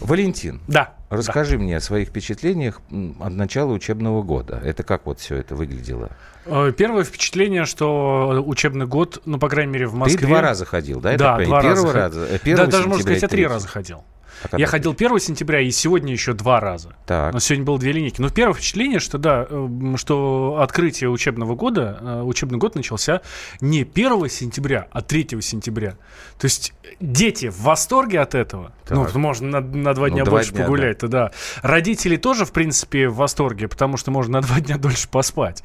Валентин, 0.01 0.61
Да. 0.69 0.93
расскажи 1.09 1.59
мне 1.59 1.79
о 1.79 1.81
своих 1.81 2.09
впечатлениях 2.09 2.83
от 3.21 3.33
начала 3.33 3.73
учебного 3.73 4.23
года. 4.23 4.61
Это 4.63 4.83
как 4.83 5.07
вот 5.07 5.19
все 5.21 5.37
это 5.37 5.55
выглядело? 5.55 6.11
Э, 6.45 6.71
Первое 6.77 7.05
впечатление, 7.05 7.65
что 7.65 8.43
учебный 8.47 8.87
год, 8.87 9.23
ну, 9.25 9.39
по 9.39 9.49
крайней 9.49 9.73
мере, 9.73 9.87
в 9.87 9.95
Москве... 9.95 10.19
Ты 10.19 10.27
два 10.27 10.43
раза 10.43 10.67
ходил, 10.67 11.01
да? 11.01 11.17
Да, 11.17 11.39
два 11.39 11.63
раза. 11.63 11.93
Раза, 11.93 12.21
э, 12.27 12.33
Да, 12.33 12.37
1 12.43 12.57
даже, 12.71 12.89
можно 12.89 13.03
сказать, 13.03 13.23
я 13.23 13.29
три 13.29 13.37
3. 13.45 13.47
раза 13.47 13.69
ходил. 13.69 14.05
А 14.51 14.59
Я 14.59 14.67
ты? 14.67 14.71
ходил 14.73 14.93
1 14.93 15.19
сентября 15.21 15.61
и 15.61 15.71
сегодня 15.71 16.13
еще 16.13 16.33
два 16.33 16.61
раза. 16.61 16.95
Так. 17.07 17.33
Но 17.33 17.41
сегодня 17.41 17.65
было 17.65 17.79
две 17.79 17.93
линейки. 17.93 18.21
Но 18.21 18.31
первое 18.31 18.55
впечатление, 18.55 18.99
что 19.01 19.19
да, 19.19 19.47
э, 19.49 19.95
что 19.97 20.59
открытие 20.61 21.11
учебного 21.11 21.55
года, 21.55 21.99
э, 22.01 22.23
учебный 22.23 22.59
год 22.59 22.75
начался 22.75 23.21
не 23.61 23.85
1 23.85 24.29
сентября, 24.29 24.89
а 24.91 25.01
3 25.03 25.41
сентября. 25.43 25.93
То 26.39 26.47
есть 26.47 26.73
дети 27.01 27.49
в 27.49 27.61
восторге 27.63 28.21
от 28.21 28.35
этого. 28.35 28.73
Так. 28.87 29.15
Ну, 29.15 29.21
можно 29.21 29.61
на, 29.61 29.61
на 29.61 29.95
два 29.95 30.09
Ну, 30.09 30.15
дня 30.15 30.25
два 30.25 30.39
больше 30.39 30.53
дня, 30.53 30.63
погулять, 30.65 30.99
то 30.99 31.09
да. 31.09 31.31
Родители 31.63 32.17
тоже, 32.17 32.45
в 32.45 32.53
принципе, 32.53 33.09
в 33.09 33.17
восторге, 33.17 33.69
потому 33.69 33.97
что 33.97 34.11
можно 34.11 34.41
на 34.41 34.47
два 34.47 34.61
дня 34.61 34.77
дольше 34.79 35.09
поспать. 35.09 35.63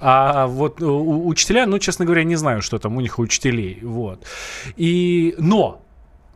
А 0.00 0.46
вот 0.46 0.80
у- 0.82 1.26
учителя, 1.26 1.66
ну, 1.66 1.78
честно 1.78 2.04
говоря, 2.04 2.24
не 2.24 2.36
знаю, 2.36 2.62
что 2.62 2.78
там 2.78 2.96
у 2.96 3.00
них 3.00 3.18
у 3.18 3.22
учителей. 3.22 3.78
Вот. 3.82 4.24
И, 4.76 5.34
но 5.38 5.84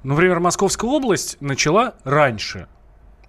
Например, 0.03 0.41
Московская 0.41 0.91
область 0.91 1.37
начала 1.41 1.95
раньше. 2.05 2.67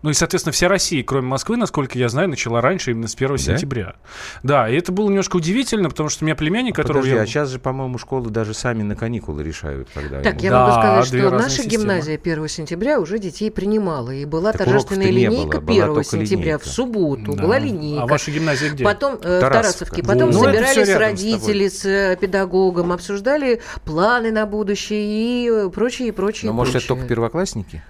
Ну 0.03 0.09
и, 0.09 0.13
соответственно, 0.13 0.51
вся 0.51 0.67
Россия, 0.67 1.01
кроме 1.03 1.27
Москвы, 1.27 1.55
насколько 1.55 1.97
я 1.97 2.09
знаю, 2.09 2.29
начала 2.29 2.59
раньше, 2.59 2.91
именно 2.91 3.07
с 3.07 3.15
1 3.15 3.37
сентября. 3.37 3.95
Да, 4.43 4.69
и 4.69 4.75
это 4.75 4.91
было 4.91 5.07
немножко 5.07 5.37
удивительно, 5.37 5.89
потому 5.89 6.09
что 6.09 6.23
у 6.23 6.27
меня 6.27 6.35
племянник, 6.35 6.75
которого 6.75 6.99
Подожди, 7.01 7.15
я... 7.15 7.21
а 7.23 7.25
сейчас 7.25 7.49
же, 7.49 7.57
по-моему, 7.57 7.97
школы 7.97 8.29
даже 8.29 8.53
сами 8.53 8.83
на 8.83 8.97
каникулы 8.97 9.43
решают, 9.43 9.87
когда 9.93 10.21
Так, 10.21 10.35
им- 10.35 10.39
я 10.41 10.51
Да, 10.51 10.67
могу 10.67 10.71
сказать, 10.73 11.05
что 11.07 11.29
наша 11.31 11.49
системы. 11.49 11.83
гимназия 11.83 12.17
1 12.17 12.47
сентября 12.49 12.99
уже 12.99 13.17
детей 13.17 13.49
принимала. 13.49 14.11
И 14.11 14.25
была 14.25 14.51
Так 14.51 14.65
торжественная 14.65 15.09
линейка 15.09 15.61
было, 15.61 15.67
была 15.67 15.83
1 15.83 15.85
только 15.87 16.03
сентября 16.03 16.43
линейка. 16.43 16.63
в 16.65 16.67
субботу. 16.67 17.33
Да. 17.33 17.43
Была 17.43 17.59
линейка. 17.59 18.03
А 18.03 18.07
ваша 18.07 18.31
гимназия 18.31 18.69
где? 18.71 18.83
Потом 18.83 19.13
э, 19.21 19.37
в. 19.37 19.39
Тарасовке. 19.39 20.03
Потом. 20.03 20.31
Ну, 20.31 20.43
это 20.43 20.57
собирались 20.57 20.75
рядом 20.75 20.93
с 20.93 20.97
родители 20.99 21.67
с, 21.69 21.85
э, 21.85 22.17
педагогом, 22.19 22.91
обсуждали 22.91 23.61
планы 23.85 24.31
на 24.31 24.45
будущее 24.45 25.65
и 25.65 25.69
прочее, 25.69 26.09
и 26.09 26.11
прочее. 26.11 26.49
Ну, 26.51 26.55
и 26.55 26.57
может, 26.57 26.75
это 26.75 26.85
прочее. 26.85 26.87
только 26.97 27.07
первоклассники? 27.07 27.81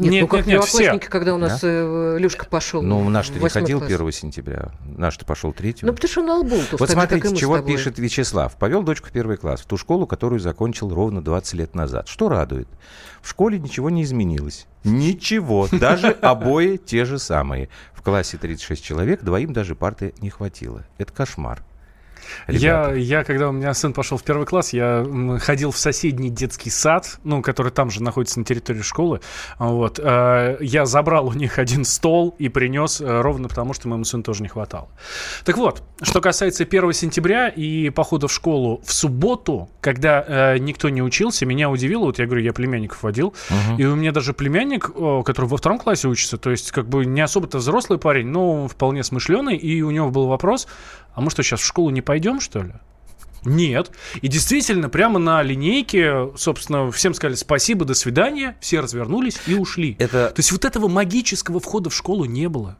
Нет, 0.00 0.12
Нет, 0.12 0.22
ну 0.22 0.28
как 0.28 0.46
нет, 0.46 0.64
все. 0.64 0.98
когда 0.98 1.34
у 1.34 1.38
нас 1.38 1.60
Да? 1.60 1.68
э, 1.68 2.16
Люшка 2.18 2.46
пошел. 2.46 2.80
Ну, 2.82 3.08
наш-то 3.10 3.38
не 3.38 3.48
ходил 3.48 3.78
класс. 3.80 3.92
1 3.92 4.12
сентября. 4.12 4.70
Наш-то 4.96 5.24
пошел 5.26 5.52
3 5.52 5.76
Ну, 5.82 5.92
потому 5.92 6.10
что 6.10 6.20
он 6.22 6.30
Албултов, 6.30 6.80
Вот 6.80 6.90
смотрите, 6.90 7.36
чего 7.36 7.58
пишет 7.60 7.98
Вячеслав. 7.98 8.56
Повел 8.56 8.82
дочку 8.82 9.08
в 9.08 9.12
первый 9.12 9.36
класс, 9.36 9.60
в 9.60 9.66
ту 9.66 9.76
школу, 9.76 10.06
которую 10.06 10.40
закончил 10.40 10.92
ровно 10.92 11.22
20 11.22 11.54
лет 11.54 11.74
назад. 11.74 12.08
Что 12.08 12.28
радует? 12.28 12.68
В 13.20 13.28
школе 13.28 13.58
ничего 13.58 13.90
не 13.90 14.02
изменилось. 14.02 14.66
Ничего. 14.84 15.68
Даже 15.70 16.08
обои 16.22 16.78
те 16.78 17.04
же 17.04 17.18
самые. 17.18 17.68
В 17.92 18.02
классе 18.02 18.38
36 18.38 18.82
человек, 18.82 19.22
двоим 19.22 19.52
даже 19.52 19.74
парты 19.74 20.14
не 20.20 20.30
хватило. 20.30 20.84
Это 20.96 21.12
кошмар. 21.12 21.62
Я, 22.48 22.82
Ребята. 22.84 22.94
я, 22.94 23.24
когда 23.24 23.48
у 23.48 23.52
меня 23.52 23.74
сын 23.74 23.92
пошел 23.92 24.18
в 24.18 24.22
первый 24.22 24.46
класс, 24.46 24.72
я 24.72 25.06
ходил 25.40 25.70
в 25.70 25.78
соседний 25.78 26.30
детский 26.30 26.70
сад, 26.70 27.18
ну, 27.24 27.42
который 27.42 27.72
там 27.72 27.90
же 27.90 28.02
находится 28.02 28.38
на 28.38 28.44
территории 28.44 28.82
школы. 28.82 29.20
Вот. 29.58 29.98
Э, 30.02 30.56
Я 30.60 30.86
забрал 30.86 31.28
у 31.28 31.32
них 31.32 31.58
один 31.58 31.84
стол 31.84 32.34
и 32.38 32.48
принес 32.48 33.00
э, 33.00 33.20
ровно 33.20 33.48
потому, 33.48 33.72
что 33.74 33.88
моему 33.88 34.04
сыну 34.04 34.22
тоже 34.22 34.42
не 34.42 34.48
хватало. 34.48 34.88
Так 35.44 35.56
вот, 35.56 35.82
что 36.02 36.20
касается 36.20 36.64
1 36.64 36.92
сентября 36.92 37.48
и 37.48 37.90
похода 37.90 38.28
в 38.28 38.32
школу 38.32 38.80
в 38.84 38.92
субботу, 38.92 39.68
когда 39.80 40.24
э, 40.26 40.58
никто 40.58 40.88
не 40.88 41.02
учился, 41.02 41.46
меня 41.46 41.70
удивило, 41.70 42.06
вот 42.06 42.18
я 42.18 42.26
говорю, 42.26 42.42
я 42.42 42.52
племянников 42.52 43.02
водил, 43.02 43.34
и 43.78 43.84
у 43.84 43.96
меня 43.96 44.12
даже 44.12 44.32
племянник, 44.32 44.90
который 45.24 45.46
во 45.46 45.56
втором 45.56 45.78
классе 45.78 46.08
учится, 46.08 46.38
то 46.38 46.50
есть 46.50 46.70
как 46.72 46.88
бы 46.88 47.04
не 47.04 47.20
особо-то 47.20 47.58
взрослый 47.58 47.98
парень, 47.98 48.26
но 48.28 48.68
вполне 48.68 49.02
смышленый, 49.02 49.56
и 49.56 49.82
у 49.82 49.90
него 49.90 50.10
был 50.10 50.26
вопрос, 50.26 50.66
а 51.14 51.20
мы 51.20 51.30
что, 51.30 51.42
сейчас 51.42 51.60
в 51.60 51.66
школу 51.66 51.90
не 51.90 52.02
пойдем, 52.02 52.40
что 52.40 52.62
ли? 52.62 52.72
Нет. 53.44 53.90
И 54.20 54.28
действительно, 54.28 54.88
прямо 54.88 55.18
на 55.18 55.42
линейке, 55.42 56.30
собственно, 56.36 56.90
всем 56.90 57.14
сказали 57.14 57.36
спасибо, 57.36 57.84
до 57.84 57.94
свидания, 57.94 58.56
все 58.60 58.80
развернулись 58.80 59.40
и 59.46 59.54
ушли. 59.54 59.96
Это... 59.98 60.30
То 60.30 60.40
есть 60.40 60.52
вот 60.52 60.64
этого 60.64 60.88
магического 60.88 61.60
входа 61.60 61.90
в 61.90 61.94
школу 61.94 62.24
не 62.26 62.48
было. 62.48 62.76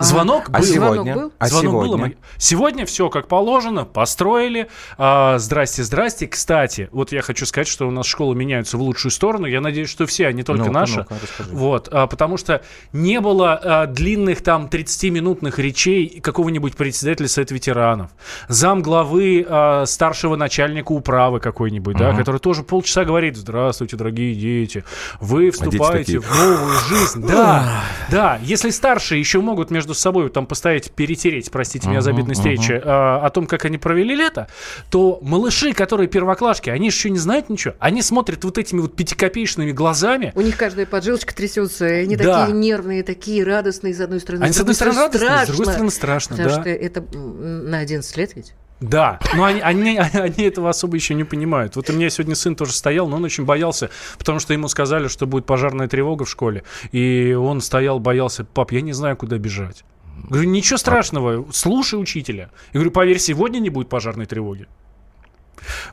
Звонок 0.00 0.48
А 0.52 0.58
был. 0.58 0.64
сегодня? 0.64 1.14
был? 1.14 1.32
А 1.38 1.46
Звонок 1.46 1.72
был, 1.74 1.84
сегодня? 1.84 2.04
а 2.04 2.06
мы- 2.08 2.16
Сегодня 2.38 2.86
все 2.86 3.08
как 3.10 3.28
положено, 3.28 3.84
построили. 3.84 4.68
А, 4.98 5.38
здрасте, 5.38 5.84
здрасте. 5.84 6.26
Кстати, 6.26 6.88
вот 6.92 7.12
я 7.12 7.20
хочу 7.22 7.44
сказать, 7.46 7.68
что 7.68 7.86
у 7.86 7.90
нас 7.90 8.06
школы 8.06 8.34
меняются 8.34 8.78
в 8.78 8.82
лучшую 8.82 9.12
сторону. 9.12 9.46
Я 9.46 9.60
надеюсь, 9.60 9.90
что 9.90 10.06
все, 10.06 10.26
а 10.28 10.32
не 10.32 10.42
только 10.42 10.64
Ну-ка, 10.64 10.72
наши. 10.72 10.98
ну-ка, 10.98 11.14
расскажи. 11.22 11.50
Вот, 11.52 11.88
а, 11.92 12.06
потому 12.06 12.36
что 12.38 12.62
не 12.92 13.20
было 13.20 13.60
а, 13.62 13.86
длинных 13.86 14.42
там 14.42 14.66
30-минутных 14.68 15.58
речей 15.58 16.20
какого-нибудь 16.20 16.76
председателя 16.76 17.28
Совета 17.28 17.54
ветеранов, 17.54 18.10
зам 18.48 18.82
главы 18.82 19.44
а, 19.48 19.84
старшего 19.86 20.36
начальника 20.36 20.92
управы 20.92 21.40
какой-нибудь, 21.40 21.96
да, 21.96 22.08
Мгм. 22.08 22.18
который 22.18 22.40
тоже 22.40 22.62
полчаса 22.62 23.04
говорит, 23.04 23.36
здравствуйте, 23.36 23.96
дорогие 23.96 24.34
дети, 24.34 24.84
вы 25.20 25.50
вступаете 25.50 25.98
такие, 25.98 26.20
в 26.20 26.36
новую 26.38 26.78
жизнь. 26.88 27.26
Да, 27.26 27.82
да, 28.10 28.38
если 28.42 28.70
старшие 28.70 29.18
еще 29.20 29.40
могут 29.40 29.70
между 29.70 29.89
между 29.90 29.94
собой 30.00 30.30
там 30.30 30.46
поставить, 30.46 30.90
перетереть, 30.92 31.50
простите 31.50 31.88
меня 31.88 32.00
за 32.00 32.10
обидные 32.10 32.34
встречи, 32.34 32.72
э, 32.72 32.80
о 32.82 33.28
том, 33.30 33.46
как 33.46 33.64
они 33.64 33.78
провели 33.78 34.14
лето, 34.14 34.48
то 34.90 35.18
малыши, 35.22 35.72
которые 35.72 36.08
первоклашки, 36.08 36.70
они 36.70 36.86
еще 36.86 37.10
не 37.10 37.18
знают 37.18 37.48
ничего. 37.50 37.74
Они 37.78 38.02
смотрят 38.02 38.44
вот 38.44 38.58
этими 38.58 38.80
вот 38.80 38.94
пятикопеечными 38.94 39.72
глазами. 39.72 40.32
У 40.34 40.40
них 40.40 40.56
каждая 40.56 40.86
поджилочка 40.86 41.34
трясется, 41.34 41.86
и 41.88 42.02
они 42.04 42.16
Да. 42.16 42.46
такие 42.46 42.56
нервные, 42.56 43.02
такие 43.02 43.44
радостные, 43.44 43.94
с 43.94 44.00
одной 44.00 44.20
стороны. 44.20 44.44
Они, 44.44 44.52
с 44.52 44.60
одной 44.60 44.74
стороны, 44.74 44.98
радостные, 44.98 45.44
с 45.44 45.48
другой 45.48 45.64
страшно, 45.64 45.90
стороны, 45.90 45.90
страшно, 45.90 46.36
Потому 46.36 46.54
да. 46.56 46.60
что 46.60 46.70
это 46.70 47.02
на 47.16 47.78
11 47.78 48.16
лет 48.16 48.36
ведь. 48.36 48.54
Да, 48.80 49.20
но 49.34 49.44
они, 49.44 49.60
они, 49.60 49.98
они 50.14 50.44
этого 50.44 50.70
особо 50.70 50.96
еще 50.96 51.14
не 51.14 51.24
понимают. 51.24 51.76
Вот 51.76 51.90
у 51.90 51.92
меня 51.92 52.08
сегодня 52.10 52.34
сын 52.34 52.56
тоже 52.56 52.72
стоял, 52.72 53.08
но 53.08 53.16
он 53.16 53.24
очень 53.24 53.44
боялся, 53.44 53.90
потому 54.18 54.38
что 54.40 54.52
ему 54.54 54.68
сказали, 54.68 55.08
что 55.08 55.26
будет 55.26 55.46
пожарная 55.46 55.88
тревога 55.88 56.24
в 56.24 56.30
школе. 56.30 56.64
И 56.92 57.32
он 57.38 57.60
стоял, 57.60 58.00
боялся, 58.00 58.44
пап, 58.44 58.72
я 58.72 58.80
не 58.80 58.92
знаю, 58.92 59.16
куда 59.16 59.38
бежать. 59.38 59.84
Говорю, 60.28 60.48
ничего 60.50 60.76
страшного, 60.76 61.46
слушай 61.52 62.00
учителя. 62.00 62.50
Я 62.72 62.80
говорю, 62.80 62.90
поверь, 62.90 63.18
сегодня 63.18 63.58
не 63.58 63.70
будет 63.70 63.88
пожарной 63.88 64.26
тревоги. 64.26 64.66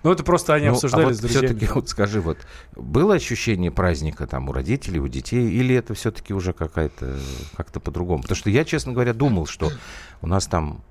Ну, 0.04 0.12
это 0.12 0.24
просто 0.24 0.54
они 0.54 0.68
Ну, 0.68 0.74
обсуждали 0.74 1.04
а 1.04 1.08
вот 1.08 1.16
с 1.16 1.20
друзьями. 1.20 1.48
все-таки 1.48 1.68
вот 1.74 1.90
скажи, 1.90 2.22
вот 2.22 2.38
было 2.76 3.16
ощущение 3.16 3.72
праздника 3.72 4.26
там 4.26 4.48
у 4.50 4.54
родителей, 4.54 5.00
у 5.00 5.08
детей, 5.08 5.50
или 5.50 5.76
это 5.76 5.94
все-таки 5.94 6.34
уже 6.34 6.54
какая-то 6.54 7.18
как-то 7.56 7.80
по-другому? 7.82 8.22
Потому 8.22 8.38
что 8.38 8.50
я, 8.50 8.64
честно 8.64 8.94
говоря, 8.94 9.14
думал, 9.14 9.46
что 9.46 9.72
у 10.22 10.28
нас 10.28 10.48
там 10.48 10.84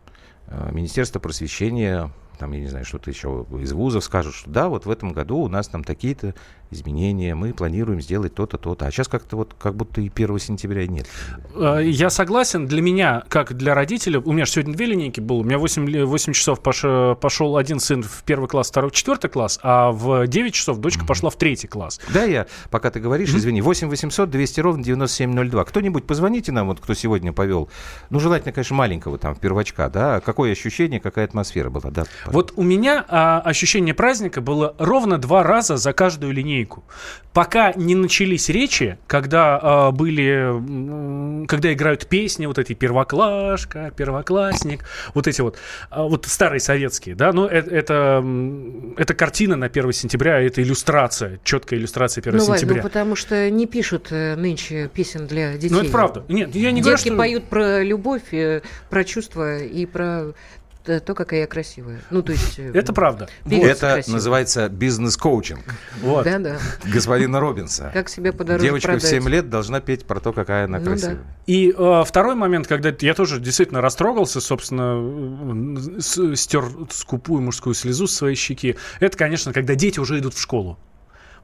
Министерство 0.71 1.19
просвещения, 1.19 2.11
там, 2.39 2.53
я 2.53 2.61
не 2.61 2.67
знаю, 2.69 2.85
что-то 2.85 3.11
еще 3.11 3.47
из 3.61 3.73
вузов 3.73 4.05
скажут, 4.05 4.35
что 4.35 4.51
да, 4.51 4.69
вот 4.69 4.87
в 4.87 4.91
этом 4.91 5.13
году 5.13 5.39
у 5.39 5.49
нас 5.49 5.69
там 5.69 5.83
такие-то 5.85 6.35
изменения, 6.73 7.35
мы 7.37 7.53
планируем 7.55 8.01
сделать 8.01 8.35
то-то, 8.35 8.59
то-то. 8.59 8.87
А 8.87 8.91
сейчас 8.91 9.07
как-то 9.07 9.37
вот 9.37 9.55
как 9.57 9.77
будто 9.77 10.01
и 10.01 10.11
1 10.13 10.39
сентября 10.41 10.87
нет. 10.89 11.07
Э, 11.55 11.81
Я 11.85 12.11
согласен, 12.11 12.67
для 12.67 12.83
меня, 12.83 13.23
как 13.29 13.55
для 13.57 13.73
родителя, 13.75 14.19
у 14.19 14.33
меня 14.33 14.47
же 14.47 14.51
сегодня 14.53 14.75
две 14.75 14.87
линейки 14.87 15.21
было, 15.21 15.39
у 15.39 15.45
меня 15.45 15.59
8, 15.59 15.87
ли- 15.89 16.03
8 16.03 16.33
часов 16.33 16.61
пош- 16.61 17.15
пошел 17.21 17.57
один 17.57 17.79
сын 17.79 18.03
в 18.03 18.25
первый 18.25 18.49
класс, 18.49 18.69
второй 18.71 18.91
в 18.91 18.95
четвертый 18.95 19.31
класс, 19.31 19.61
а 19.63 19.93
в 19.93 20.27
9 20.27 20.55
часов 20.55 20.79
дочка 20.79 21.05
пошла 21.07 21.31
в 21.31 21.37
третий 21.37 21.69
класс. 21.69 22.01
Да, 22.13 22.25
я, 22.25 22.47
пока 22.71 22.91
ты 22.91 22.99
говоришь, 22.99 23.33
извини, 23.33 23.61
8 23.61 23.89
800 23.89 24.29
200 24.29 24.61
ровно 24.61 24.83
9702. 24.83 25.65
Кто-нибудь 25.67 26.05
позвоните 26.05 26.51
нам, 26.51 26.67
вот 26.67 26.81
кто 26.81 26.95
сегодня 26.95 27.33
повел, 27.33 27.69
ну, 28.11 28.19
желательно, 28.19 28.53
конечно, 28.53 28.75
маленького 28.75 29.19
там, 29.19 29.37
первочка, 29.37 29.89
да, 29.89 30.19
какое 30.21 30.51
ощущение, 30.51 30.99
какая 30.99 31.27
атмосфера 31.27 31.71
была, 31.71 31.91
да. 31.93 32.05
Вот 32.33 32.53
у 32.57 32.63
меня 32.63 33.05
а, 33.09 33.41
ощущение 33.41 33.95
праздника 33.95 34.41
было 34.41 34.75
ровно 34.79 35.19
два 35.19 35.43
раза 35.43 35.77
за 35.77 35.93
каждую 35.93 36.33
линейку. 36.33 36.85
Пока 37.33 37.73
не 37.75 37.95
начались 37.95 38.49
речи, 38.49 38.99
когда 39.07 39.59
а, 39.63 39.91
были, 39.91 41.47
когда 41.47 41.73
играют 41.73 42.07
песни, 42.07 42.47
вот 42.47 42.59
эти 42.59 42.73
первоклашка, 42.73 43.93
первоклассник, 43.97 44.85
вот 45.15 45.27
эти 45.27 45.41
вот, 45.41 45.59
а, 45.91 46.05
вот 46.05 46.27
старые 46.27 46.61
советские, 46.61 47.15
да, 47.15 47.33
ну 47.33 47.47
это, 47.47 47.71
это, 47.71 47.95
м, 48.23 48.95
это 48.97 49.15
картина 49.15 49.57
на 49.57 49.69
1 49.69 49.93
сентября, 49.93 50.41
это 50.41 50.63
иллюстрация, 50.63 51.41
четкая 51.45 51.79
иллюстрация 51.79 52.23
1 52.23 52.37
ну, 52.39 52.45
сентября. 52.45 52.77
ну, 52.77 52.83
потому 52.83 53.17
что 53.17 53.51
не 53.51 53.67
пишут 53.67 54.09
э, 54.11 54.35
нынче 54.37 54.89
песен 54.93 55.27
для 55.27 55.55
детей. 55.55 55.71
Ну, 55.75 55.81
это 55.81 55.91
правда. 55.91 56.25
Нет, 56.29 56.55
я 56.55 56.73
не 56.73 56.81
говорю, 56.81 56.97
Детки 56.97 57.09
что- 57.09 57.17
поют 57.19 57.45
про 57.45 57.83
любовь, 57.83 58.33
э, 58.33 58.63
про 58.91 59.05
чувства 59.05 59.59
и 59.59 59.87
про 59.87 60.05
э, 60.05 60.33
то, 60.87 61.15
какая 61.15 61.41
я 61.41 61.47
красивая. 61.47 62.01
Ну, 62.11 62.23
то 62.23 62.33
есть... 62.33 62.59
э, 62.59 62.71
Это 62.73 62.93
правда. 62.93 63.29
Это 63.45 63.93
красивый. 63.95 64.15
называется 64.15 64.69
бизнес-коучинг. 64.69 65.65
Вот. 66.03 66.25
Да-да. 66.25 66.59
Господина 66.85 67.41
Робинса. 67.41 67.91
Как 67.93 68.09
себя 68.09 68.33
подороже 68.33 68.65
Девочка 68.65 68.89
в 68.89 68.93
продать. 68.93 69.11
7 69.11 69.29
лет 69.29 69.51
должна 69.51 69.81
петь 69.81 70.07
про 70.07 70.21
то, 70.21 70.33
какая 70.33 70.65
она 70.65 70.79
Ну 70.79 70.85
да. 70.85 70.91
красивая. 70.91 71.19
И 71.47 71.75
э, 71.77 72.03
второй 72.07 72.35
момент, 72.35 72.67
когда 72.67 72.93
я 73.01 73.15
тоже 73.15 73.41
действительно 73.41 73.81
растрогался, 73.81 74.41
собственно, 74.41 75.77
э, 75.77 76.35
стер 76.37 76.65
скупую 76.91 77.43
мужскую 77.43 77.75
слезу 77.75 78.07
с 78.07 78.15
своей 78.15 78.37
щеки, 78.37 78.77
это, 79.01 79.17
конечно, 79.17 79.53
когда 79.53 79.75
дети 79.75 79.99
уже 80.01 80.19
идут 80.19 80.35
в 80.35 80.41
школу. 80.41 80.79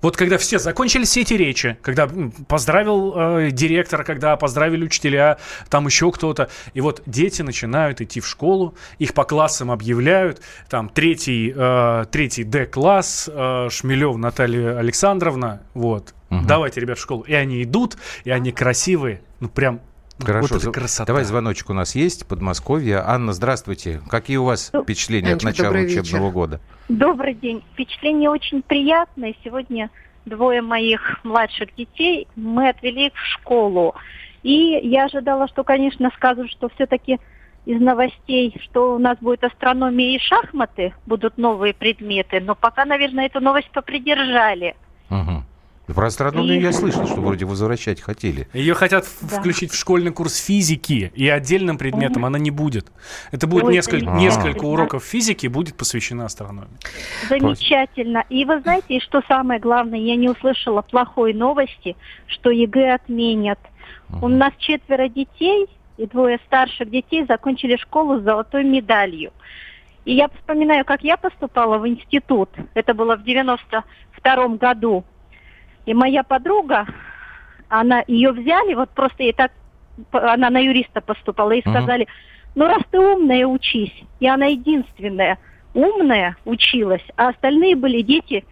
Вот 0.03 0.17
когда 0.17 0.37
все 0.37 0.59
закончили 0.59 1.05
все 1.05 1.23
эти 1.23 1.35
речи, 1.35 1.79
когда 1.81 2.09
поздравил 2.49 3.15
э, 3.17 3.51
директор, 3.53 4.05
когда 4.05 4.37
поздравили 4.37 4.85
учителя, 4.85 5.39
там 5.71 5.87
еще 5.87 6.11
кто-то, 6.11 6.51
и 6.75 6.81
вот 6.81 7.03
дети 7.07 7.43
начинают 7.43 8.01
идти 8.01 8.21
в 8.21 8.27
школу, 8.27 8.75
их 8.99 9.15
по 9.15 9.25
классам 9.25 9.71
объявляют, 9.71 10.43
там 10.69 10.89
третий, 10.89 11.53
э, 11.57 12.05
третий 12.11 12.45
Д-класс, 12.45 13.31
э, 13.33 13.69
Шмелев 13.71 14.17
Наталья 14.17 14.77
Александровна, 14.79 15.63
вот, 15.73 16.15
Мгм. 16.31 16.47
давайте, 16.47 16.81
ребят, 16.81 16.99
в 16.99 17.03
школу. 17.03 17.23
И 17.23 17.35
они 17.35 17.63
идут, 17.63 17.97
и 18.25 18.31
они 18.31 18.51
красивые, 18.51 19.23
ну 19.41 19.49
прям 19.49 19.81
Хорошо, 20.19 20.55
вот 20.55 20.63
это 20.63 20.73
красота. 20.73 21.07
давай 21.07 21.25
звоночек 21.25 21.71
у 21.71 21.73
нас 21.73 21.95
есть, 21.95 22.27
Подмосковье. 22.27 23.03
Анна, 23.05 23.33
здравствуйте. 23.33 24.01
Какие 24.09 24.37
у 24.37 24.45
вас 24.45 24.71
впечатления 24.83 25.33
Анечка, 25.33 25.49
от 25.49 25.57
начала 25.57 25.73
учебного 25.75 26.27
вечер. 26.27 26.33
года? 26.33 26.61
Добрый 26.89 27.35
день. 27.35 27.63
Впечатление 27.73 28.31
очень 28.31 28.63
приятное. 28.63 29.35
Сегодня 29.43 29.91
двое 30.25 30.63
моих 30.63 31.25
младших 31.25 31.75
детей 31.75 32.29
мы 32.37 32.69
отвели 32.69 33.11
в 33.11 33.19
школу. 33.19 33.95
И 34.43 34.81
я 34.83 35.05
ожидала, 35.07 35.49
что, 35.49 35.65
конечно, 35.65 36.11
скажут, 36.17 36.51
что 36.51 36.69
все-таки 36.71 37.19
из 37.65 37.81
новостей, 37.81 38.57
что 38.65 38.95
у 38.95 38.99
нас 38.99 39.19
будет 39.21 39.45
астрономия 39.45 40.17
и 40.17 40.19
шахматы, 40.19 40.95
будут 41.07 41.39
новые 41.39 41.75
предметы. 41.75 42.41
Но 42.41 42.55
пока, 42.55 42.85
наверное, 42.85 43.27
эту 43.27 43.41
новость 43.41 43.71
попридержали. 43.71 44.75
Мгм. 45.11 45.45
Про 45.87 46.07
астрономию 46.07 46.59
И- 46.61 46.63
я 46.63 46.73
слышал, 46.73 47.07
что 47.07 47.21
вроде 47.21 47.45
возвращать 47.45 48.01
хотели. 48.01 48.49
Ее 48.53 48.75
хотят 48.75 49.05
Да. 49.21 49.39
включить 49.41 49.73
в 49.73 49.77
школьный 49.77 50.13
курс 50.13 50.37
физики, 50.37 51.13
и 51.15 51.29
отдельным 51.29 51.77
предметом 51.77 52.25
она 52.25 52.39
не 52.39 52.51
будет. 52.53 52.87
Это 53.33 53.47
будет 53.49 53.65
Ой, 53.65 53.73
несколько, 53.75 54.07
замечательно. 54.07 54.21
несколько 54.21 54.65
уроков 54.65 55.05
физики, 55.05 55.49
будет 55.49 55.77
посвящена 55.77 56.25
астрономии. 56.27 56.79
Замечательно. 57.29 58.25
И 58.31 58.45
вы 58.45 58.61
знаете, 58.61 59.01
что 59.01 59.23
самое 59.27 59.59
главное, 59.61 59.99
я 59.99 60.17
не 60.17 60.29
услышала 60.29 60.83
плохой 60.83 61.35
новости, 61.35 61.97
что 62.27 62.51
ЕГЭ 62.51 62.95
отменят. 62.95 63.59
У 64.21 64.29
нас 64.29 64.53
четверо 64.59 65.09
детей, 65.09 65.67
и 65.97 66.07
двое 66.07 66.39
старших 66.47 66.91
детей 66.91 67.25
закончили 67.27 67.77
школу 67.77 68.21
с 68.21 68.23
золотой 68.23 68.63
медалью. 68.65 69.33
И 70.05 70.15
я 70.15 70.29
вспоминаю, 70.29 70.85
как 70.85 71.03
я 71.05 71.17
поступала 71.17 71.79
в 71.79 71.87
институт. 71.89 72.51
Это 72.75 72.93
было 72.95 73.17
в 73.17 73.25
92 73.25 74.57
году. 74.57 75.05
И 75.87 75.95
моя 75.95 76.23
подруга, 76.23 76.87
она 77.69 78.03
ее 78.07 78.33
взяли, 78.33 78.75
вот 78.75 78.91
просто 78.91 79.23
ей 79.23 79.33
так, 79.33 79.53
она 80.13 80.51
на 80.51 80.59
юриста 80.59 81.01
поступала, 81.01 81.53
и 81.53 81.61
сказали, 81.61 82.07
ну 82.55 82.67
раз 82.67 82.83
ты 82.91 82.99
умная, 83.01 83.47
учись. 83.47 83.93
И 84.21 84.27
она 84.29 84.47
единственная 84.47 85.39
умная 85.75 86.37
училась, 86.45 87.05
а 87.17 87.29
остальные 87.29 87.77
были 87.77 88.03
дети 88.03 88.45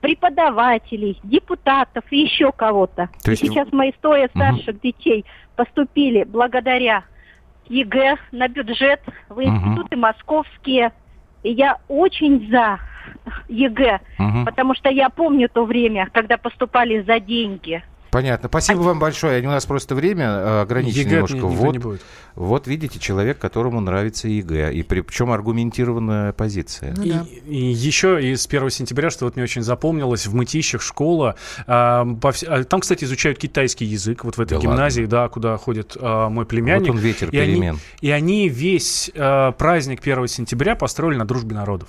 преподавателей, 0.00 1.20
депутатов 1.22 2.04
и 2.10 2.18
еще 2.22 2.50
кого-то. 2.50 3.08
То 3.22 3.30
И 3.30 3.34
есть- 3.34 3.42
сейчас 3.42 3.70
мои 3.72 3.92
стоя 3.98 4.28
старших 4.28 4.80
детей 4.80 5.24
поступили 5.54 6.24
благодаря 6.24 7.04
ЕГЭ 7.68 8.16
на 8.32 8.48
бюджет 8.48 9.00
в 9.28 9.40
институты 9.40 9.96
московские. 9.96 10.92
И 11.44 11.52
я 11.52 11.78
очень 11.88 12.48
за 12.50 12.78
ЕГЭ, 13.48 14.00
Мгм. 14.18 14.44
потому 14.44 14.74
что 14.74 14.88
я 14.90 15.08
помню 15.10 15.48
то 15.48 15.64
время, 15.64 16.08
когда 16.12 16.36
поступали 16.38 17.02
за 17.02 17.20
деньги. 17.20 17.82
Понятно. 18.10 18.50
Спасибо 18.50 18.80
вам 18.80 18.98
большое. 18.98 19.40
У 19.42 19.50
нас 19.50 19.64
просто 19.64 19.94
время 19.94 20.24
э, 20.26 20.60
ограничено 20.60 21.00
ЕГЭ 21.00 21.14
немножко. 21.14 21.46
Вот, 21.46 21.72
не 21.72 21.78
будет. 21.78 22.02
вот 22.34 22.66
видите, 22.66 22.98
человек, 22.98 23.38
которому 23.38 23.80
нравится 23.80 24.28
ЕГЭ. 24.28 24.70
И 24.74 24.82
причем 24.82 25.30
аргументированная 25.32 26.34
позиция. 26.34 26.94
и, 27.02 27.10
и 27.46 27.56
еще 27.72 28.22
из 28.22 28.46
1 28.46 28.68
сентября, 28.68 29.08
что 29.08 29.24
вот 29.24 29.36
мне 29.36 29.44
очень 29.44 29.62
запомнилось, 29.62 30.26
в 30.26 30.34
Мытищах 30.34 30.82
школа, 30.82 31.36
а, 31.66 32.04
по 32.04 32.28
вс- 32.28 32.44
а, 32.46 32.64
там, 32.64 32.80
кстати, 32.80 33.04
изучают 33.04 33.38
китайский 33.38 33.86
язык, 33.86 34.24
вот 34.24 34.36
в 34.36 34.40
этой 34.42 34.58
Да 34.58 34.60
гимназии, 34.60 35.06
да, 35.06 35.30
куда 35.30 35.56
ходит 35.56 35.96
а, 35.98 36.28
мой 36.28 36.44
племянник. 36.44 36.88
Вот 36.88 36.96
он 36.96 36.98
ветер 36.98 37.30
и 37.30 37.38
они, 37.38 37.52
перемен. 37.54 37.78
и 38.02 38.10
они 38.10 38.50
весь 38.50 39.10
а, 39.16 39.52
праздник 39.52 40.00
1 40.02 40.26
сентября 40.28 40.74
построили 40.76 41.16
на 41.16 41.24
дружбе 41.24 41.54
народов. 41.54 41.88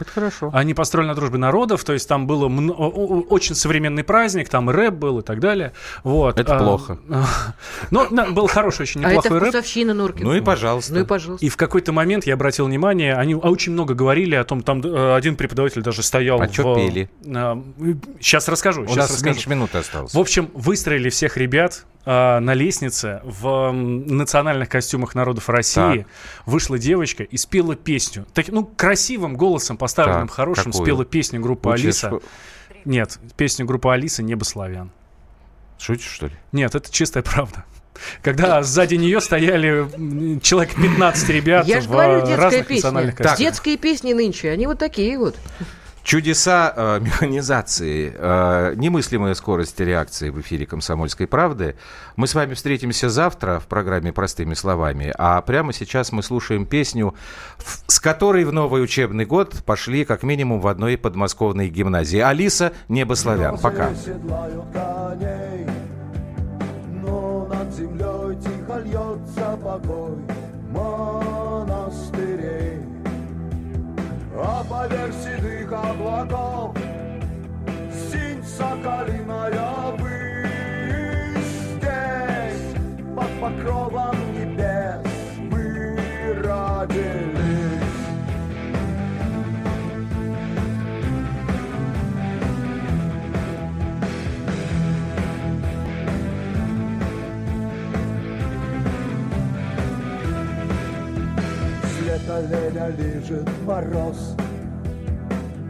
Это 0.00 0.10
хорошо. 0.10 0.50
Они 0.52 0.74
построили 0.74 1.08
на 1.08 1.14
дружбе 1.14 1.38
народов, 1.38 1.84
то 1.84 1.92
есть 1.92 2.08
там 2.08 2.28
о- 2.30 3.24
очень 3.28 3.54
современный 3.54 4.04
праздник, 4.04 4.48
там 4.48 4.70
рэп 4.70 4.94
был 4.94 5.18
и 5.20 5.22
так 5.22 5.40
далее. 5.40 5.72
Вот. 6.04 6.38
Это 6.38 6.56
А, 6.56 6.58
плохо. 6.58 6.98
Да, 8.10 8.26
был 8.26 8.46
хороший, 8.46 8.82
очень 8.82 9.04
А 9.04 9.08
это 9.08 9.16
неплохой 9.16 9.38
рэп. 9.38 9.48
вкусовщина 9.48 9.94
Норкина. 9.94 10.28
Ну 10.28 10.36
и 10.36 10.40
пожалуйста. 10.40 10.94
Ну 10.94 11.00
и 11.00 11.04
пожалуйста. 11.04 11.44
И 11.44 11.48
в 11.48 11.56
какой-то 11.56 11.92
момент 11.92 12.26
я 12.26 12.34
обратил 12.34 12.66
внимание, 12.66 13.14
они 13.14 13.34
а, 13.34 13.48
очень 13.50 13.72
много 13.72 13.94
говорили 13.94 14.34
о 14.34 14.44
том, 14.44 14.62
там 14.62 14.80
э, 14.84 15.14
один 15.14 15.36
преподаватель 15.36 15.82
даже 15.82 16.02
стоял. 16.02 16.40
А 16.40 16.46
в, 16.46 16.52
чё 16.52 16.74
пели? 16.74 17.08
сейчас 18.20 18.48
расскажу. 18.48 18.82
У 18.82 18.94
нас 18.94 19.10
расскажу. 19.10 19.24
меньше 19.26 19.50
минуты 19.50 19.78
осталось. 19.78 20.14
В 20.14 20.18
общем, 20.18 20.50
выстроили 20.54 21.08
всех 21.10 21.36
ребят 21.36 21.84
э, 22.04 22.38
на 22.38 22.54
лестнице 22.54 23.20
в 23.24 23.72
национальных 23.72 24.68
костюмах 24.68 25.14
народов 25.14 25.48
России. 25.48 25.98
Так. 25.98 26.06
Вышла 26.46 26.78
девочка 26.78 27.22
и 27.24 27.36
спела 27.36 27.74
песню. 27.76 28.26
Так, 28.34 28.48
ну, 28.48 28.64
красивым 28.64 29.36
голосом, 29.36 29.76
поставленным 29.76 30.28
Так, 30.28 30.36
хорошим, 30.36 30.72
какую? 30.72 30.84
спела 30.84 31.04
песню 31.04 31.40
группы 31.40 31.68
Лучше 31.68 31.84
Алиса. 31.84 32.12
Нет, 32.84 33.18
песню 33.36 33.66
группы 33.66 33.90
Алиса 33.90 34.22
«Небо 34.22 34.44
славян». 34.44 34.90
Шутишь, 35.78 36.10
что 36.10 36.26
ли? 36.26 36.32
Нет, 36.52 36.74
это 36.74 36.90
чистая 36.90 37.22
правда. 37.22 37.64
Когда 38.22 38.62
сзади 38.62 38.94
нее 38.94 39.20
стояли 39.20 39.88
человек 40.40 40.74
15 40.76 41.28
ребят 41.30 41.66
Я 41.66 41.80
в 41.80 41.88
говорю, 41.88 42.20
разных 42.36 42.66
песня. 42.66 42.74
национальных 42.76 43.16
костюмах. 43.16 43.38
Детские 43.38 43.76
песни 43.76 44.12
нынче, 44.12 44.50
они 44.50 44.66
вот 44.66 44.78
такие 44.78 45.18
вот. 45.18 45.36
Чудеса 46.02 46.72
э, 46.74 47.00
механизации, 47.02 48.12
э, 48.16 48.74
немыслимая 48.76 49.34
скорость 49.34 49.78
реакции 49.80 50.30
в 50.30 50.40
эфире 50.40 50.66
«Комсомольской 50.66 51.26
правды». 51.26 51.76
Мы 52.16 52.26
с 52.26 52.34
вами 52.34 52.54
встретимся 52.54 53.08
завтра 53.08 53.58
в 53.58 53.66
программе 53.66 54.12
«Простыми 54.12 54.54
словами», 54.54 55.12
а 55.18 55.40
прямо 55.42 55.72
сейчас 55.72 56.12
мы 56.12 56.22
слушаем 56.22 56.66
песню, 56.66 57.14
с 57.86 58.00
которой 58.00 58.44
в 58.44 58.52
новый 58.52 58.82
учебный 58.82 59.26
год 59.26 59.54
пошли 59.64 60.04
как 60.04 60.22
минимум 60.22 60.60
в 60.60 60.68
одной 60.68 60.96
подмосковной 60.96 61.68
гимназии. 61.68 62.20
Алиса 62.20 62.72
«Небо 62.88 63.14
славян». 63.14 63.58
Пока. 63.58 63.94
седлают 63.94 64.64
коней, 64.72 65.66
но 67.02 67.46
над 67.46 67.74
землей 67.74 68.36
тихо 68.36 68.78
льется 68.84 69.58
покой 69.62 70.16
монастырей. 70.70 72.38
А 74.40 74.62
поверх 74.64 75.12
седых 75.14 75.57
облаков 75.90 76.76
синь 78.10 78.42
соколиная 78.44 79.92
высь 79.98 81.44
здесь 81.76 82.74
под 83.14 83.30
покровом 83.40 84.16
небес. 84.34 85.06
Мы 85.50 86.34
родились. 86.42 87.38
Леня 102.28 102.88
лежит 102.90 103.48
мороз, 103.66 104.36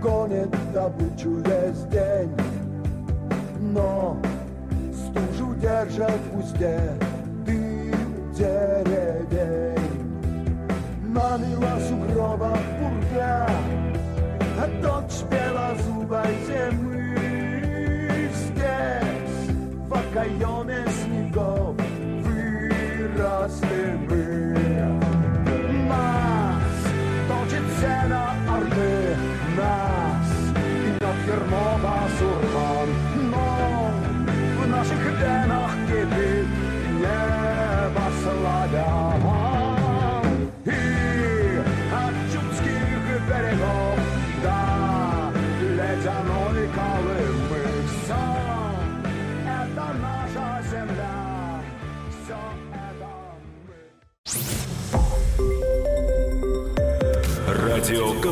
Гонит 0.01 0.55
добычу 0.73 1.39
весь 1.39 1.83
день, 1.91 2.31
Но 3.59 4.17
стужу 4.93 5.55
держат 5.55 6.21
в 6.33 6.39
узде 6.39 6.79
Дым 7.45 8.33
деревень. 8.33 9.75
Намила 11.09 11.81
сугроба 11.89 12.57
пурга, 12.79 13.49
А 14.61 14.69
дочь 14.81 15.25
белозубой 15.29 16.35
зимы 16.47 17.15
Здесь, 18.35 19.57
в 19.89 19.93
окоеме 19.93 20.85
снегов 21.03 21.68